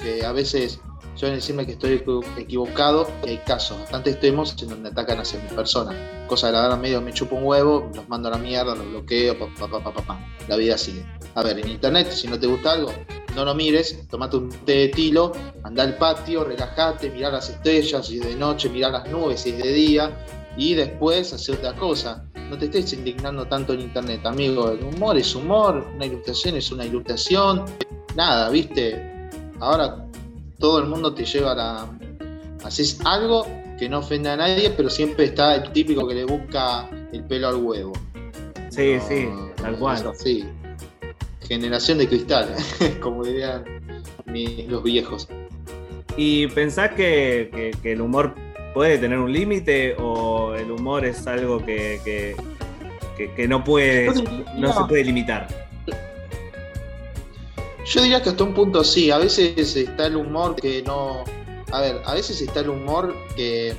[0.03, 0.81] que a veces
[1.19, 5.41] suelen decirme que estoy equi- equivocado, y hay casos bastante extremos en donde atacan hacia
[5.41, 6.25] mi persona.
[6.29, 8.89] Cosa de la verdad medio me chupo un huevo, los mando a la mierda, los
[8.89, 10.21] bloqueo, pa, pa, pa, pa.
[10.47, 11.05] La vida sigue.
[11.35, 12.93] A ver, en internet, si no te gusta algo,
[13.35, 15.33] no lo mires, tomate un té de tilo,
[15.65, 19.51] anda al patio, relájate, mirá las estrellas, si es de noche, mirá las nubes, si
[19.51, 20.25] es de día,
[20.57, 22.25] y después hacer otra cosa.
[22.51, 24.71] No te estés indignando tanto en internet, amigo.
[24.71, 27.65] El humor es humor, una ilustración es una ilustración.
[28.17, 29.29] Nada, viste.
[29.61, 30.08] Ahora
[30.59, 31.87] todo el mundo te lleva a la.
[32.65, 33.47] Haces algo
[33.79, 37.49] que no ofende a nadie, pero siempre está el típico que le busca el pelo
[37.49, 37.93] al huevo.
[38.71, 40.13] Sí, sí, tal cual.
[40.17, 40.45] Sí.
[41.47, 42.55] Generación de cristal,
[43.01, 43.65] como dirían
[44.69, 45.29] los viejos.
[46.17, 48.35] ¿Y pensás que, que- que el humor
[48.75, 52.37] puede tener un límite o el humor es algo que, que-
[53.49, 54.07] no, puede,
[54.57, 55.68] no se puede limitar?
[57.89, 61.25] Yo diría que hasta un punto sí, a veces está el humor que no...
[61.73, 63.75] A ver, a veces está el humor que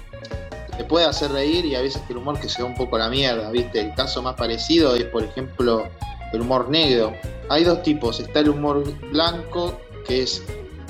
[0.76, 3.07] te puede hacer reír y a veces el humor que se va un poco la
[3.07, 3.80] mierda, ¿viste?
[3.80, 5.88] El caso más parecido es, por ejemplo,
[6.34, 7.14] el humor negro.
[7.49, 8.19] hay dos tipos.
[8.19, 10.44] Está el humor blanco, que es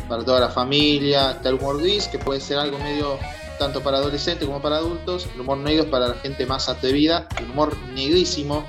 [0.08, 1.32] para toda la familia.
[1.32, 3.18] Está el humor gris, que puede ser algo medio
[3.58, 5.28] tanto para adolescentes como para adultos.
[5.36, 7.28] El humor negro es para la gente más atrevida.
[7.38, 8.66] El humor negrísimo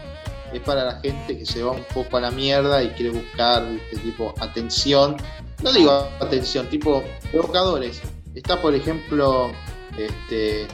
[0.52, 3.64] es para la gente que se va un poco a la mierda y quiere buscar
[3.64, 5.16] este tipo atención.
[5.62, 5.90] No digo
[6.20, 8.01] atención, tipo provocadores.
[8.35, 9.51] Está, por ejemplo,
[9.97, 10.66] este,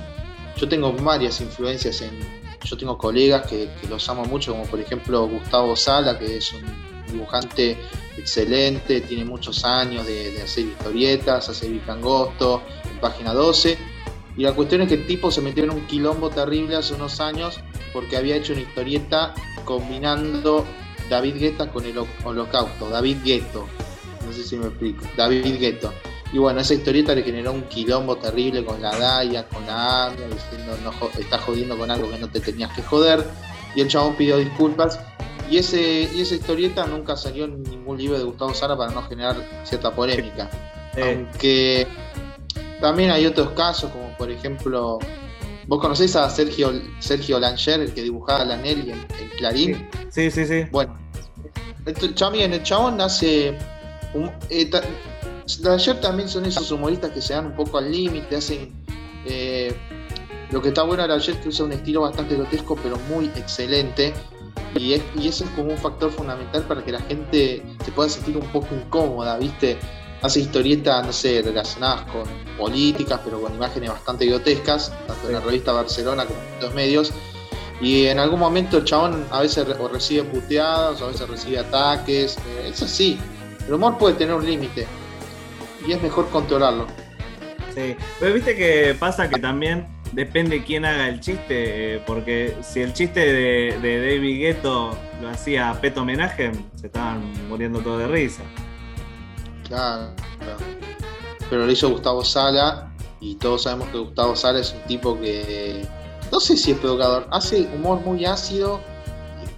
[0.57, 2.37] yo tengo varias influencias en.
[2.65, 6.65] Yo tengo colegas que, los amo mucho, como por ejemplo Gustavo Sala, que es un
[7.13, 7.79] dibujante
[8.17, 13.96] excelente, tiene muchos años de, de hacer historietas, hace Vicangosto, en página 12.
[14.37, 17.21] Y la cuestión es que el tipo se metió en un quilombo terrible hace unos
[17.21, 17.61] años
[17.93, 19.35] porque había hecho una historieta
[19.65, 20.67] combinando
[21.09, 23.67] David Guetta con el holocausto, David Gueto.
[24.27, 25.05] No sé si me explico.
[25.17, 25.93] David Gueto.
[26.33, 30.27] Y bueno, esa historieta le generó un quilombo terrible con la Daya, con la AMIA,
[30.27, 33.25] diciendo no, estás jodiendo con algo que no te tenías que joder.
[33.75, 34.99] Y el chabón pidió disculpas.
[35.49, 39.03] Y, ese, y esa historieta nunca salió en ningún libro de Gustavo Sara para no
[39.03, 40.51] generar cierta polémica.
[41.01, 41.87] Aunque
[42.81, 44.99] también hay otros casos, como por ejemplo,
[45.67, 49.89] ¿vos conocés a Sergio, Sergio Langer, el que dibujaba la Nelly en, en Clarín?
[50.11, 50.65] Sí, sí, sí.
[50.71, 50.97] Bueno,
[51.85, 53.57] el chabón, el chabón hace.
[54.15, 54.83] un- eh, ta-
[55.63, 58.73] Langer también son esos humoristas que se dan un poco al límite, hacen.
[59.27, 59.75] eh,
[60.51, 63.27] lo que está bueno de Langer es que usa un estilo bastante grotesco, pero muy
[63.37, 64.13] excelente.
[64.77, 68.09] Y, es, y eso es como un factor fundamental para que la gente se pueda
[68.09, 69.79] sentir un poco incómoda, ¿viste?
[70.23, 72.25] Hace historietas, no sé, relacionadas con
[72.57, 77.13] políticas, pero con imágenes bastante grotescas, tanto en la revista Barcelona como en otros medios.
[77.81, 81.59] Y en algún momento el chabón a veces o recibe puteadas, o a veces recibe
[81.59, 82.39] ataques.
[82.39, 83.19] eh, es así.
[83.67, 84.87] El humor puede tener un límite.
[85.87, 86.87] Y es mejor controlarlo.
[87.75, 92.81] Sí, pero viste que pasa que también depende quién haga el chiste, eh, porque si
[92.81, 98.09] el chiste de, de David Gueto lo hacía Peto Homenaje, se estaban muriendo todos de
[98.09, 98.43] risa.
[99.69, 100.11] Claro.
[101.49, 102.93] Pero lo hizo Gustavo Sala.
[103.21, 105.87] Y todos sabemos que Gustavo Sala es un tipo que.
[106.31, 107.27] No sé si es provocador.
[107.31, 108.81] Hace humor muy ácido.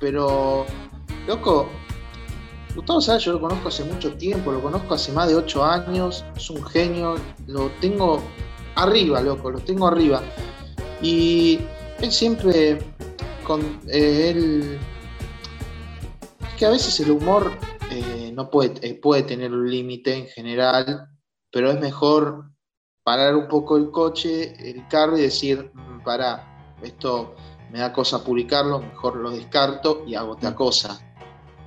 [0.01, 0.66] Pero.
[1.26, 1.68] Loco.
[2.74, 4.52] Gustavo Sala yo lo conozco hace mucho tiempo.
[4.52, 6.24] Lo conozco hace más de 8 años.
[6.36, 7.16] Es un genio.
[7.47, 8.22] Lo tengo
[8.76, 9.51] arriba, loco.
[9.51, 10.22] Lo tengo arriba.
[11.02, 11.60] Y
[12.01, 12.78] él siempre.
[13.44, 14.78] Con, eh, él
[16.40, 17.51] es que a veces el humor
[18.39, 21.09] no puede, eh, puede tener un límite en general,
[21.51, 22.44] pero es mejor
[23.02, 27.35] parar un poco el coche, el carro y decir, "Mm, pará, esto
[27.73, 31.01] me da cosa publicarlo, mejor lo descarto y hago otra cosa.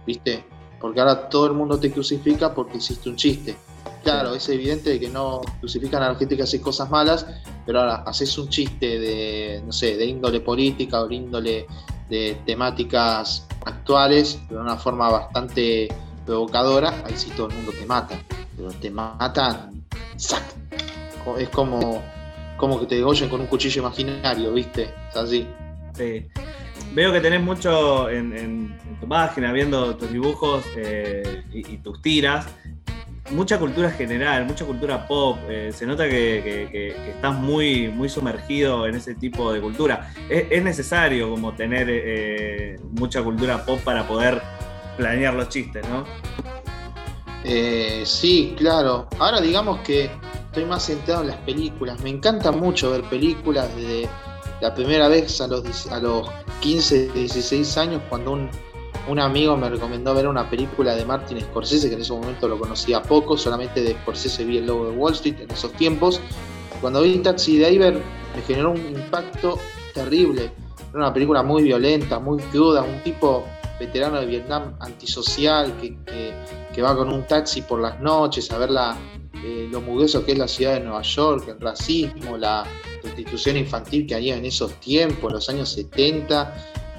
[0.06, 0.46] ¿Viste?
[0.80, 3.58] Porque ahora todo el mundo te crucifica porque hiciste un chiste.
[4.02, 7.28] Claro, es evidente que no crucifican a la gente que hace cosas malas,
[7.66, 11.68] pero ahora haces un chiste de, no sé, de índole política o de índole
[12.10, 15.90] de temáticas actuales, pero de una forma bastante
[16.36, 18.18] provocadora, ahí sí todo el mundo te mata.
[18.56, 19.84] Pero te matan.
[21.26, 22.02] Co- es como,
[22.56, 24.94] como que te degollen con un cuchillo imaginario, ¿viste?
[25.10, 25.46] Es así.
[25.94, 26.26] Sí.
[26.94, 32.02] Veo que tenés mucho en, en- en tu página, viendo tus dibujos eh, y, tus
[32.02, 32.48] tiras,
[33.32, 35.38] mucha cultura general, mucha cultura pop.
[35.50, 40.14] eh, se nota que, estás muy, muy sumergido en ese tipo de cultura.
[40.30, 44.42] Es, es necesario como tener eh, mucha cultura pop para poder
[45.02, 46.06] planear los chistes, ¿no?
[47.44, 49.08] Eh, sí, claro.
[49.18, 50.12] Ahora digamos que
[50.46, 52.00] estoy más centrado en las películas.
[52.02, 54.08] Me encanta mucho ver películas desde
[54.62, 56.30] la primera vez a los, 10 a los
[56.60, 58.48] 15, 16 años cuando un,
[59.08, 62.60] un amigo me recomendó ver una película de Martin Scorsese, que en ese momento lo
[62.60, 66.22] conocía poco, solamente de Scorsese vi el logo de Wall Street en esos tiempos.
[66.80, 67.96] Cuando vi Taxi Driver
[68.36, 69.58] me generó un impacto
[69.96, 70.52] terrible.
[70.92, 73.48] Era una película muy violenta, muy cruda, un tipo
[73.86, 78.72] veterano de Vietnam antisocial que, que- va con un taxi por las noches a ver
[78.72, 78.96] la,
[79.44, 82.64] eh, lo mugroso que es la ciudad de Nueva York, el racismo, la
[83.02, 86.54] prostitución infantil que había en esos tiempos, los años 70,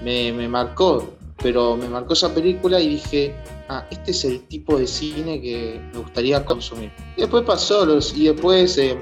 [0.05, 3.35] me, me marcó, pero me marcó esa película y dije,
[3.69, 6.93] ah, este es el tipo de cine que me gustaría consumir.
[7.17, 8.97] Después pasó, los, y después, eh,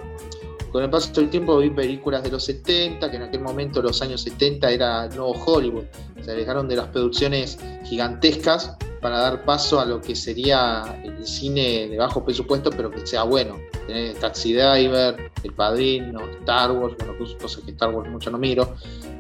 [0.73, 4.01] con el paso del tiempo, vi películas de los 70, que en aquel momento, los
[4.03, 5.85] años 70, era el nuevo Hollywood.
[6.23, 11.89] Se alejaron de las producciones gigantescas para dar paso a lo que sería el cine
[11.89, 13.59] de bajo presupuesto, pero que sea bueno.
[13.87, 18.75] Tenés Taxi Driver, El Padrino, Star Wars, bueno, cosas que Star Wars mucho no miro,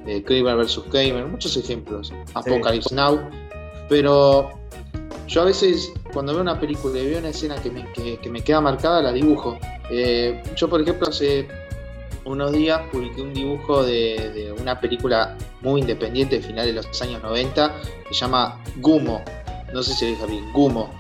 [0.07, 0.83] eh, Kramer vs.
[0.91, 3.19] Kramer, muchos ejemplos, Apocalypse Now,
[3.89, 4.60] pero
[5.31, 8.29] yo a veces cuando veo una película y veo una escena que me, que, que
[8.29, 9.57] me queda marcada, la dibujo.
[9.89, 11.47] Eh, yo, por ejemplo, hace
[12.25, 17.03] unos días publiqué un dibujo de, de una película muy independiente de finales de los
[17.03, 17.73] años 90
[18.09, 19.23] que se llama Gumo.
[19.73, 20.91] no sé si lo dije bien, Gumo,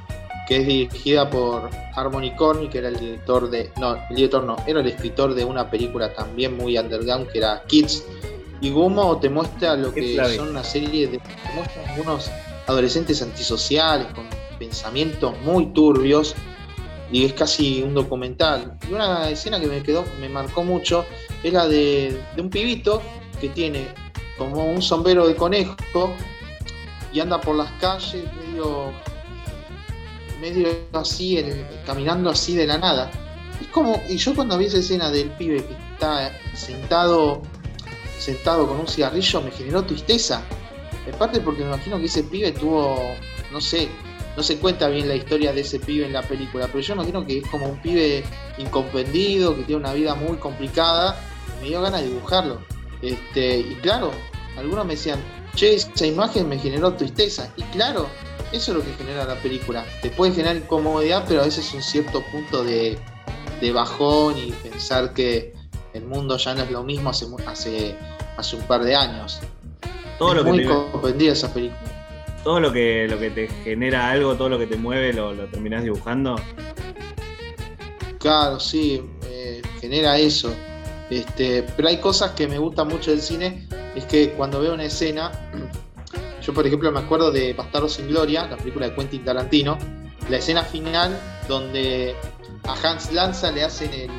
[0.46, 3.72] que es dirigida por Harmony Corny, que era el director de.
[3.80, 7.64] No, el director no, era el escritor de una película también muy underground que era
[7.66, 8.04] Kids.
[8.60, 11.18] Y Gumo te muestra lo que son una serie de.
[11.18, 12.30] Te muestra algunos
[12.70, 14.26] adolescentes antisociales con
[14.58, 16.34] pensamientos muy turbios
[17.12, 18.78] y es casi un documental.
[18.88, 21.04] Y una escena que me quedó, me marcó mucho,
[21.42, 23.02] es la de, un pibito
[23.40, 23.88] que tiene
[24.38, 25.76] como un sombrero de conejo
[27.12, 28.92] y anda por las calles medio,
[30.40, 31.42] medio así,
[31.84, 33.10] caminando así de la nada.
[33.60, 37.42] Es como, y yo cuando vi esa escena del pibe que está sentado,
[38.18, 40.42] sentado con un cigarrillo, me generó tristeza.
[41.06, 43.14] En parte porque me imagino que ese pibe tuvo,
[43.52, 43.88] no sé,
[44.36, 47.26] no se cuenta bien la historia de ese pibe en la película, pero yo imagino
[47.26, 48.22] que es como un pibe
[48.58, 51.18] incomprendido, que tiene una vida muy complicada,
[51.58, 52.60] y me dio ganas de dibujarlo.
[53.02, 54.12] Este, y claro,
[54.56, 55.20] algunos me decían,
[55.54, 57.52] che, esa imagen me generó tristeza.
[57.56, 58.08] Y claro,
[58.52, 59.84] eso es lo que genera la película.
[60.02, 62.98] Te puede generar incomodidad, pero a veces un cierto punto de,
[63.60, 65.54] de bajón y pensar que
[65.92, 67.96] el mundo ya no es lo mismo hace, hace,
[68.36, 69.40] hace un par de años.
[70.20, 71.80] Todo es lo que muy te- comprendida esa película.
[72.44, 75.46] Todo lo que, lo que te genera algo, todo lo que te mueve, lo, lo
[75.46, 76.36] terminás dibujando.
[78.18, 80.54] Claro, sí, eh, genera eso.
[81.10, 83.66] Este, pero hay cosas que me gustan mucho del cine,
[83.96, 85.32] es que cuando veo una escena,
[86.42, 89.76] yo por ejemplo me acuerdo de Bastardo sin Gloria, la película de Quentin Tarantino,
[90.28, 91.18] la escena final
[91.48, 92.14] donde
[92.64, 94.10] a Hans Lanza le hacen el,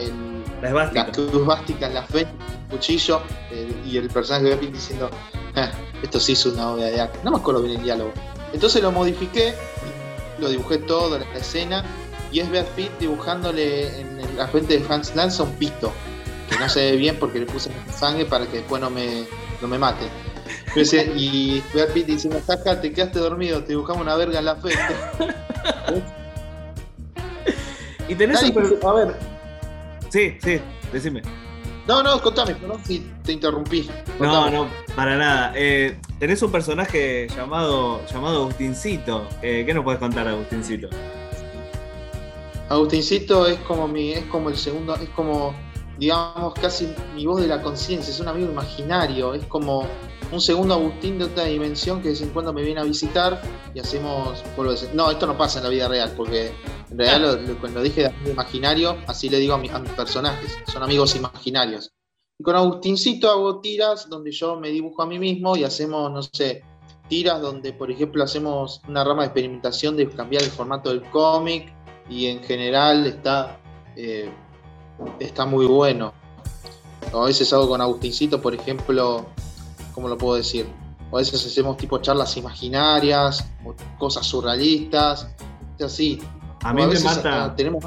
[0.00, 1.06] el- La esvástica.
[1.06, 2.32] la cruz bástica en la frente,
[2.64, 3.22] un cuchillo,
[3.52, 5.08] eh, y el personaje de Pitt diciendo,
[5.54, 5.70] "Ah,
[6.02, 7.18] esto sí es una obra de arte.
[7.24, 8.12] No me acuerdo bien el diálogo.
[8.52, 9.54] Entonces lo modifiqué,
[10.38, 11.84] lo dibujé todo, la escena,
[12.32, 15.92] y es Brad Pitt dibujándole en la frente de Hans Lanza un pito,
[16.48, 19.24] que no se ve bien porque le puse sangre para que después no me,
[19.60, 20.06] no me mate.
[21.16, 24.94] Y Brad Pitt diciendo, jaja, te quedaste dormido, te dibujamos una verga en la frente.
[28.10, 29.16] Y tenés Dale, un a ver.
[30.08, 30.60] Sí, sí,
[30.92, 31.22] decime.
[31.90, 33.90] No, no, contame, perdón si te interrumpí.
[34.20, 34.56] No, Contame.
[34.58, 35.52] no, para nada.
[35.56, 39.26] Eh, tenés un personaje llamado, llamado Agustincito.
[39.42, 40.88] Eh, ¿Qué nos puedes contar, Agustincito?
[42.68, 45.52] Agustincito es como mi, es como el segundo, es como,
[46.00, 49.86] digamos, casi mi voz de la conciencia, es un amigo imaginario, es como
[50.32, 53.40] un segundo Agustín de otra dimensión que de vez en cuando me viene a visitar
[53.74, 56.52] y hacemos, vuelvo a decir, no, esto no pasa en la vida real, porque
[56.90, 59.78] en realidad lo- lo- cuando dije de amigo imaginario, así le digo a, mi- a
[59.78, 61.90] mis personajes, son amigos imaginarios.
[62.38, 66.22] Y con Agustincito hago tiras donde yo me dibujo a mí mismo y hacemos, no
[66.22, 66.62] sé,
[67.08, 71.70] tiras donde, por ejemplo, hacemos una rama de experimentación de cambiar el formato del cómic
[72.08, 73.60] y en general está,
[73.96, 74.30] eh,
[75.18, 76.12] está muy bueno.
[77.12, 79.26] O a veces hago con Agustincito, por ejemplo,
[79.94, 80.66] ¿cómo lo puedo decir?
[81.10, 85.28] O a veces hacemos tipo charlas imaginarias, o cosas surrealistas,
[85.84, 86.20] así.
[86.62, 87.10] A mí me mata-
[87.46, 87.82] hasta tenemos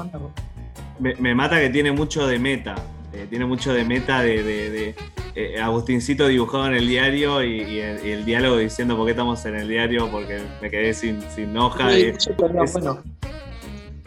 [0.98, 2.74] Me, me mata que tiene mucho de meta.
[3.12, 4.94] eh, tiene mucho de meta de, de- de,
[5.36, 9.12] eh, Agustincito dibujado en el diario y, y el, y el diálogo diciendo por qué
[9.12, 11.90] estamos en el diario porque me quedé sin, sin hoja.
[11.92, 13.02] Sí, y- también, es- bueno,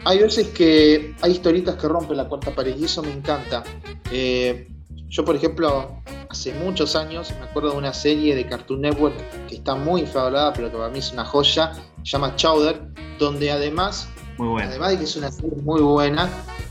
[0.04, 3.62] hay veces que hay historietas que rompen la cuarta pared y eso me encanta.
[4.10, 4.68] Eh,
[5.08, 9.14] yo, por ejemplo, hace muchos años me acuerdo de una serie de Cartoon Network
[9.48, 12.82] que está muy infravalorada, pero que para mí es una joya, se llama Chowder,
[13.18, 14.68] donde además, Muy bueno.
[14.68, 16.28] además de que es una serie muy buena,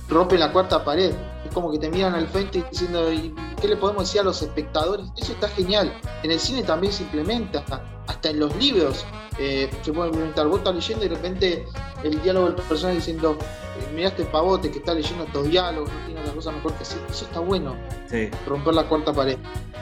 [0.10, 1.14] rompe la cuarta pared.
[1.46, 4.42] Es como que te miran al frente diciendo, "¿Y ¿qué le podemos decir a los
[4.42, 5.08] espectadores?
[5.18, 5.94] Eso está genial.
[6.24, 7.64] En el cine también se implementa,
[8.08, 9.06] hasta en los libros
[9.40, 10.48] eh, se puede implementar.
[10.48, 11.66] Vos estás leyendo y de repente
[12.04, 16.06] el diálogo del personaje diciendo, eh, mirá este pavote que está leyendo estos diálogos, no
[16.06, 17.00] tiene otra cosa mejor que hacer.
[17.10, 17.76] Eso está bueno,
[18.10, 18.30] Sí.
[18.48, 19.38] romper la cuarta pared.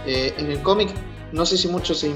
[0.05, 0.89] Eh, en el cómic,
[1.31, 2.13] no sé si mucho se...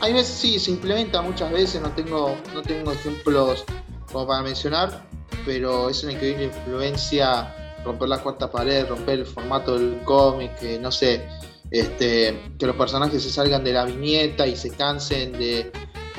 [0.00, 3.64] Hay veces sí, se implementa muchas veces, no tengo, no tengo ejemplos
[4.12, 5.07] como para mencionar,
[5.44, 10.78] pero es una increíble influencia romper la cuarta pared, romper el formato del cómic, que
[10.78, 11.26] no sé,
[11.70, 15.70] este, que los personajes se salgan de la viñeta y se cansen de,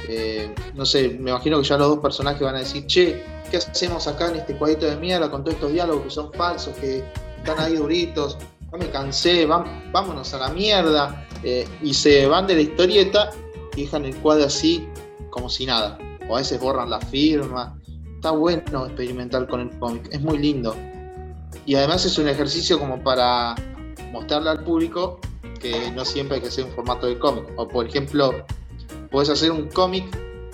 [0.07, 3.57] eh, no sé, me imagino que ya los dos personajes van a decir, che, ¿qué
[3.57, 7.03] hacemos acá en este cuadrito de mierda con todos estos diálogos que son falsos, que
[7.38, 8.38] están ahí duritos?
[8.72, 11.26] Ya me cansé, vámonos a la mierda.
[11.44, 13.30] eh, y se van de la historieta
[13.76, 14.88] y dejan el cuadro así
[15.30, 15.98] como si nada.
[16.27, 17.78] O a veces borran la firma.
[18.20, 20.76] Está bueno experimentar con el cómic, es muy lindo.
[21.66, 23.56] Y además es un ejercicio como para
[24.12, 25.22] mostrarle al público
[25.62, 27.46] que no siempre hay que hacer un formato de cómic.
[27.56, 28.44] O por ejemplo,
[29.10, 30.04] puedes hacer un cómic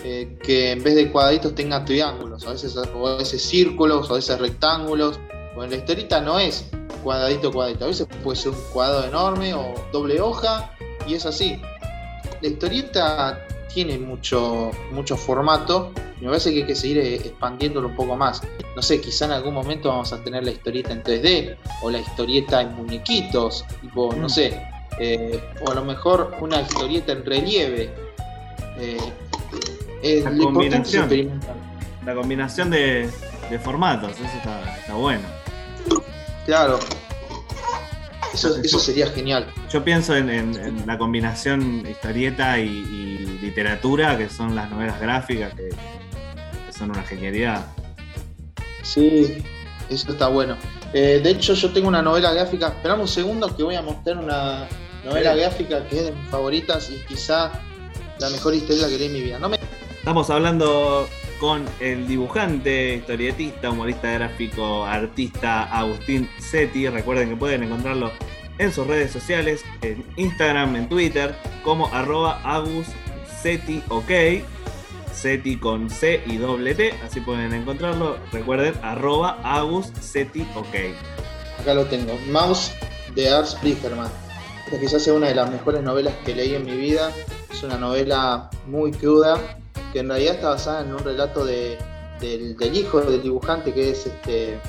[0.04, 4.14] eh, que en vez de cuadraditos tenga triángulos, a veces, o a veces círculos, o
[4.14, 5.20] a veces rectángulos.
[5.56, 6.70] Bueno, la historieta no es
[7.04, 7.86] cuadradito, cuadradito.
[7.86, 10.72] A veces puede ser un cuadrado enorme o doble hoja,
[11.08, 11.60] y es así.
[12.44, 13.44] La historieta
[13.76, 15.91] tiene mucho, mucho formato
[16.22, 18.41] me parece que hay que seguir eh, expandiéndolo un poco más.
[18.73, 21.99] No sé, quizá en algún momento vamos a tener la historieta en 3D o la
[21.99, 24.30] historieta en muñequitos, tipo, no Mm.
[24.30, 24.61] sé,
[24.97, 27.93] eh, o a lo mejor una historieta en relieve.
[28.80, 28.97] Eh,
[30.02, 31.41] eh, La combinación.
[32.06, 33.10] La combinación de,
[33.49, 35.27] de formatos, eso está, está bueno.
[36.45, 36.80] Claro.
[38.34, 39.47] Eso, eso sería genial.
[39.69, 43.24] Yo pienso en, en- en la combinación historieta y, y
[43.56, 47.65] literatura, que son las novelas gráficas, que, que son una genialidad.
[48.84, 49.41] Sí,
[49.90, 50.57] eso está bueno.
[50.94, 52.68] Eh, de hecho, yo tengo una novela gráfica.
[52.68, 54.68] Esperamos un segundo que voy a mostrar una
[55.06, 55.40] novela Sí.
[55.40, 57.52] gráfica que es de mis favoritas y quizá
[58.19, 59.40] la mejor historia que leí en mi vida.
[59.40, 59.57] No me
[59.98, 61.07] Estamos hablando
[61.40, 66.88] con el dibujante, historietista, humorista gráfico, artista Agustín Seti.
[66.90, 68.11] Recuerden que pueden encontrarlo
[68.57, 72.86] en sus redes sociales, en Instagram, en Twitter, como arroba Agus
[73.45, 74.09] Seti OK.
[75.13, 78.17] Seti con C y doble T, así pueden encontrarlo.
[78.31, 80.73] Recuerden, arroba Agus Seti OK.
[81.59, 82.17] Acá lo tengo.
[82.31, 82.72] Mouse
[83.13, 84.09] de Ars Sprigerman.
[84.65, 87.11] Esta quizás sea una de las mejores novelas que leí en mi vida.
[87.53, 89.39] Es una novela muy cruda,
[89.93, 91.77] que en realidad está basada en un relato de-
[92.19, 94.59] del, hijo del dibujante, que es este,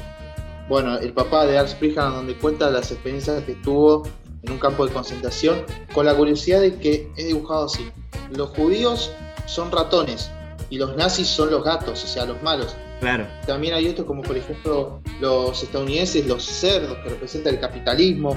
[0.68, 4.02] bueno, el papá de Ars Sprigerman, donde cuenta las experiencias que tuvo
[4.47, 7.90] en un campo de concentración, con la curiosidad de que es dibujado así.
[8.35, 9.10] Los judíos
[9.47, 10.31] son ratones
[10.70, 12.74] y los nazis son los gatos, o sea, los malos.
[13.01, 13.27] Claro.
[13.47, 18.35] También hay otros como por ejemplo los estadounidenses, los cerdos que representan el capitalismo.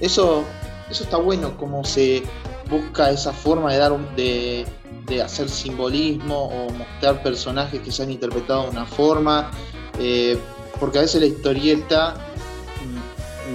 [0.00, 0.44] Eso,
[0.90, 2.22] eso está bueno, como se
[2.70, 4.64] busca esa forma de dar un- de,
[5.06, 9.50] de hacer simbolismo o mostrar personajes que se han interpretado de una forma.
[9.98, 10.38] eh,
[10.78, 12.14] porque a veces la historieta,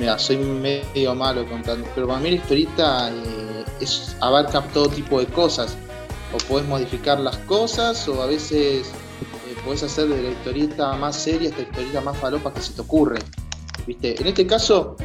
[0.02, 3.86] mira, soy medio malo contando, pero para mí la historieta eh,
[4.20, 5.78] abarca todo tipo de cosas.
[6.34, 11.16] O podés modificar las cosas, o a veces eh, podés hacer de la historieta más
[11.16, 13.20] seria hasta la historieta más falopa que se te ocurre.
[13.86, 14.20] ¿Viste?
[14.20, 14.96] En este caso,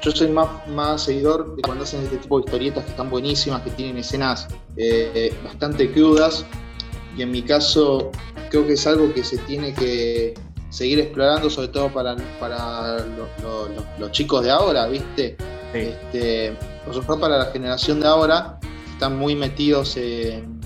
[0.00, 3.60] yo soy más, más seguidor de cuando hacen este tipo de historietas que están buenísimas,
[3.60, 4.48] que tienen escenas
[4.78, 6.46] eh, bastante crudas.
[7.14, 8.10] Y en mi caso,
[8.48, 10.32] creo que es algo que se tiene que
[10.74, 15.36] seguir explorando, sobre todo para, para lo- lo- lo- los chicos de ahora, ¿viste?
[15.72, 18.58] Este, por supuesto, para la generación de ahora,
[18.92, 20.60] están muy metidos en,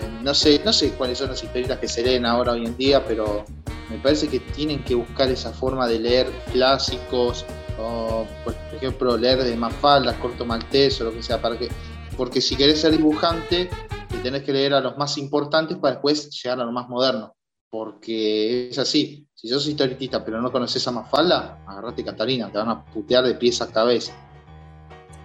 [0.00, 2.76] en- no sé, no sé cuáles son las historietas que se leen ahora hoy en
[2.76, 3.44] día, pero
[3.88, 7.44] me parece que tienen que buscar esa forma de leer clásicos,
[7.78, 11.68] o por ejemplo leer de Mafalda, Corto Maltés o lo que sea, para que,
[12.16, 13.70] porque si querés ser dibujante,
[14.10, 17.36] te tenés que leer a los más importantes para después llegar a lo más moderno.
[17.70, 22.68] Porque es así, si sos historietista pero no conoces a Mafalda, agarrate Catalina, te van
[22.68, 24.12] a putear de pies a cabeza.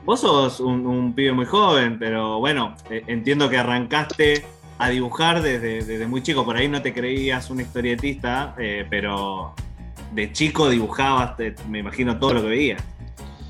[0.06, 4.46] Vos sos un, un pibe muy joven, pero bueno, eh, entiendo que arrancaste
[4.78, 6.46] a dibujar desde, desde muy chico.
[6.46, 9.56] Por ahí no te creías un historietista, eh, pero
[10.14, 12.84] de chico dibujabas, te- me imagino, todo lo que veías.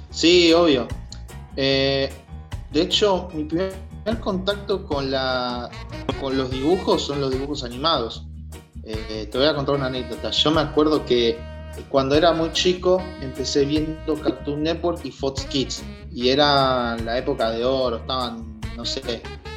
[0.09, 0.87] Sí, obvio.
[1.57, 2.09] Eh,
[2.71, 3.73] de hecho, mi primer
[4.21, 5.69] contacto con, la,
[6.21, 8.25] con los dibujos son los dibujos animados.
[8.85, 10.29] Eh, te voy a contar una anécdota.
[10.31, 11.37] Yo me acuerdo que
[11.89, 15.83] cuando era muy chico empecé viendo Cartoon Network y Fox Kids.
[16.11, 19.01] Y era la época de oro, estaban, no sé,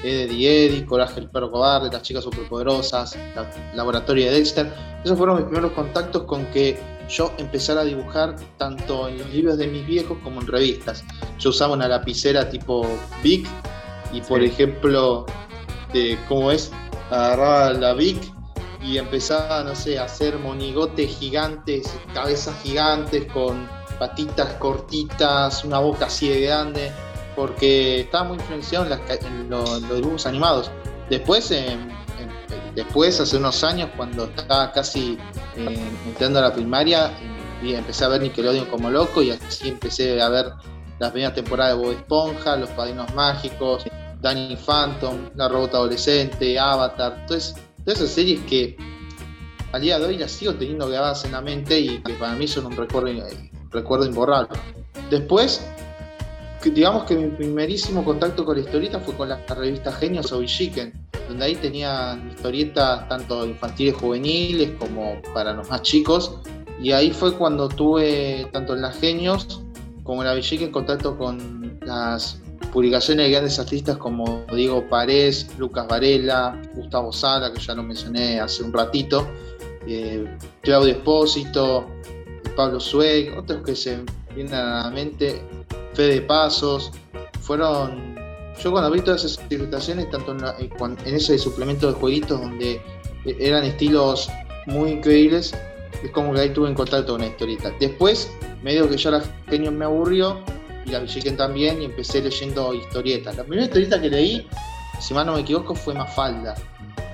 [0.02, 4.72] Eddie Eddie, Coraje el perro cobarde, Las chicas superpoderosas, la- Laboratorio de Dexter.
[5.04, 6.78] Esos fueron mis primeros contactos con que
[7.08, 11.04] yo empezara a dibujar tanto en los libros de mis viejos como en revistas.
[11.38, 12.86] Yo usaba una lapicera tipo
[13.22, 13.46] Bic
[14.12, 15.26] y por ejemplo,
[16.28, 16.70] ¿cómo es?
[17.10, 18.18] Agarraba la Bic
[18.82, 23.68] y empezaba, no sé, a hacer monigotes gigantes, cabezas gigantes con
[23.98, 26.92] patitas cortitas, una boca así de grande,
[27.34, 30.70] porque estaba muy influenciado en, las en lo- en los dibujos animados.
[31.10, 31.52] Después,
[32.74, 35.18] después, hace unos años, cuando estaba casi
[35.56, 37.10] eh, entrando a la primaria,
[37.62, 40.52] y empecé a ver Nickelodeon como loco y así empecé a ver
[41.00, 43.82] las primeras temporadas de Bob Esponja, Los Padrinos Mágicos,
[44.20, 47.56] Danny Phantom, La Robot Adolescente, Avatar, todas,
[47.92, 48.76] esas series que
[49.72, 52.48] al día de hoy las sigo teniendo grabadas en la mente y que para mí
[52.48, 53.10] son un recuerdo,
[53.70, 54.58] recuerdo imborrable.
[55.10, 55.66] Después,
[56.64, 60.92] digamos que mi primerísimo contacto con la historieta fue con la revista Genios o Chicken,
[61.28, 66.38] donde ahí tenían historietas tanto infantiles juveniles como para los más chicos.
[66.80, 69.62] Y ahí fue cuando tuve, tanto en las Genios
[70.02, 72.40] como en la Chicken, contacto con las
[72.72, 78.40] publicaciones de grandes artistas como Diego Parés, Lucas Varela, Gustavo Sala, que ya lo mencioné
[78.40, 79.26] hace un ratito,
[79.86, 80.26] eh,
[80.62, 81.86] Claudio Espósito,
[82.56, 83.98] Pablo Sueg, otros que se
[84.34, 85.42] vienen a la mente,
[85.94, 86.90] Fede Pasos,
[87.40, 88.16] fueron
[88.62, 92.40] yo cuando vi todas esas ilustraciones, tanto en, la- cuan- en ese suplemento de jueguitos
[92.40, 92.72] donde
[93.24, 94.28] eh, eran estilos
[94.66, 95.54] muy increíbles,
[96.02, 97.72] es como que ahí tuve en contacto con la historieta.
[97.80, 98.30] Después,
[98.62, 100.38] medio que ya la genio me aburrió
[100.88, 103.36] y la Villiquen también y empecé leyendo historietas.
[103.36, 104.48] La primera historieta que leí,
[105.00, 106.54] si mal no me equivoco, fue Mafalda.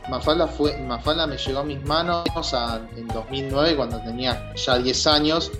[0.08, 5.06] Mafalda, fue, Mafalda me llegó a mis manos a- en 2009 cuando tenía ya 10
[5.06, 5.50] años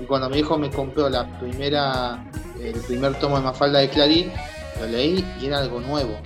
[0.00, 2.24] y cuando mi hijo me compró la primera,
[2.60, 4.32] el primer tomo de Mafalda de Clarín,
[4.80, 6.18] lo leí y era algo nuevo.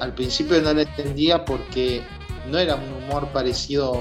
[0.00, 2.02] Al principio no lo entendía porque
[2.50, 3.92] no era un humor parecido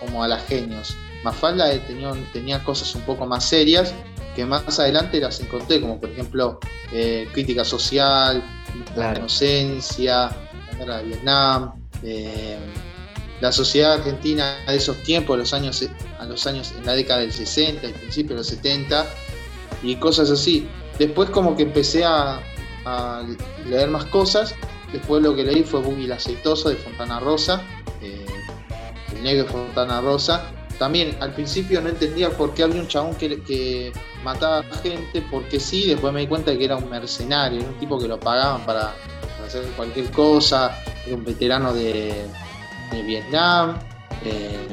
[0.00, 0.94] como a las genios.
[1.24, 3.94] Mafalda tenía, tenía cosas un poco más serias
[4.36, 6.60] que más adelante las encontré, como por ejemplo
[6.92, 8.44] eh, crítica social,
[8.94, 10.30] la inocencia,
[10.72, 11.72] la guerra de Vietnam,
[12.02, 12.58] eh,
[13.40, 15.82] la sociedad argentina de esos tiempos, los años,
[16.18, 19.06] a los años en la década del 60 y principios de los 70,
[19.82, 20.68] y cosas así.
[20.98, 22.40] Después como que empecé a,
[22.84, 23.22] a
[23.66, 24.54] leer más cosas,
[24.92, 27.62] después lo que leí fue Boogie el Aceitoso de Fontana Rosa,
[28.02, 28.26] eh,
[29.14, 30.50] el negro de Fontana Rosa.
[30.78, 33.92] También al principio no entendía por qué había un chabón que, que
[34.22, 37.78] mataba gente, porque sí, después me di cuenta de que era un mercenario, era un
[37.78, 38.94] tipo que lo pagaban para,
[39.36, 40.76] para hacer cualquier cosa,
[41.06, 42.26] era un veterano de,
[42.90, 43.78] de Vietnam,
[44.24, 44.66] eh,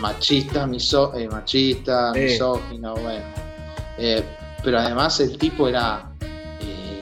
[0.00, 2.32] machista, miso, eh, machista, Eh.
[2.32, 3.24] misógino, bueno.
[3.98, 4.22] Eh,
[4.62, 6.10] pero además el tipo era
[6.60, 7.00] eh,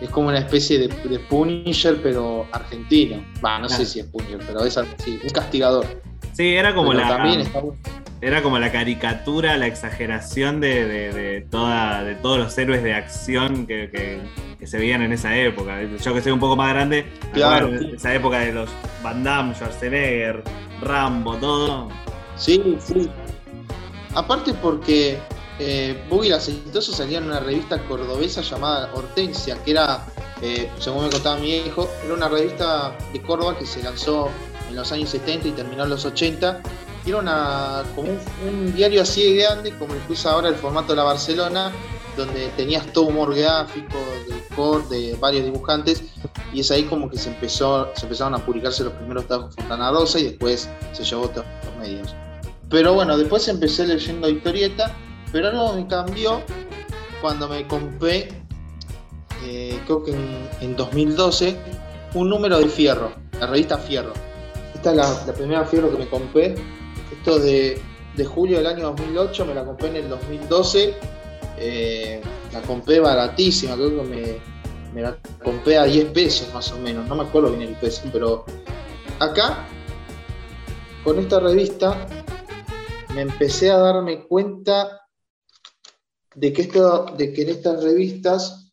[0.00, 3.24] es como una especie de, de Punisher, pero argentino.
[3.44, 5.86] Va, no sé si es Punisher, pero es así, un castigador.
[6.34, 7.08] Sí, era como Pero la.
[7.08, 7.78] también está bueno.
[8.20, 12.94] Era como la caricatura, la exageración de, de- de toda, de todos los héroes de
[12.94, 14.20] acción que, que-
[14.58, 15.78] que se veían en esa época.
[15.82, 17.04] Yo que soy un poco más grande,
[17.34, 18.70] Claro, esa época de los
[19.02, 20.42] Van Damme, Schwarzenegger,
[20.80, 21.88] Rambo, todo.
[22.36, 23.10] Sí, sí.
[24.14, 25.18] Aparte porque
[25.58, 30.06] eh, Boogie el Aceitoso salía en una revista cordobesa llamada Hortensia, que era,
[30.40, 34.30] eh, según me contaba mi hijo, era una revista de Córdoba que se lanzó
[34.74, 36.60] en los años 70 y terminó en los 80.
[37.06, 38.08] Y era como
[38.46, 41.72] un, diario así de grande, como incluso ahora el formato de la Barcelona,
[42.16, 43.98] donde tenías todo humor gráfico,
[44.28, 46.02] de core, de varios dibujantes,
[46.52, 49.90] y es ahí como que se empezó, se empezaron a publicarse los primeros trabajos Fontana
[49.90, 51.44] Rosa y después se llevó otros
[51.78, 52.14] medios.
[52.70, 54.94] Pero bueno, después empecé leyendo historieta,
[55.30, 56.42] pero algo me cambió
[57.20, 58.28] cuando me compré,
[59.44, 60.14] eh, creo que
[60.60, 61.56] en 2012,
[62.14, 64.14] un número de Fierro, la revista Fierro.
[64.74, 66.54] Esta es la, primera Fierro que me compré.
[67.12, 67.80] Esto de,
[68.16, 70.94] de julio del año 2008, me la compré en el 2012.
[71.56, 72.20] eh,
[72.52, 74.38] la compré baratísima, creo que me,
[74.94, 78.02] me la compré a 10 pesos más o menos, no me acuerdo bien el peso,
[78.12, 78.44] pero
[79.18, 79.66] acá,
[81.02, 82.06] con esta revista,
[83.12, 85.00] me empecé a darme cuenta
[86.34, 88.72] de que, esto, de que en estas revistas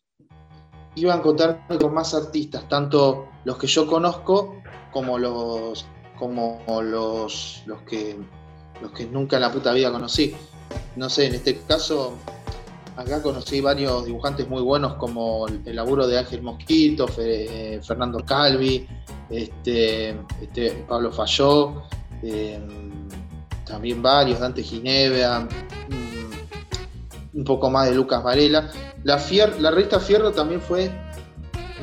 [0.95, 4.60] iba a encontrarme con más artistas, tanto los que yo conozco
[4.91, 5.85] como los,
[6.17, 8.17] como los, los, que,
[8.81, 10.35] los que nunca en la puta vida conocí.
[10.95, 12.13] No sé, en este caso,
[12.95, 18.87] acá conocí varios dibujantes muy buenos como el, laburo de Ángel Mosquito, eh, Fernando Calvi,
[19.29, 20.09] este,
[20.41, 21.83] este, Pablo Falló,
[22.21, 22.59] eh,
[23.65, 28.69] también varios, Dante Ginebra, mm, un poco más de Lucas Varela.
[29.03, 30.91] La, Fier- la revista Fierro también fue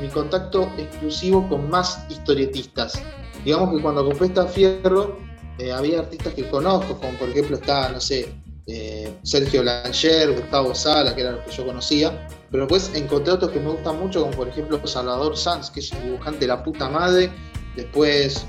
[0.00, 3.00] mi contacto exclusivo con más historietistas.
[3.44, 5.18] Digamos que cuando compré esta Fierro,
[5.58, 8.32] eh, había artistas que conozco, como por ejemplo está, no sé,
[8.66, 13.50] eh, Sergio Langer, Gustavo Sala, que eran los que yo conocía, pero después encontré otros
[13.50, 16.62] que me gustan mucho, como por ejemplo Salvador Sanz, que es un dibujante de la
[16.62, 17.32] puta madre,
[17.74, 18.44] después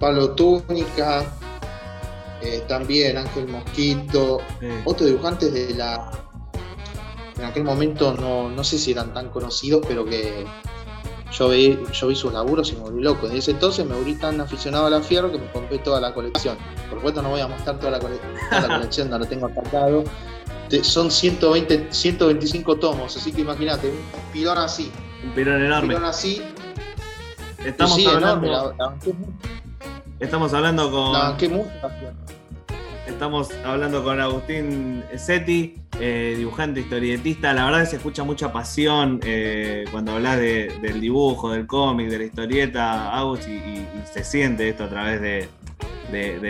[0.00, 1.24] Pablo Túnica,
[2.40, 4.40] eh, también Ángel Mosquito,
[4.84, 6.10] otros dibujantes de la.
[7.38, 10.44] En aquel momento no, no sé si eran tan conocidos, pero que
[11.32, 13.26] yo vi, yo vi sus laburos y me volví loco.
[13.26, 16.12] Desde ese entonces me volví tan aficionado a la fierro que me compré toda la
[16.12, 16.56] colección.
[16.90, 19.46] Por supuesto no voy a mostrar toda la, cole- toda la colección, no lo tengo
[19.46, 20.04] atacado.
[20.82, 24.90] Son 120, 125 tomos, así que imagínate, un pilón así.
[25.24, 25.88] Un pirón Un enorme.
[25.88, 26.42] pilón así.
[27.64, 28.96] Estamos sí, hablando, enorme, la- la
[30.20, 31.12] estamos hablando con.
[31.12, 32.14] La la.
[33.06, 37.52] Estamos hablando con Agustín Setti, eh, dibujante, historietista.
[37.52, 42.08] La verdad que se escucha mucha pasión eh, cuando hablas de- del dibujo, del cómic,
[42.08, 43.12] de la historieta,
[43.46, 45.48] y, se siente esto a través de,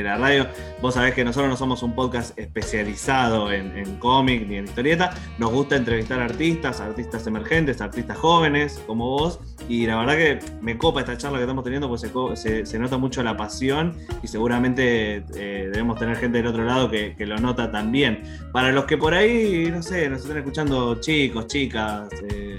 [0.03, 0.49] la radio.
[0.81, 5.15] Vos sabés que nosotros no somos un podcast especializado en, cómic ni en historieta.
[5.39, 9.39] Nos gusta entrevistar artistas, artistas emergentes, artistas jóvenes como vos.
[9.69, 13.23] Y la verdad que me copa esta charla que estamos teniendo, pues se, nota mucho
[13.23, 18.23] la pasión y seguramente eh, debemos tener gente del otro lado que lo nota también.
[18.53, 19.32] Para los que por ahí,
[19.73, 22.59] no sé, nos están escuchando chicos, chicas, eh,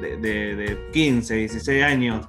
[0.00, 2.24] de, de- de 15, 16 años,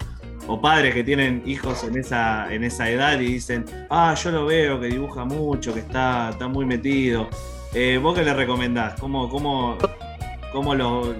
[0.47, 4.45] o padres que tienen hijos en esa, en esa edad y dicen, ah, yo lo
[4.45, 7.27] veo que dibuja mucho, que está, está muy metido.
[7.73, 8.99] Eh, ¿Vos qué le recomendás?
[8.99, 9.77] ¿Cómo, cómo,
[10.53, 11.13] cómo lo,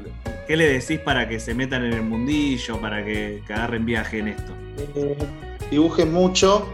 [0.48, 4.20] ¿Qué le decís para que se metan en el mundillo, para que, que agarren viaje
[4.20, 4.54] en esto?
[4.96, 5.18] Eh,
[5.70, 6.66] dibujen mucho,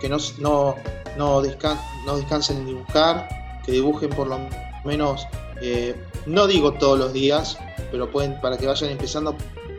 [0.00, 0.74] que no, no,
[1.18, 1.42] no,
[2.06, 3.28] no descansen en dibujar,
[3.66, 4.38] que dibujen por lo
[4.88, 5.26] menos,
[5.62, 5.94] eh,
[6.26, 7.58] no digo todos los días,
[7.90, 9.36] pero pueden, para que vayan empezando,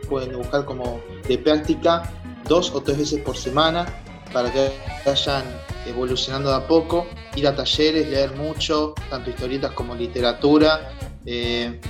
[0.08, 2.10] pueden dibujar como de práctica
[2.48, 3.86] dos o tres veces por semana,
[4.32, 4.70] para que
[5.04, 5.44] vayan
[5.86, 7.06] evolucionando de a poco,
[7.36, 10.92] ir a talleres, leer mucho, tanto historietas como literatura,
[11.26, 11.80] eh,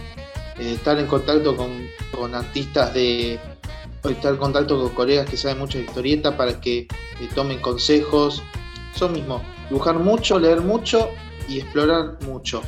[0.58, 3.38] eh, estar en contacto con, artistas de,
[4.04, 6.88] estar en contacto con colegas que saben mucho de historieta para que eh,
[7.34, 8.42] tomen consejos.
[8.94, 11.08] Eso mismo, dibujar mucho, leer mucho
[11.48, 12.62] y explorar mucho.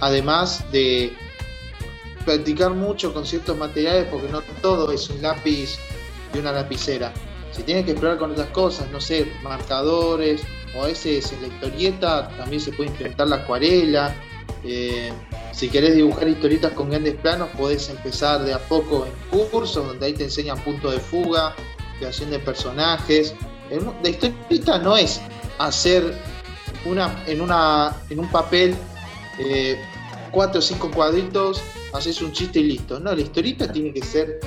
[0.00, 1.12] Además de
[2.24, 5.78] practicar mucho con ciertos materiales, porque no todo es un lápiz
[6.34, 7.12] y una lapicera.
[7.52, 10.42] Se tiene que explorar con otras cosas, no sé, marcadores,
[10.76, 14.14] o a veces en la historieta también se puede implementar la acuarela.
[14.64, 15.12] Eh,
[15.52, 20.06] si querés dibujar historietas con grandes planos, podés empezar de a poco en cursos, donde
[20.06, 21.54] ahí te enseñan punto de fuga,
[21.98, 23.34] creación de personajes.
[24.02, 25.20] La historieta no es
[25.58, 26.14] hacer
[26.84, 28.74] una, en, una, en un papel
[29.38, 29.80] eh,
[30.30, 31.62] cuatro o cinco cuadritos,
[31.92, 33.00] haces un chiste y listo.
[33.00, 34.40] No, la historieta tiene que ser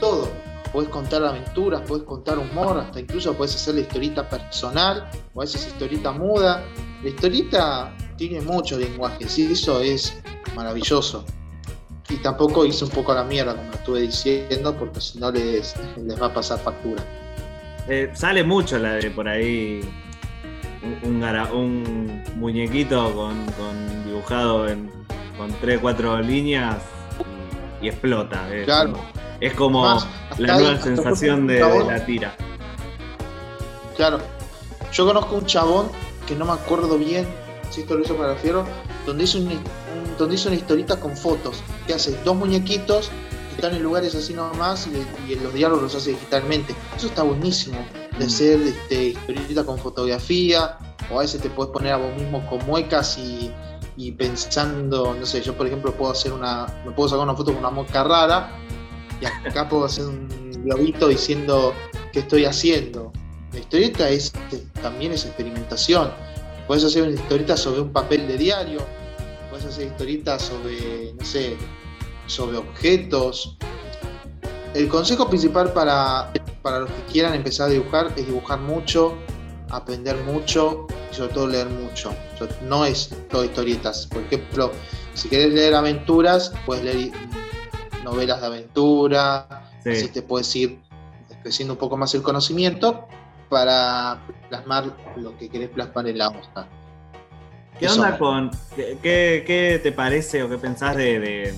[0.00, 0.28] todo.
[0.72, 5.44] Podés contar aventuras, podés contar humor, hasta incluso podés hacer la historieta personal, o a
[5.44, 6.64] veces historieta muda.
[7.02, 10.16] La historieta tiene mucho lenguaje, sí, eso es
[10.56, 11.24] maravilloso.
[12.08, 15.74] Y tampoco hice un poco la mierda, como lo estuve diciendo, porque si no les,
[15.96, 17.02] les va a pasar factura.
[17.88, 19.80] Eh, sale mucho la de por ahí
[21.02, 24.90] un, un, muñequito con, con dibujado en,
[25.36, 26.76] con 3, 4 líneas
[27.80, 28.52] y, y explota.
[28.54, 28.92] Es Claro.
[28.92, 29.04] como,
[29.40, 29.98] es como
[30.38, 32.34] la nueva ahí, sensación de, la tira.
[33.96, 34.18] Claro.
[34.92, 35.88] Yo conozco un chabón
[36.26, 37.26] que no me acuerdo bien
[37.70, 38.64] si esto lo hizo para Fiero,
[39.06, 39.60] donde hizo, un- un-
[40.18, 43.10] donde hizo una historieta con fotos, que hace dos muñequitos
[43.48, 46.74] que están en lugares así nomás y, y los diálogos los hace digitalmente.
[46.96, 47.78] Eso está buenísimo,
[48.18, 50.78] de hacer este, historieta con fotografía,
[51.10, 53.50] o a veces te puedes poner a vos mismo con muecas y,
[53.96, 57.52] y pensando, no sé, yo por ejemplo puedo hacer una, me puedo sacar una foto
[57.52, 58.50] con una mueca rara
[59.20, 60.28] y acá puedo hacer un
[60.64, 61.72] globito diciendo
[62.12, 63.12] qué estoy haciendo.
[63.52, 64.32] La historieta es,
[64.82, 66.10] también es experimentación.
[66.66, 68.80] Puedes hacer una historieta sobre un papel de diario,
[69.50, 71.56] puedes hacer historietas sobre, no sé,
[72.26, 73.56] sobre objetos.
[74.74, 76.32] El consejo principal para,
[76.64, 79.18] para los que quieran empezar a dibujar es dibujar mucho,
[79.70, 82.10] aprender mucho y sobre todo leer mucho.
[82.40, 84.06] Yo- No es todo historietas.
[84.06, 84.72] Por ejemplo,
[85.12, 87.12] si querés leer aventuras, puedes leer
[88.02, 89.90] novelas de aventura, Sí.
[89.90, 90.80] así te puedes ir
[91.42, 93.06] creciendo un poco más el conocimiento
[93.50, 96.66] para plasmar lo que querés plasmar en la hoja.
[97.78, 98.00] ¿Qué Eso.
[98.00, 98.50] onda con.
[99.02, 101.54] Qué, te parece o qué pensás de, de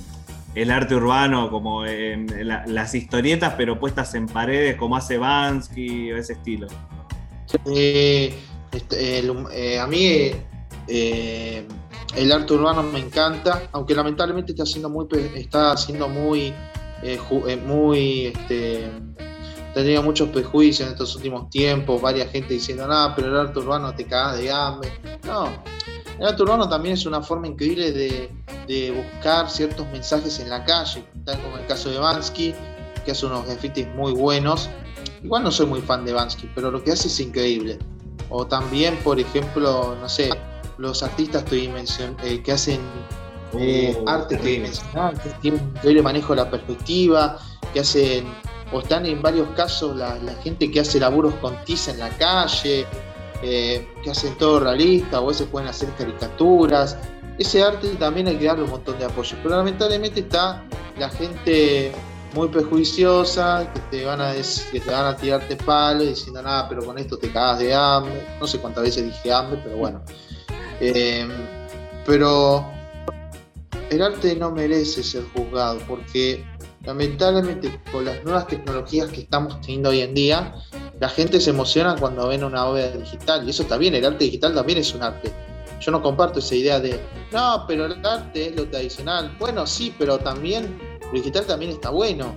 [0.57, 6.11] el arte urbano, como en la- las historietas, pero puestas en paredes, como hace Bansky
[6.13, 6.67] o ese estilo?
[7.67, 8.35] Eh,
[8.73, 9.19] este,
[9.53, 10.31] eh, a mí
[10.89, 11.67] eh,
[12.17, 15.07] el arte urbano me encanta, aunque lamentablemente está siendo muy,
[15.37, 16.55] está siendo muy,
[17.03, 18.91] eh, ju- eh, muy, este,
[20.03, 24.05] muchos prejuicios en estos últimos tiempos, varias gente diciendo, nada, pero el arte urbano te
[24.07, 24.91] cagas de hambre.
[25.27, 25.51] No,
[26.19, 28.31] el arte urbano también es una forma increíble de,
[28.67, 32.55] de buscar ciertos mensajes en la calle, tal como el caso de Bansky,
[33.05, 34.69] que hace unos grafitis muy buenos.
[35.23, 37.79] Igual no soy muy fan de Bansky, pero lo que hace es increíble.
[38.29, 40.31] O también, por ejemplo, no sé,
[40.79, 42.81] los artistas eh, que hacen
[43.59, 44.69] eh, Oh, arte terrible.
[44.69, 47.39] tridimensional, que tienen un increíble manejo de la perspectiva,
[47.73, 48.27] que hacen,
[48.73, 52.11] o están en varios casos la, la gente que hace laburos con tiza en la
[52.11, 52.85] calle,
[53.43, 56.97] eh, que hacen todo realista, a veces pueden hacer caricaturas.
[57.39, 60.65] Ese arte también hay que darle un montón de apoyo, pero lamentablemente está
[60.99, 61.93] la gente
[62.35, 66.69] muy prejuiciosa, que te van a dec- que te van a tirarte palos diciendo nada,
[66.69, 68.27] pero con esto te cagas de hambre.
[68.41, 70.03] No sé cuántas veces dije hambre, pero bueno.
[70.81, 71.27] Eh,
[72.05, 72.67] pero
[73.91, 76.45] el arte no merece ser juzgado porque
[76.85, 80.55] lamentablemente con las nuevas tecnologías que estamos teniendo hoy en día,
[81.01, 84.25] la gente se emociona cuando ven una obra digital y eso está bien, el arte
[84.25, 85.31] digital también es un arte.
[85.81, 86.99] Yo no comparto esa idea de,
[87.33, 89.37] no, pero el arte es lo tradicional.
[89.39, 92.35] Bueno, sí, pero también lo digital también está bueno.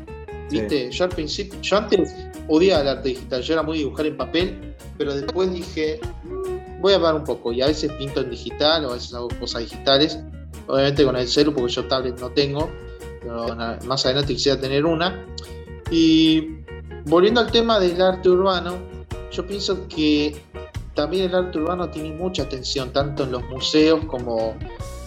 [0.50, 0.90] ¿Viste?
[0.90, 2.16] Yo al principio, yo antes
[2.48, 6.94] odiaba el arte digital, yo era muy dibujar en papel, pero después dije, "Mm, voy
[6.94, 9.62] a parar un poco y a veces pinto en digital o a veces hago cosas
[9.62, 10.20] digitales,
[10.68, 12.70] obviamente con el celu porque yo tablet no tengo,
[13.22, 13.56] pero
[13.86, 15.24] más adelante quisiera tener una.
[15.92, 16.60] Y
[17.06, 18.76] volviendo al tema del arte urbano,
[19.32, 20.42] yo pienso que
[20.96, 24.56] también el arte urbano tiene mucha atención, tanto en los museos como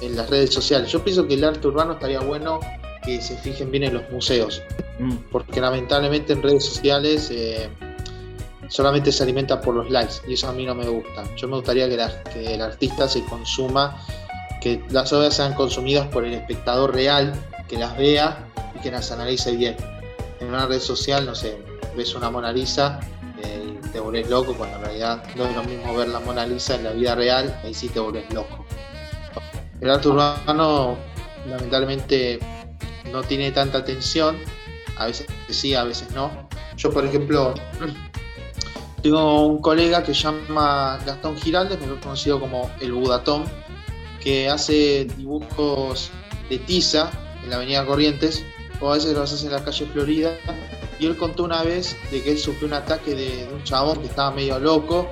[0.01, 0.91] en las redes sociales.
[0.91, 2.61] Yo pienso que el arte urbano estaría bueno
[3.05, 4.63] que se fijen bien en los museos,
[5.31, 7.69] porque lamentablemente en redes sociales eh,
[8.69, 11.25] solamente se alimenta por los likes y eso a mí no me gusta.
[11.37, 13.97] Yo me gustaría que, la- que el artista se consuma,
[14.61, 17.35] que las obras sean consumidas por el espectador real,
[17.69, 18.47] que las vea
[18.77, 19.77] y que las analice bien.
[20.41, 21.59] En una red social, no sé,
[21.97, 23.01] ves una Mona Lisa
[23.43, 26.47] eh, y te volvés loco, cuando en realidad no es lo mismo ver la Mona
[26.47, 28.65] Lisa en la vida real, ahí sí te volvés loco.
[29.81, 30.97] El arte urbano
[31.49, 32.39] lamentablemente
[33.11, 34.39] no tiene tanta atención,
[34.97, 36.49] a veces sí, a veces no.
[36.77, 37.55] Yo, por ejemplo,
[39.03, 43.45] tengo un colega que se llama Gastón Giraldes, mejor conocido como el Budatón,
[44.21, 46.11] que hace dibujos
[46.49, 47.11] de tiza
[47.43, 48.45] en la avenida Corrientes,
[48.81, 50.31] o a veces los hace en la calle Florida.
[51.03, 53.99] Y él contó una vez de que él sufrió un ataque de, de un chabón
[53.99, 55.11] que estaba medio loco,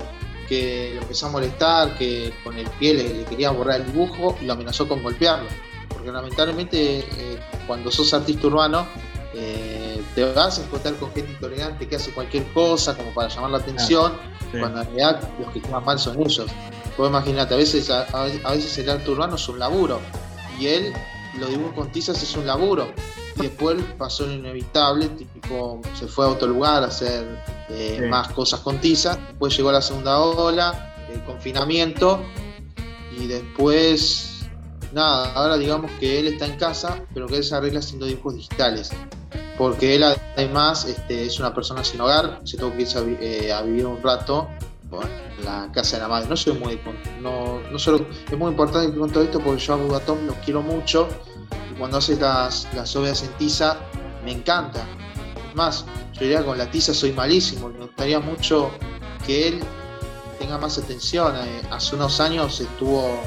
[0.48, 4.38] que lo empezó a molestar, que con el pie le, le quería borrar el dibujo
[4.40, 5.48] y lo amenazó con golpearlo.
[5.88, 8.86] Porque lamentablemente eh, cuando sos artista urbano,
[9.34, 13.50] eh, te vas a encontrar con gente intolerante que hace cualquier cosa como para llamar
[13.50, 14.12] la atención,
[14.52, 14.58] sí.
[14.60, 16.46] cuando en realidad los que quedan mal son ellos.
[16.96, 20.00] Vos imagínate, a veces, a, a veces el arte urbano es un laburo
[20.56, 20.92] y él
[21.36, 22.92] lo dibujo con tizas es un laburo.
[23.40, 28.06] Y después pasó lo inevitable, tipo, se fue a otro lugar a hacer eh, Sí.
[28.08, 29.18] más cosas con tizas.
[29.28, 32.20] Después llegó la segunda ola, el confinamiento,
[33.18, 34.40] y después,
[34.92, 38.34] nada, ahora digamos que él está en casa, pero que él se arregla haciendo dibujos
[38.36, 38.90] digitales.
[39.58, 43.52] Porque él además este, es una persona sin hogar, se tuvo que irse a, eh,
[43.52, 44.48] a vivir un rato
[44.88, 46.28] bueno, en la casa de la madre.
[46.28, 46.80] No soy muy
[47.20, 50.34] no, no solo es muy importante que con todo esto porque yo a Bugatón lo
[50.44, 51.08] quiero mucho
[51.80, 53.78] cuando hace las, las obras en tiza
[54.22, 54.84] me encanta.
[55.48, 58.70] Es más, yo diría con la tiza soy malísimo, me gustaría mucho
[59.26, 59.60] que él
[60.38, 61.34] tenga más atención.
[61.36, 63.18] Eh, hace unos años estuvo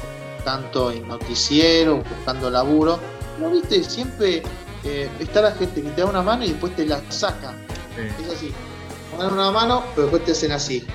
[0.44, 3.00] tanto en noticiero, buscando laburo.
[3.40, 3.82] ¿No viste?
[3.82, 4.44] Siempre
[4.84, 7.54] eh, está la gente que te da una mano y después te la saca.
[7.98, 8.52] Es así.
[9.10, 10.86] Te dan una mano, pero después te hacen así.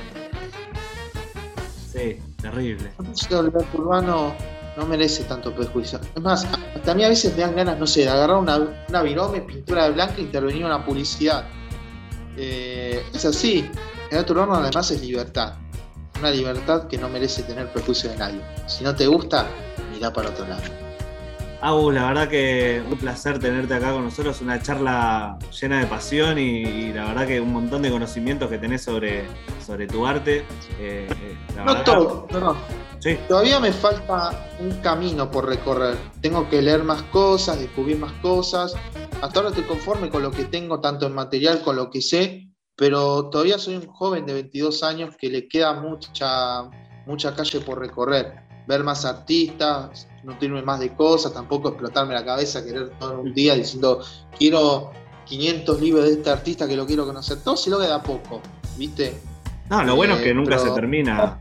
[1.92, 2.94] Sí, terrible.
[3.30, 4.34] El urbano
[4.80, 6.00] no merece tanto prejuicio.
[6.16, 6.46] Es más,
[6.76, 9.42] hasta a mí a veces me dan ganas, no sé, de agarrar una, una virome,
[9.42, 11.46] pintura de blanca e intervenir en una publicidad.
[12.38, 13.70] Eh, es así.
[14.10, 15.56] El arte urbano además es libertad.
[16.20, 18.42] Una libertad que no merece tener prejuicio de nadie.
[18.68, 19.48] Si no te gusta,
[19.94, 20.89] mirá para otro lado.
[21.62, 26.40] Agus, la verdad que un placer tenerte acá con nosotros, una charla llena de pasión
[26.40, 29.26] y, y la verdad que un montón de conocimientos que tenés sobre,
[29.66, 30.46] sobre tu arte.
[30.80, 32.56] Eh, eh, la No verdad- todo, no, no.
[33.00, 33.18] Sí.
[33.28, 35.96] Todavía me falta un camino por recorrer.
[36.22, 38.74] Tengo que leer más cosas, descubrir más cosas.
[39.22, 42.50] Hasta ahora estoy conforme con lo que tengo, tanto en material, con lo que sé,
[42.76, 46.64] pero todavía soy un joven de 22 años que le queda mucha,
[47.06, 48.34] mucha calle por recorrer.
[48.68, 53.34] Ver más artistas, nutrirme más de cosas, tampoco explotarme la cabeza, querer todo en un
[53.34, 54.02] día diciendo
[54.38, 54.92] quiero
[55.26, 57.40] 500 libros de este artista que lo quiero conocer.
[57.44, 58.42] Todo se logra de a poco,
[58.78, 59.20] ¿viste?
[59.70, 61.40] No, lo bueno es que Eh, nunca pero- se termina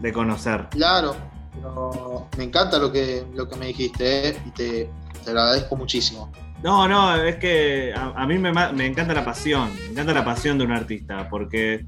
[0.00, 0.68] de conocer.
[0.70, 1.14] Claro,
[1.54, 4.36] pero me encanta lo que, lo que me dijiste ¿eh?
[4.46, 4.90] y te,
[5.24, 6.30] te lo agradezco muchísimo.
[6.62, 10.24] No, no, es que a, a mí me, me encanta la pasión, me encanta la
[10.24, 11.84] pasión de un artista, porque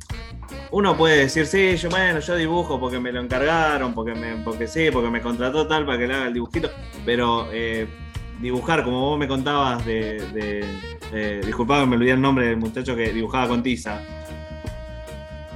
[0.71, 4.69] uno puede decir, sí, yo bueno, yo dibujo porque me lo encargaron, porque me, porque
[4.69, 6.71] sí, porque me contrató tal para que le haga el dibujito,
[7.05, 7.89] pero eh,
[8.41, 10.65] dibujar, como vos me contabas de, de,
[11.13, 14.01] de- disculpame, me olvidé el nombre del muchacho que dibujaba con tiza.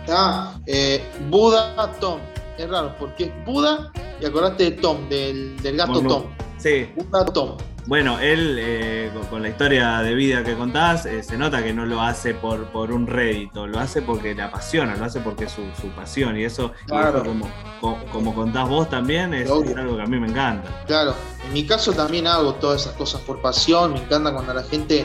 [0.09, 2.19] Ah, eh, Buda Tom.
[2.59, 6.25] Es raro, porque es Buda y acordaste de Tom, del, del gato Bueno, Tom.
[6.63, 6.93] Sí.
[6.97, 7.57] Buda Tom.
[7.87, 11.85] Bueno, él, eh, con, la historia de vida que contás, eh, se nota que no
[11.85, 15.51] lo hace por, por un rédito, lo hace porque le apasiona, lo hace porque es
[15.53, 16.37] su, su pasión.
[16.39, 17.19] Y eso, y Claro.
[17.23, 20.85] eso como, co- como contás vos también, es, algo que a mí me encanta.
[20.87, 21.13] Claro,
[21.45, 25.05] en mi caso también hago todas esas cosas por pasión, me encanta cuando la gente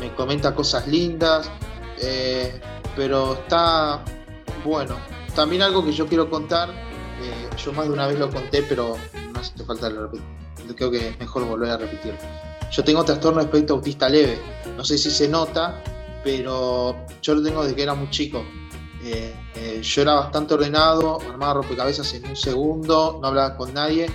[0.00, 1.48] me comenta cosas lindas,
[2.00, 2.60] eh,
[2.96, 4.02] pero está
[4.64, 4.96] bueno.
[5.36, 6.68] También algo que yo quiero contar,
[7.64, 8.96] yo más de una vez lo conté, pero
[9.32, 10.24] no hace falta lo repita.
[10.74, 12.18] Creo que es mejor volver a repetirlo.
[12.70, 14.38] Yo tengo trastorno de espectro autista leve,
[14.76, 15.82] no sé si se nota,
[16.22, 18.44] pero yo lo tengo desde que era muy chico.
[19.02, 24.10] Eh, eh, yo era bastante ordenado, armaba rompecabezas en un segundo, no hablaba con nadie,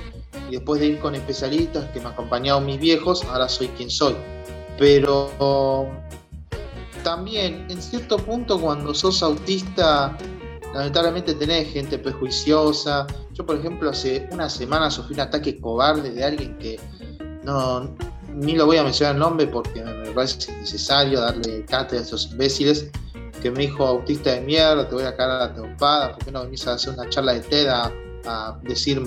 [0.50, 4.16] y después de ir con especialistas que me acompañaban mis viejos, ahora soy quien soy.
[4.78, 5.90] Pero
[7.04, 10.18] también, en cierto punto, cuando sos autista,
[10.74, 13.08] lamentablemente tenés gente prejuiciosa.
[13.34, 16.80] Yo, por ejemplo, hace una semana sufrí un ataque cobarde de alguien que
[17.44, 17.90] no,
[18.34, 22.32] ni lo voy a mencionar el nombre porque me parece innecesario darle cátedra a esos
[22.32, 22.90] imbéciles,
[23.42, 26.44] que me dijo autista de mierda, te voy a cagar a trompada, ¿por qué no
[26.44, 27.92] venís a hacer una charla de TED a,
[28.26, 29.02] a decir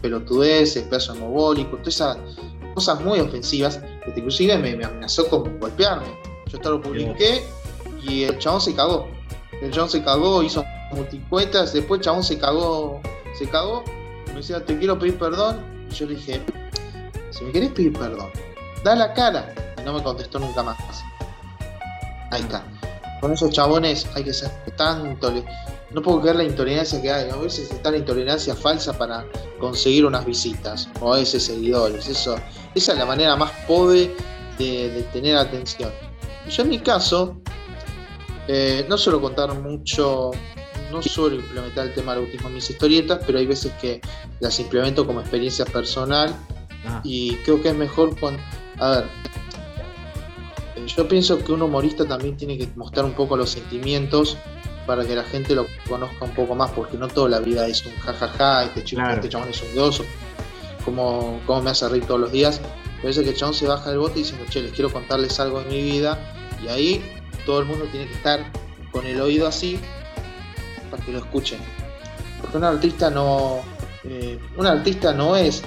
[0.00, 2.18] pelotudeces, pedazo mogólico, todas esas
[2.74, 6.06] cosas muy ofensivas, que inclusive me, me amenazó con golpearme.
[6.46, 7.42] Yo esto lo publiqué
[8.02, 9.08] y el chabón se cagó.
[9.60, 13.00] El chabón se cagó, hizo multicuentas, después el chabón se cagó,
[13.38, 13.84] se cagó,
[14.28, 16.40] me decía, te quiero pedir perdón, y yo le dije,
[17.30, 18.30] si me querés pedir perdón,
[18.84, 20.78] da la cara, y no me contestó nunca más.
[22.30, 22.64] Ahí está.
[23.20, 25.32] Con esos chabones hay que ser tanto.
[25.90, 27.28] No puedo creer la intolerancia que hay.
[27.28, 29.26] A veces está la intolerancia falsa para
[29.58, 32.08] conseguir unas visitas o a veces seguidores.
[32.08, 32.36] Eso,
[32.74, 34.14] esa es la manera más pobre
[34.58, 35.90] de, tener atención.
[36.48, 37.36] Yo en mi caso,
[38.52, 40.32] eh, no suelo contar mucho,
[40.90, 44.00] no suelo implementar el tema del autismo en mis historietas, pero hay veces que
[44.40, 46.34] las implemento como experiencia personal
[47.04, 48.36] y creo que es mejor con...
[48.78, 49.04] A ver,
[50.84, 54.36] yo pienso que un humorista también tiene que mostrar un poco los sentimientos
[54.84, 57.86] para que la gente lo conozca un poco más, porque no toda la vida es
[57.86, 60.04] un jajaja, este chico, este chabón es un grosso,
[60.84, 62.60] como, como me hace reír todos los días.
[63.00, 65.70] Parece que el chabón se baja del bote diciendo, che, les quiero contarles algo de
[65.70, 66.18] mi vida,
[66.64, 68.44] y ahí todo el mundo tiene que estar
[68.92, 69.78] con el oído así
[70.90, 71.60] para que lo escuchen.
[72.40, 73.60] Porque un artista no.
[74.04, 75.62] eh, un artista no es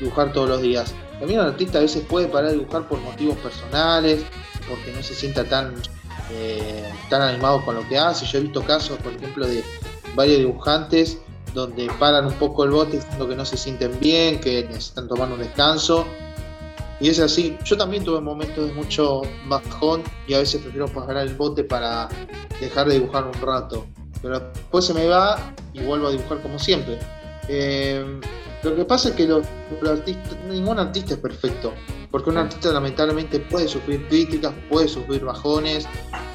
[0.00, 0.94] dibujar todos los días.
[1.18, 4.24] También un artista a veces puede parar de dibujar por motivos personales,
[4.68, 5.74] porque no se sienta tan,
[6.30, 8.26] eh, tan animado con lo que hace.
[8.26, 9.62] Yo he visto casos, por ejemplo, de
[10.14, 11.18] varios dibujantes
[11.54, 15.30] donde paran un poco el bote diciendo que no se sienten bien, que necesitan tomar
[15.30, 16.06] un descanso.
[17.02, 17.58] Y es así.
[17.64, 22.08] Yo también tuve momentos de mucho bajón y a veces prefiero parar el bote para
[22.60, 23.86] dejar de dibujar un rato.
[24.22, 27.00] Pero después se me va y vuelvo a dibujar como siempre.
[27.48, 28.20] Eh,
[28.62, 29.44] lo que pasa es que los
[29.84, 31.72] artistas, ningún artista es perfecto.
[32.12, 35.88] Porque un artista lamentablemente puede sufrir críticas, puede sufrir bajones,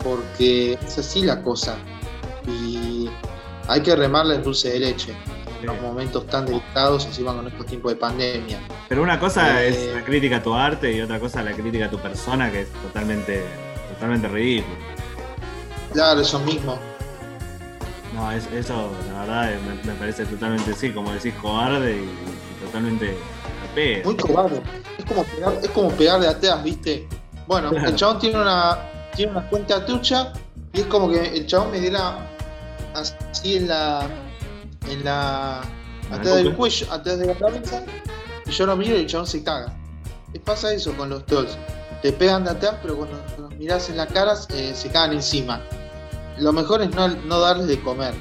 [0.03, 1.77] porque es así la cosa.
[2.45, 3.09] Y
[3.69, 5.15] hay que remarla en dulce de leche.
[5.59, 8.59] En los momentos tan delicados, encima con estos tiempos de pandemia.
[8.87, 11.85] Pero una cosa Eh, es la crítica a tu arte y otra cosa la crítica
[11.85, 13.43] a tu persona, que es totalmente,
[13.93, 14.75] totalmente ridículo.
[15.93, 16.77] Claro, eso mismo.
[18.13, 22.65] No, es- eso la verdad me, me parece totalmente, sí, como decís, cobarde y, y
[22.65, 24.03] totalmente al pedo.
[24.05, 24.61] Muy cobarde.
[24.97, 27.07] Es como pegar, es como pegar de ateas, ¿viste?
[27.47, 27.89] Bueno, Claro.
[27.89, 28.77] el chabón tiene una,
[29.15, 30.33] tiene una cuenta trucha
[30.73, 32.19] y es como que el chabón me diera
[32.93, 34.07] así en la.
[34.89, 35.61] En la.
[36.11, 37.83] atrás del cuello, atrás de la cabeza,
[38.45, 39.75] y yo lo miro y el chabón se caga.
[40.33, 41.57] Y pasa eso con los trolls.
[42.01, 45.61] Te pegan de atrás, pero cuando los mirás en la cara eh, se cagan encima.
[46.37, 48.13] Lo mejor es no, no darles de comer.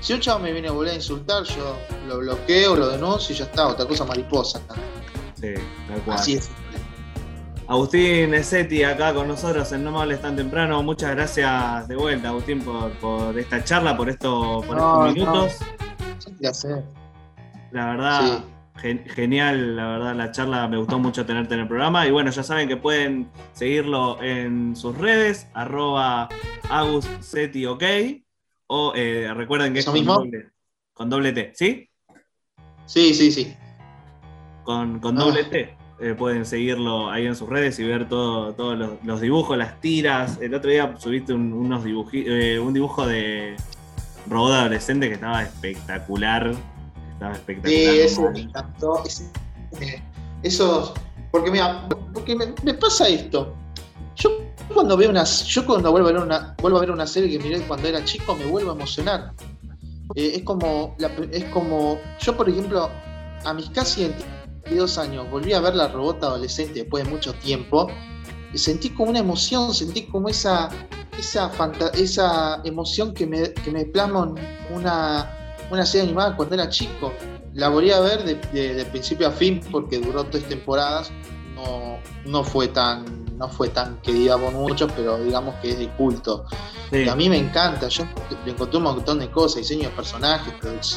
[0.00, 1.78] Si un chavo me viene a volver a insultar, yo
[2.08, 4.60] lo bloqueo, lo denuncio y ya está, otra cosa mariposa.
[5.40, 5.54] Sí,
[5.88, 6.18] tal cual.
[6.18, 6.50] Así es.
[7.68, 10.82] Agustín Ezetti acá con nosotros en No me hables tan temprano.
[10.82, 15.56] Muchas gracias de vuelta, Agustín, por, por esta charla, por, esto, por No, estos minutos.
[16.40, 16.82] Ya sé.
[17.70, 18.44] La verdad,
[18.76, 22.06] gen- genial, la verdad, la charla me gustó mucho tenerte en el programa.
[22.06, 26.28] Y bueno, ya saben que pueden seguirlo en sus redes, arroba
[26.68, 27.82] aguscetiok.
[28.66, 30.48] O eh, recuerden que es ¿Eso con doble,
[30.94, 31.88] con doble T, ¿sí?
[32.86, 33.54] Sí, sí, sí.
[34.64, 35.24] Con, con Ah.
[35.24, 35.76] doble T.
[36.00, 39.80] Eh, pueden seguirlo ahí en sus redes y ver todo- todos los, los dibujos, las
[39.80, 40.38] tiras.
[40.40, 43.54] El otro día subiste un, unos dibuji- eh, un dibujo de
[44.28, 46.52] robot adolescente que estaba espectacular.
[47.12, 47.72] Estaba espectacular.
[47.94, 49.02] Sí, ese me encantó.
[49.04, 49.30] ese-
[49.80, 50.02] eh,
[50.42, 50.92] esos.
[51.30, 53.54] Porque mira, porque me, me pasa esto.
[54.16, 54.30] Yo
[54.74, 55.24] cuando veo una.
[55.24, 58.04] Yo cuando vuelvo a ver una, vuelvo a ver una serie que miré cuando era
[58.04, 59.32] chico, me vuelvo a emocionar.
[60.14, 60.94] Eh, es como.
[60.98, 61.98] la- es como.
[62.20, 62.90] Yo, por ejemplo,
[63.44, 64.12] a mis casi
[64.64, 67.88] 22 años, volví a ver la robota adolescente después de mucho tiempo.
[68.54, 70.68] Sentí como una emoción, sentí como esa.
[71.18, 71.52] Esa,
[71.94, 77.12] esa emoción que me, que me plasma en una, una serie animada cuando era chico.
[77.52, 81.10] La volví a ver de, de- de principio a fin porque duró tres temporadas.
[81.54, 85.88] No, no fue tan no fue tan querida por muchos, pero digamos que es de
[85.96, 86.44] culto.
[86.90, 87.88] Y a mí me encanta.
[87.88, 88.04] Yo
[88.44, 90.54] le encontré un montón de cosas, diseño de personajes,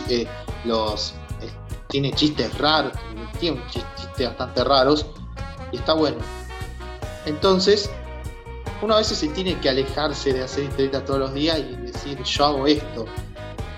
[0.09, 0.27] eh,
[0.63, 1.11] los
[1.41, 1.49] eh,
[1.89, 2.93] tiene chistes raros,
[3.39, 5.05] tiene chistes bastante raros
[5.71, 6.17] y está bueno.
[7.25, 7.89] Entonces,
[8.81, 12.21] uno a veces se tiene que alejarse de hacer historietas todos los días y decir
[12.23, 13.05] yo hago esto.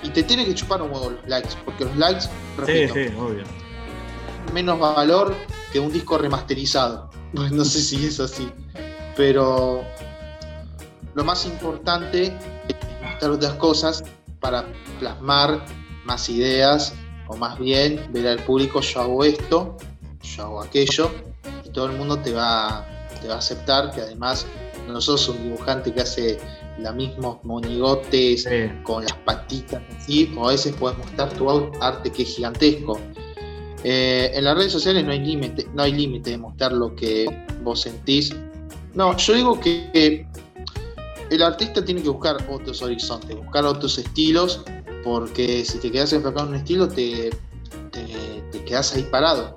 [0.04, 2.26] Y te tiene que chupar un huevo los likes, porque los likes,
[2.58, 3.44] repito, sí, obvio.
[4.54, 5.36] menos valor
[5.72, 7.10] que un disco remasterizado.
[7.34, 8.50] No sé si es así.
[9.18, 9.84] Pero
[11.14, 12.28] lo más importante
[12.68, 14.04] es mostrar otras cosas
[14.40, 14.66] para
[15.00, 15.66] plasmar
[16.06, 16.94] más ideas,
[17.28, 19.78] o más bien ver al público, yo hago esto,
[20.22, 21.12] yo hago aquello,
[21.44, 22.88] esto todo el mundo te va,
[23.20, 24.46] te va a aceptar que además
[24.88, 26.40] no sos un dibujante que hace
[26.80, 28.48] los mismos monigotes
[28.84, 31.50] con las patitas así, o a veces puedes mostrar tu
[31.82, 33.00] arte que es gigantesco.
[33.84, 37.26] Eh, en las redes sociales no hay límite, no hay límite de mostrar lo que
[37.64, 38.36] vos sentís.
[38.94, 40.28] No, yo digo que, que
[41.30, 44.62] el artista tiene que buscar otros horizontes, buscar otros estilos,
[45.04, 47.30] porque si te quedas enfocado en un estilo, te,
[47.92, 48.06] te,
[48.52, 49.56] te quedas ahí parado.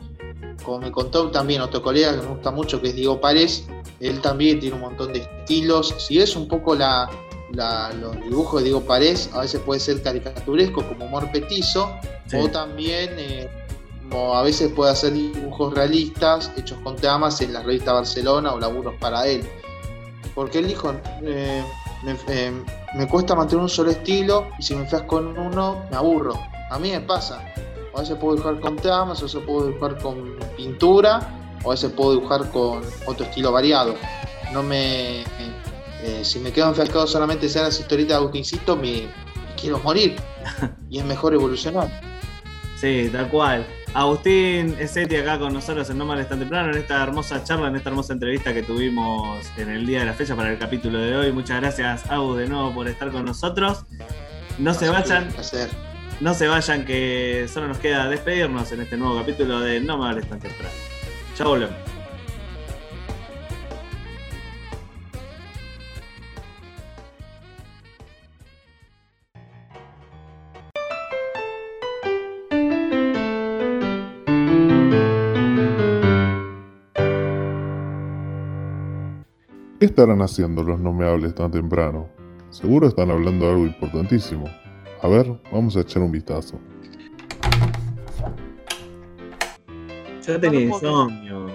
[0.65, 3.67] Como me contó también otro colega que me gusta mucho, que es Diego Párez,
[4.01, 5.95] él también tiene un montón de estilos.
[5.99, 7.09] Si es un poco la,
[7.53, 11.91] la- los dibujos de Diego Párez, a veces puede ser caricaturesco, como humor petizo,
[12.27, 12.37] Sí.
[12.37, 13.49] o también eh,
[14.09, 18.61] como a veces puede hacer dibujos realistas hechos con temas en la revista Barcelona o
[18.61, 19.43] laburos para él.
[20.35, 21.65] Porque él dijo, eh,
[22.05, 22.53] me, eh,
[22.95, 26.35] me cuesta mantener un solo estilo y si me fijas con uno me aburro.
[26.71, 27.45] A mí me pasa.
[27.95, 31.21] A veces puedo dibujar con temas, a veces puedo dibujar con pintura,
[31.65, 33.95] o a veces puedo dibujar con otro estilo variado.
[34.53, 35.21] No me.
[36.03, 40.17] eh, si me quedo enfrascado solamente en las historietas de Agustincito, me, me quiero morir.
[40.91, 41.89] Y es mejor evolucionar.
[42.81, 43.65] Sí, tal cual.
[43.93, 47.91] Agustín Eseti acá con nosotros en No Tan Temprano, en esta hermosa charla, en esta
[47.91, 51.33] hermosa entrevista que tuvimos en el día de la fecha para el capítulo de hoy.
[51.33, 53.85] Muchas gracias, Agus, de nuevo por estar con nosotros.
[54.59, 55.29] No se vayan,
[56.21, 60.25] no se vayan, que solo nos queda despedirnos en este nuevo capítulo de No Mal
[60.27, 60.75] Tan Temprano.
[61.37, 61.77] Ya volvemos.
[79.79, 82.07] ¿Qué estarán haciendo los no me hables tan temprano?
[82.51, 84.60] Seguro están hablando de algo importantísimo.
[85.03, 86.59] A ver, vamos a echar un vistazo.
[90.27, 91.47] Yo tenía insomnio.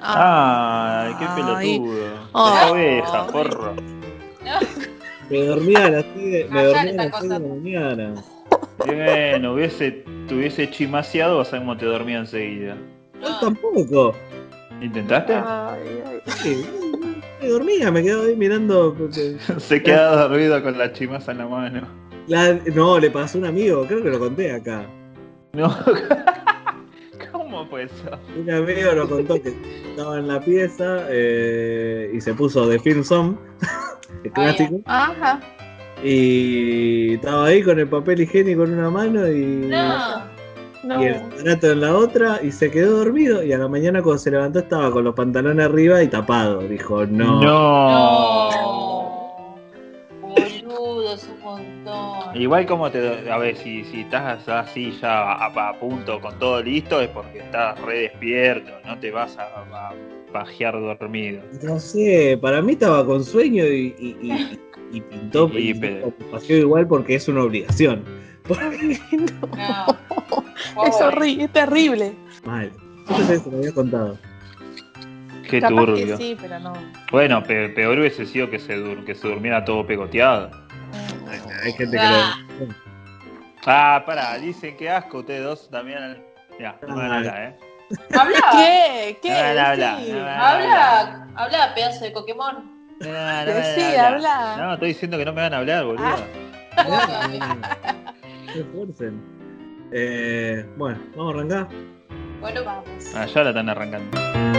[0.00, 1.34] Ay, qué Ay.
[1.36, 2.06] pelotudo.
[2.34, 2.54] Ay.
[2.54, 3.74] Esa oveja, porro.
[5.30, 7.28] Me dormía a las 6 me Ah, ya dormía le a las está 6 de
[7.28, 8.14] la mañana.
[8.86, 9.90] Bueno, hubiese,
[10.26, 12.78] te hubiese chimaseado, vas a ver cómo te dormía enseguida.
[13.20, 14.14] Yo tampoco.
[14.80, 15.34] ¿Intentaste?
[16.42, 16.64] Sí,
[17.42, 18.96] me dormía, me quedaba ahí mirando.
[19.58, 22.07] Se queda dormido con la chimasa en la mano.
[22.28, 24.86] La- no, le pasó a un amigo, creo que lo conté acá.
[25.54, 25.68] No.
[27.32, 27.94] ¿Cómo fue eso?
[28.38, 29.54] Un amigo lo contó que
[29.90, 33.36] estaba en la pieza eh, y se puso de Film Song,
[34.24, 35.40] el clásico, Ajá.
[36.04, 39.44] y estaba ahí con el papel higiénico en una mano y,
[40.84, 41.02] No.
[41.02, 44.18] y el aparato en la otra y se quedó dormido y a la mañana cuando
[44.18, 46.60] se levantó estaba con los pantalones arriba y tapado.
[46.60, 47.40] Dijo, no.
[47.42, 48.50] No.
[50.22, 50.78] Montón.
[52.34, 53.30] Igual como te...
[53.30, 57.38] A ver, si, si estás así ya a, a punto con todo listo es porque
[57.38, 59.44] estás re despierto, no te vas a,
[59.88, 59.92] a
[60.32, 61.40] pajear dormido.
[61.62, 64.58] No sé, para mí estaba con sueño y, y- y-
[64.92, 68.04] y pintó, Y- y, pero- paseó igual porque es una obligación.
[70.86, 72.12] Es horrible, es terrible.
[72.44, 72.70] Mal.
[73.08, 74.18] Yo se lo había contado.
[75.48, 76.16] Qué Capaz que turbio.
[76.16, 76.72] sí, pero no.
[77.10, 80.50] Bueno, pe- peor hubiese sido que se, dur- que se durmiera todo pegoteado.
[81.64, 82.34] Hay gente que Ah.
[82.60, 82.66] lo.
[83.66, 86.22] Ah, pará, dicen que asco ustedes dos también.
[86.60, 87.56] Ya, no me van a hablar, ¿eh?
[88.18, 88.38] Habla.
[88.52, 89.18] ¿Qué?
[89.22, 89.28] ¿Qué?
[89.30, 90.12] No me van a hablar, Sí.
[90.12, 92.78] no Habla, habla, pedazo de Pokémon.
[93.00, 94.56] No, no Sí, habla.
[94.58, 96.16] No, estoy diciendo que no me van a hablar, boludo.
[98.52, 99.22] Se esfuercen.
[99.92, 101.68] Eh, bueno, vamos a arrancar.
[102.40, 102.84] Bueno, vamos.
[103.16, 104.57] Ah, ya la están arrancando.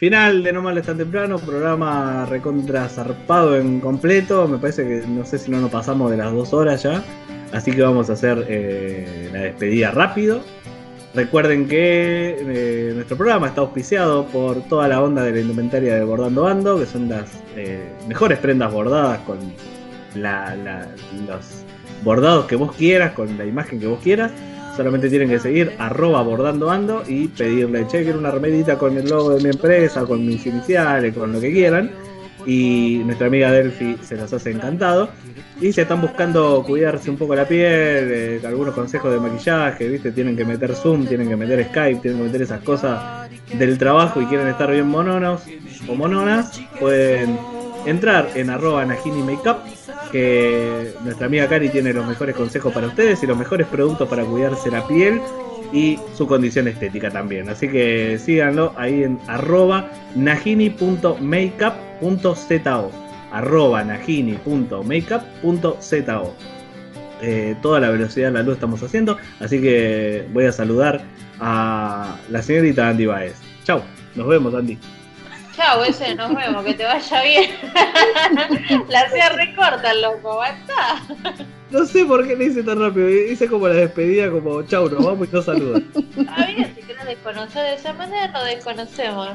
[0.00, 4.48] Final de No Males Tan Temprano, programa recontra zarpado en completo.
[4.48, 7.04] Me parece que no sé si no nos pasamos de las dos horas ya.
[7.52, 10.40] Así que vamos a hacer eh, la despedida rápido.
[11.14, 16.02] Recuerden que eh, nuestro programa está auspiciado por toda la onda de la indumentaria de
[16.02, 19.38] Bordando Bando, que son las eh, mejores prendas bordadas con
[20.14, 21.64] los
[22.02, 24.32] bordados que vos quieras, con la imagen que vos quieras.
[24.76, 29.08] Solamente tienen que seguir arroba bordando ando y pedirle, che, quiero una remedita con el
[29.08, 31.90] logo de mi empresa, con mis iniciales, con lo que quieran.
[32.46, 35.10] Y nuestra amiga Delphi se los hace encantado.
[35.60, 37.60] Y si están buscando cuidarse un poco la piel,
[38.10, 40.10] eh, algunos consejos de maquillaje, ¿viste?
[40.10, 43.28] Tienen que meter Zoom, tienen que meter Skype, tienen que meter esas cosas
[43.58, 45.42] del trabajo y quieren estar bien mononos
[45.86, 47.38] o mononas, pueden
[47.84, 49.58] entrar en arroba Najini Makeup,
[50.10, 54.24] que nuestra amiga Cari tiene los mejores consejos para ustedes y los mejores productos para
[54.24, 55.20] cuidarse la piel
[55.72, 57.48] y su condición estética también.
[57.48, 62.90] Así que síganlo ahí en arroba najini.makeup.zo
[63.32, 66.34] arroba najini.makeup.zo
[67.22, 69.18] eh, toda la velocidad de la luz estamos haciendo.
[69.40, 71.02] Así que voy a saludar
[71.38, 73.34] a la señorita Andy Baez.
[73.64, 73.82] Chau,
[74.16, 74.78] nos vemos Andy.
[75.60, 77.50] Chao, ese, nos vemos, que te vaya bien.
[78.88, 81.02] la hacía recorta, loco, basta.
[81.70, 83.10] No sé por qué le hice tan rápido.
[83.10, 85.82] Hice como la despedida, como chau, nos vamos y no saludos.
[86.16, 89.28] Está bien, si querés desconocer de esa manera, nos desconocemos.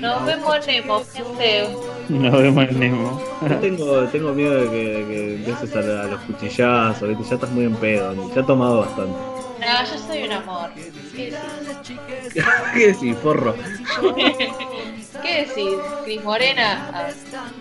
[0.00, 1.68] Nos vemos, Nemo, gente.
[2.08, 3.22] Nos vemos en Nemo.
[3.46, 7.24] Yo tengo, tengo miedo de que, de que empieces a, a los cuchillazos, ¿viste?
[7.24, 9.37] ya estás muy en pedo, ya has tomado bastante.
[9.60, 10.70] No, yo soy un amor.
[10.74, 11.34] ¿Qué decís?
[12.74, 13.56] ¿Qué decís, forro?
[15.22, 16.90] ¿Qué decís, Cris Morena?
[16.92, 17.08] Ah,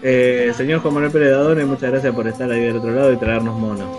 [0.03, 3.17] Eh, señor Juan Manuel Pérez Dadone, muchas gracias por estar ahí del otro lado y
[3.17, 3.89] traernos monos.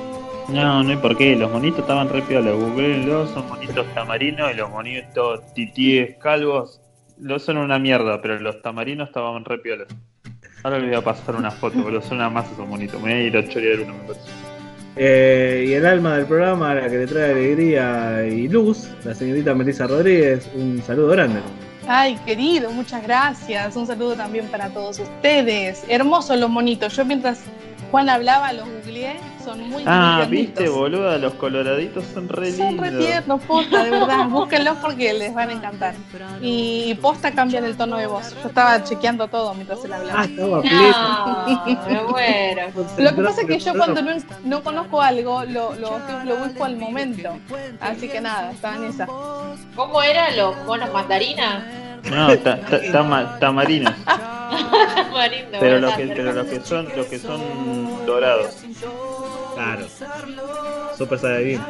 [0.48, 1.36] No, no hay por qué.
[1.36, 2.52] Los monitos estaban re piola.
[2.52, 6.80] Googleenlos, son monitos tamarinos y los monitos titíes calvos.
[7.18, 9.88] Los son una mierda, pero los tamarinos estaban re piolas.
[10.62, 13.00] Ahora les voy a pasar una foto, pero son una masa esos monitos.
[13.02, 14.30] Me voy a ir a chorear uno, me parece.
[15.00, 19.54] Eh, y el alma del programa, la que le trae alegría y luz, la señorita
[19.54, 21.40] Melissa Rodríguez, un saludo grande.
[21.86, 23.76] Ay, querido, muchas gracias.
[23.76, 25.84] Un saludo también para todos ustedes.
[25.88, 26.96] Hermosos los monitos.
[26.96, 27.38] Yo mientras
[27.92, 29.16] Juan hablaba, los googleé.
[29.48, 33.06] Son muy Ah, viste, boluda, los coloraditos son re Son re lindos.
[33.06, 34.26] tiernos, posta, de verdad.
[34.28, 35.94] Búsquenlos porque les van a encantar.
[36.42, 38.34] Y posta cambian el tono de voz.
[38.42, 40.20] Yo estaba chequeando todo mientras él hablaba.
[40.20, 42.62] Ah, estaba No, me muero.
[42.98, 44.10] Lo que pasa es que yo cuando no,
[44.44, 47.30] no conozco algo, lo, lo, lo busco al momento.
[47.80, 49.06] Así que nada, estaba en esa.
[49.74, 51.62] ¿Cómo eran los monos mandarinas?
[52.10, 53.92] No, ta- ta- tama- tamarinos.
[55.12, 58.56] Marindo, Pero los que, pero los que son, los que son dorados.
[59.58, 59.86] Claro.
[60.96, 61.60] Super Saiyajin.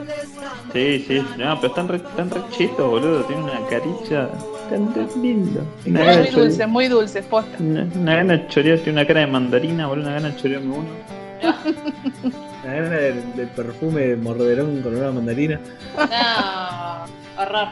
[0.73, 3.25] Sí, sí, no, pero están re, están re chetos, boludo.
[3.25, 4.29] Tienen una carilla
[4.69, 5.63] tan tan lindo.
[5.87, 7.57] Una Muy dulce, muy dulce, posta.
[7.59, 10.75] Una, una gana de chorear, tiene una cara de mandarina, boludo, una gana de chorearme
[10.77, 10.89] uno.
[12.65, 15.59] La gana del, del perfume de morderón con una mandarina.
[15.97, 17.69] No, horror.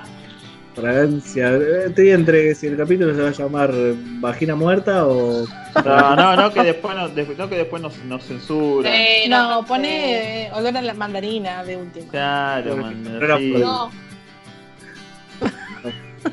[0.77, 1.53] Fragancia.
[1.55, 3.73] Eh, Estoy entre si el capítulo se va a llamar
[4.21, 5.47] Vagina Muerta o.
[5.85, 8.91] No, no, no, que después, no, después- no, que después nos, nos censura.
[9.29, 12.07] no, pone eh, olor a la mandarina de última.
[12.11, 13.55] Claro, man, Pero- sí.
[13.57, 13.91] No,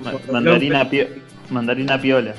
[0.03, 1.07] Ma- mandarina, pio-
[1.49, 2.33] mandarina piola.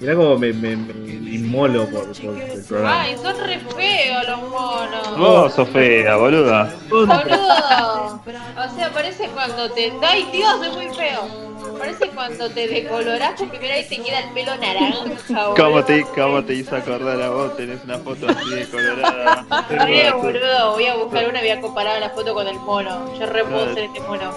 [0.00, 3.02] Mirá como me, me, me inmolo por, por el programa.
[3.02, 5.18] Ay, son re feos los monos.
[5.18, 6.72] Vos sos fea, boluda.
[6.88, 7.14] Boludo.
[7.16, 9.92] O sea, parece cuando te.
[10.02, 11.48] Ay, Dios, es muy feo.
[11.78, 15.04] Parece cuando te decolorás porque mira ahí te queda el pelo naranja,
[15.56, 15.84] ¿Cómo boludo.
[15.84, 17.56] te, ¿Cómo te hizo acordar a vos?
[17.56, 19.46] Tenés una foto así de colorada.
[19.68, 23.14] Re, boludo, voy a buscar una y voy a comparar la foto con el mono.
[23.18, 24.32] Yo re puedo ser este mono.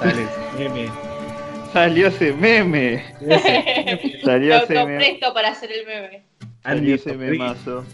[0.00, 0.26] Dale,
[0.58, 1.11] meme.
[1.72, 3.04] Salió ese meme.
[4.24, 4.80] Salió ese meme.
[4.94, 6.22] autopresto para hacer el meme.
[6.62, 7.84] Salió ese memazo.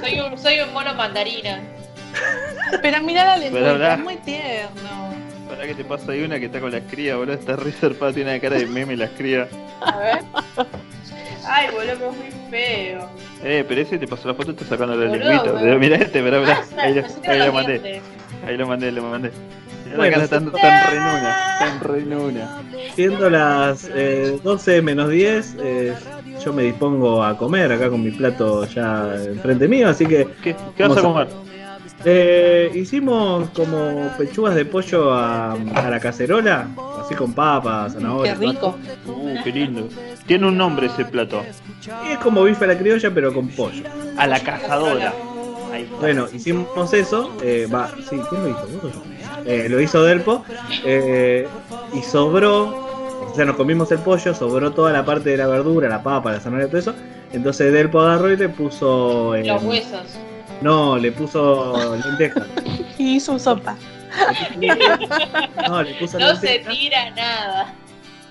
[0.00, 1.60] Soy un, soy un mono mandarina.
[2.82, 3.34] pero mira la
[3.70, 5.10] habla- es muy tierno.
[5.48, 7.34] Para que te pasa ahí una que está con las crías, boludo.
[7.34, 9.48] Está re zarpada, tiene una cara de meme las crías.
[9.80, 10.18] A ver.
[11.46, 13.08] Ay, boludo, que es muy feo.
[13.42, 15.52] Eh, pero ese te pasó la foto, está sacando la lengüita.
[15.78, 16.62] mirá este, mirá, mirá.
[16.76, 18.00] Ah, Ahí lo, ahí lo mandé.
[18.46, 19.30] Ahí lo mandé, lo mandé.
[19.96, 22.62] Bueno, la cara tan, tan renuna, tan renuna.
[22.94, 25.94] Siendo las eh, 12 menos 10, eh,
[26.44, 30.28] yo me dispongo a comer acá con mi plato ya enfrente mío, así que.
[30.42, 31.28] ¿Qué, qué vas a comer?
[32.04, 36.68] Eh, hicimos como pechugas de pollo a, a la cacerola,
[37.04, 38.38] así con papas, Qué zanahorias.
[38.38, 38.76] rico.
[39.06, 39.86] Uh, qué lindo.
[40.26, 41.42] Tiene un nombre ese plato.
[42.08, 43.84] Y es como bife a la criolla, pero con pollo.
[44.16, 45.12] A la cazadora.
[45.72, 45.96] Ahí está.
[45.98, 47.32] Bueno, hicimos eso.
[47.42, 48.66] eh, va, sí, ¿quién lo hizo?
[48.82, 49.02] ¿Vos o yo?
[49.50, 50.44] Eh, lo hizo Delpo.
[50.84, 51.46] eh,
[51.94, 52.88] y sobró.
[53.30, 56.32] O sea, nos comimos el pollo, sobró toda la parte de la verdura, la papa,
[56.32, 56.94] la zanahoria, todo eso.
[57.32, 59.34] Entonces Delpo agarró y le puso.
[59.36, 60.18] eh, Los huesos.
[60.62, 62.46] no, le puso lentejas.
[62.98, 63.76] Y hizo sopa.
[65.68, 66.74] No, le puso No se lentejas.
[66.74, 67.74] tira nada.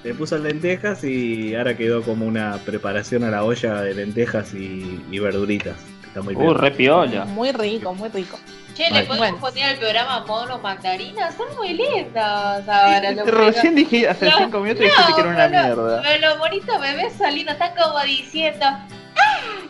[0.04, 5.02] Le puso lentejas y ahora quedó como una preparación a la olla de lentejas y,
[5.12, 5.76] y verduritas.
[6.08, 6.56] Está muy Uh, bien.
[6.56, 7.26] re piola.
[7.26, 8.38] Muy rico, muy rico.
[8.80, 8.94] Che, Ay.
[8.94, 9.38] ¿le podemos Bueno.
[9.42, 11.36] poner al programa mono mandarinas?
[11.36, 13.12] Son muy lindos ahora.
[13.12, 16.02] los Recién dije, hace No, 5 minutos dijiste que era una mierda.
[16.02, 18.66] Pero los bonitos bebés saliendo están como diciendo.
[18.66, 18.88] ¡Ah!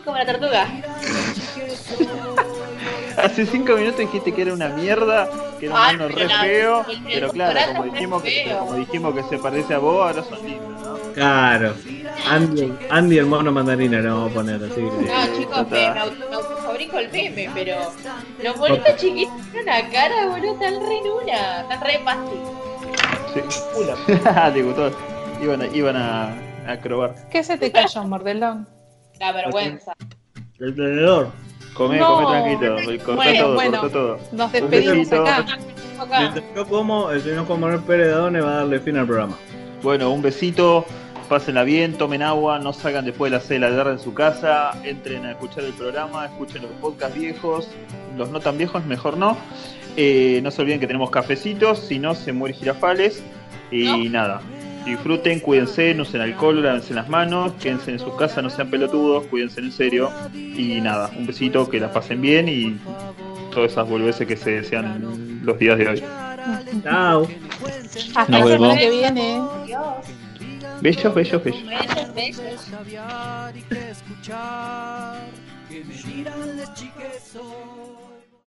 [0.04, 0.64] Como la tortuga.
[3.16, 5.28] Hace 5 minutos dijiste que era una mierda,
[5.58, 8.22] que era un Ay, mono pero re la- feo, el- el pero claro, como dijimos,
[8.22, 11.12] que, como dijimos que se parece a vos, ahora son lindos, ¿no?
[11.14, 11.74] Claro.
[12.30, 14.74] Andy, Andy el mono mandarina le vamos a poner así.
[14.76, 15.86] que- No, chicos, me,
[16.80, 17.76] autofabrico el meme, pero
[18.42, 22.36] los bonitos chiquitos tienen una cara, boludo, tan re nuna, tan re pasti.
[23.34, 23.40] Sí.
[24.54, 24.90] Te gustó.
[25.42, 26.34] Iban a, iban a,
[26.66, 27.14] a acrobar.
[27.30, 28.68] ¿Qué se te cayó, mordelón?
[29.18, 29.92] La vergüenza.
[30.58, 31.30] El tenedor.
[31.74, 32.24] Come, No.
[32.24, 33.04] come tranquilo.
[33.04, 33.90] Cortá Bueno, todo, bueno.
[33.90, 34.18] todo.
[34.32, 35.46] Nos despedimos acá.
[36.18, 39.38] Mientras yo como, el señor Juan Manuel Pérez Dadone va a darle fin al programa.
[39.82, 40.84] Bueno, un besito.
[41.30, 44.12] Pásenla bien, tomen agua, no salgan después de las 6 de la tarde en su
[44.12, 47.68] casa, entren a escuchar el programa, escuchen los podcasts viejos,
[48.16, 49.36] los no tan viejos, mejor no.
[49.96, 53.22] Eh, no se olviden que tenemos cafecitos, si no se muere girafales.
[53.70, 54.40] Y nada,
[54.84, 59.24] disfruten, cuídense, no usen alcohol, lávense las manos, quédense en su casa, no sean pelotudos,
[59.26, 60.10] cuídense en serio.
[60.34, 62.76] Y nada, un besito, que la pasen bien y
[63.54, 66.02] todas esas boludeces que se desean los días de hoy.
[66.82, 67.28] Chao.
[68.16, 68.78] Hasta Nos la semana vemos.
[68.78, 69.40] que viene.
[70.80, 71.56] Bellos, bellos, bellos.
[76.74, 77.99] Que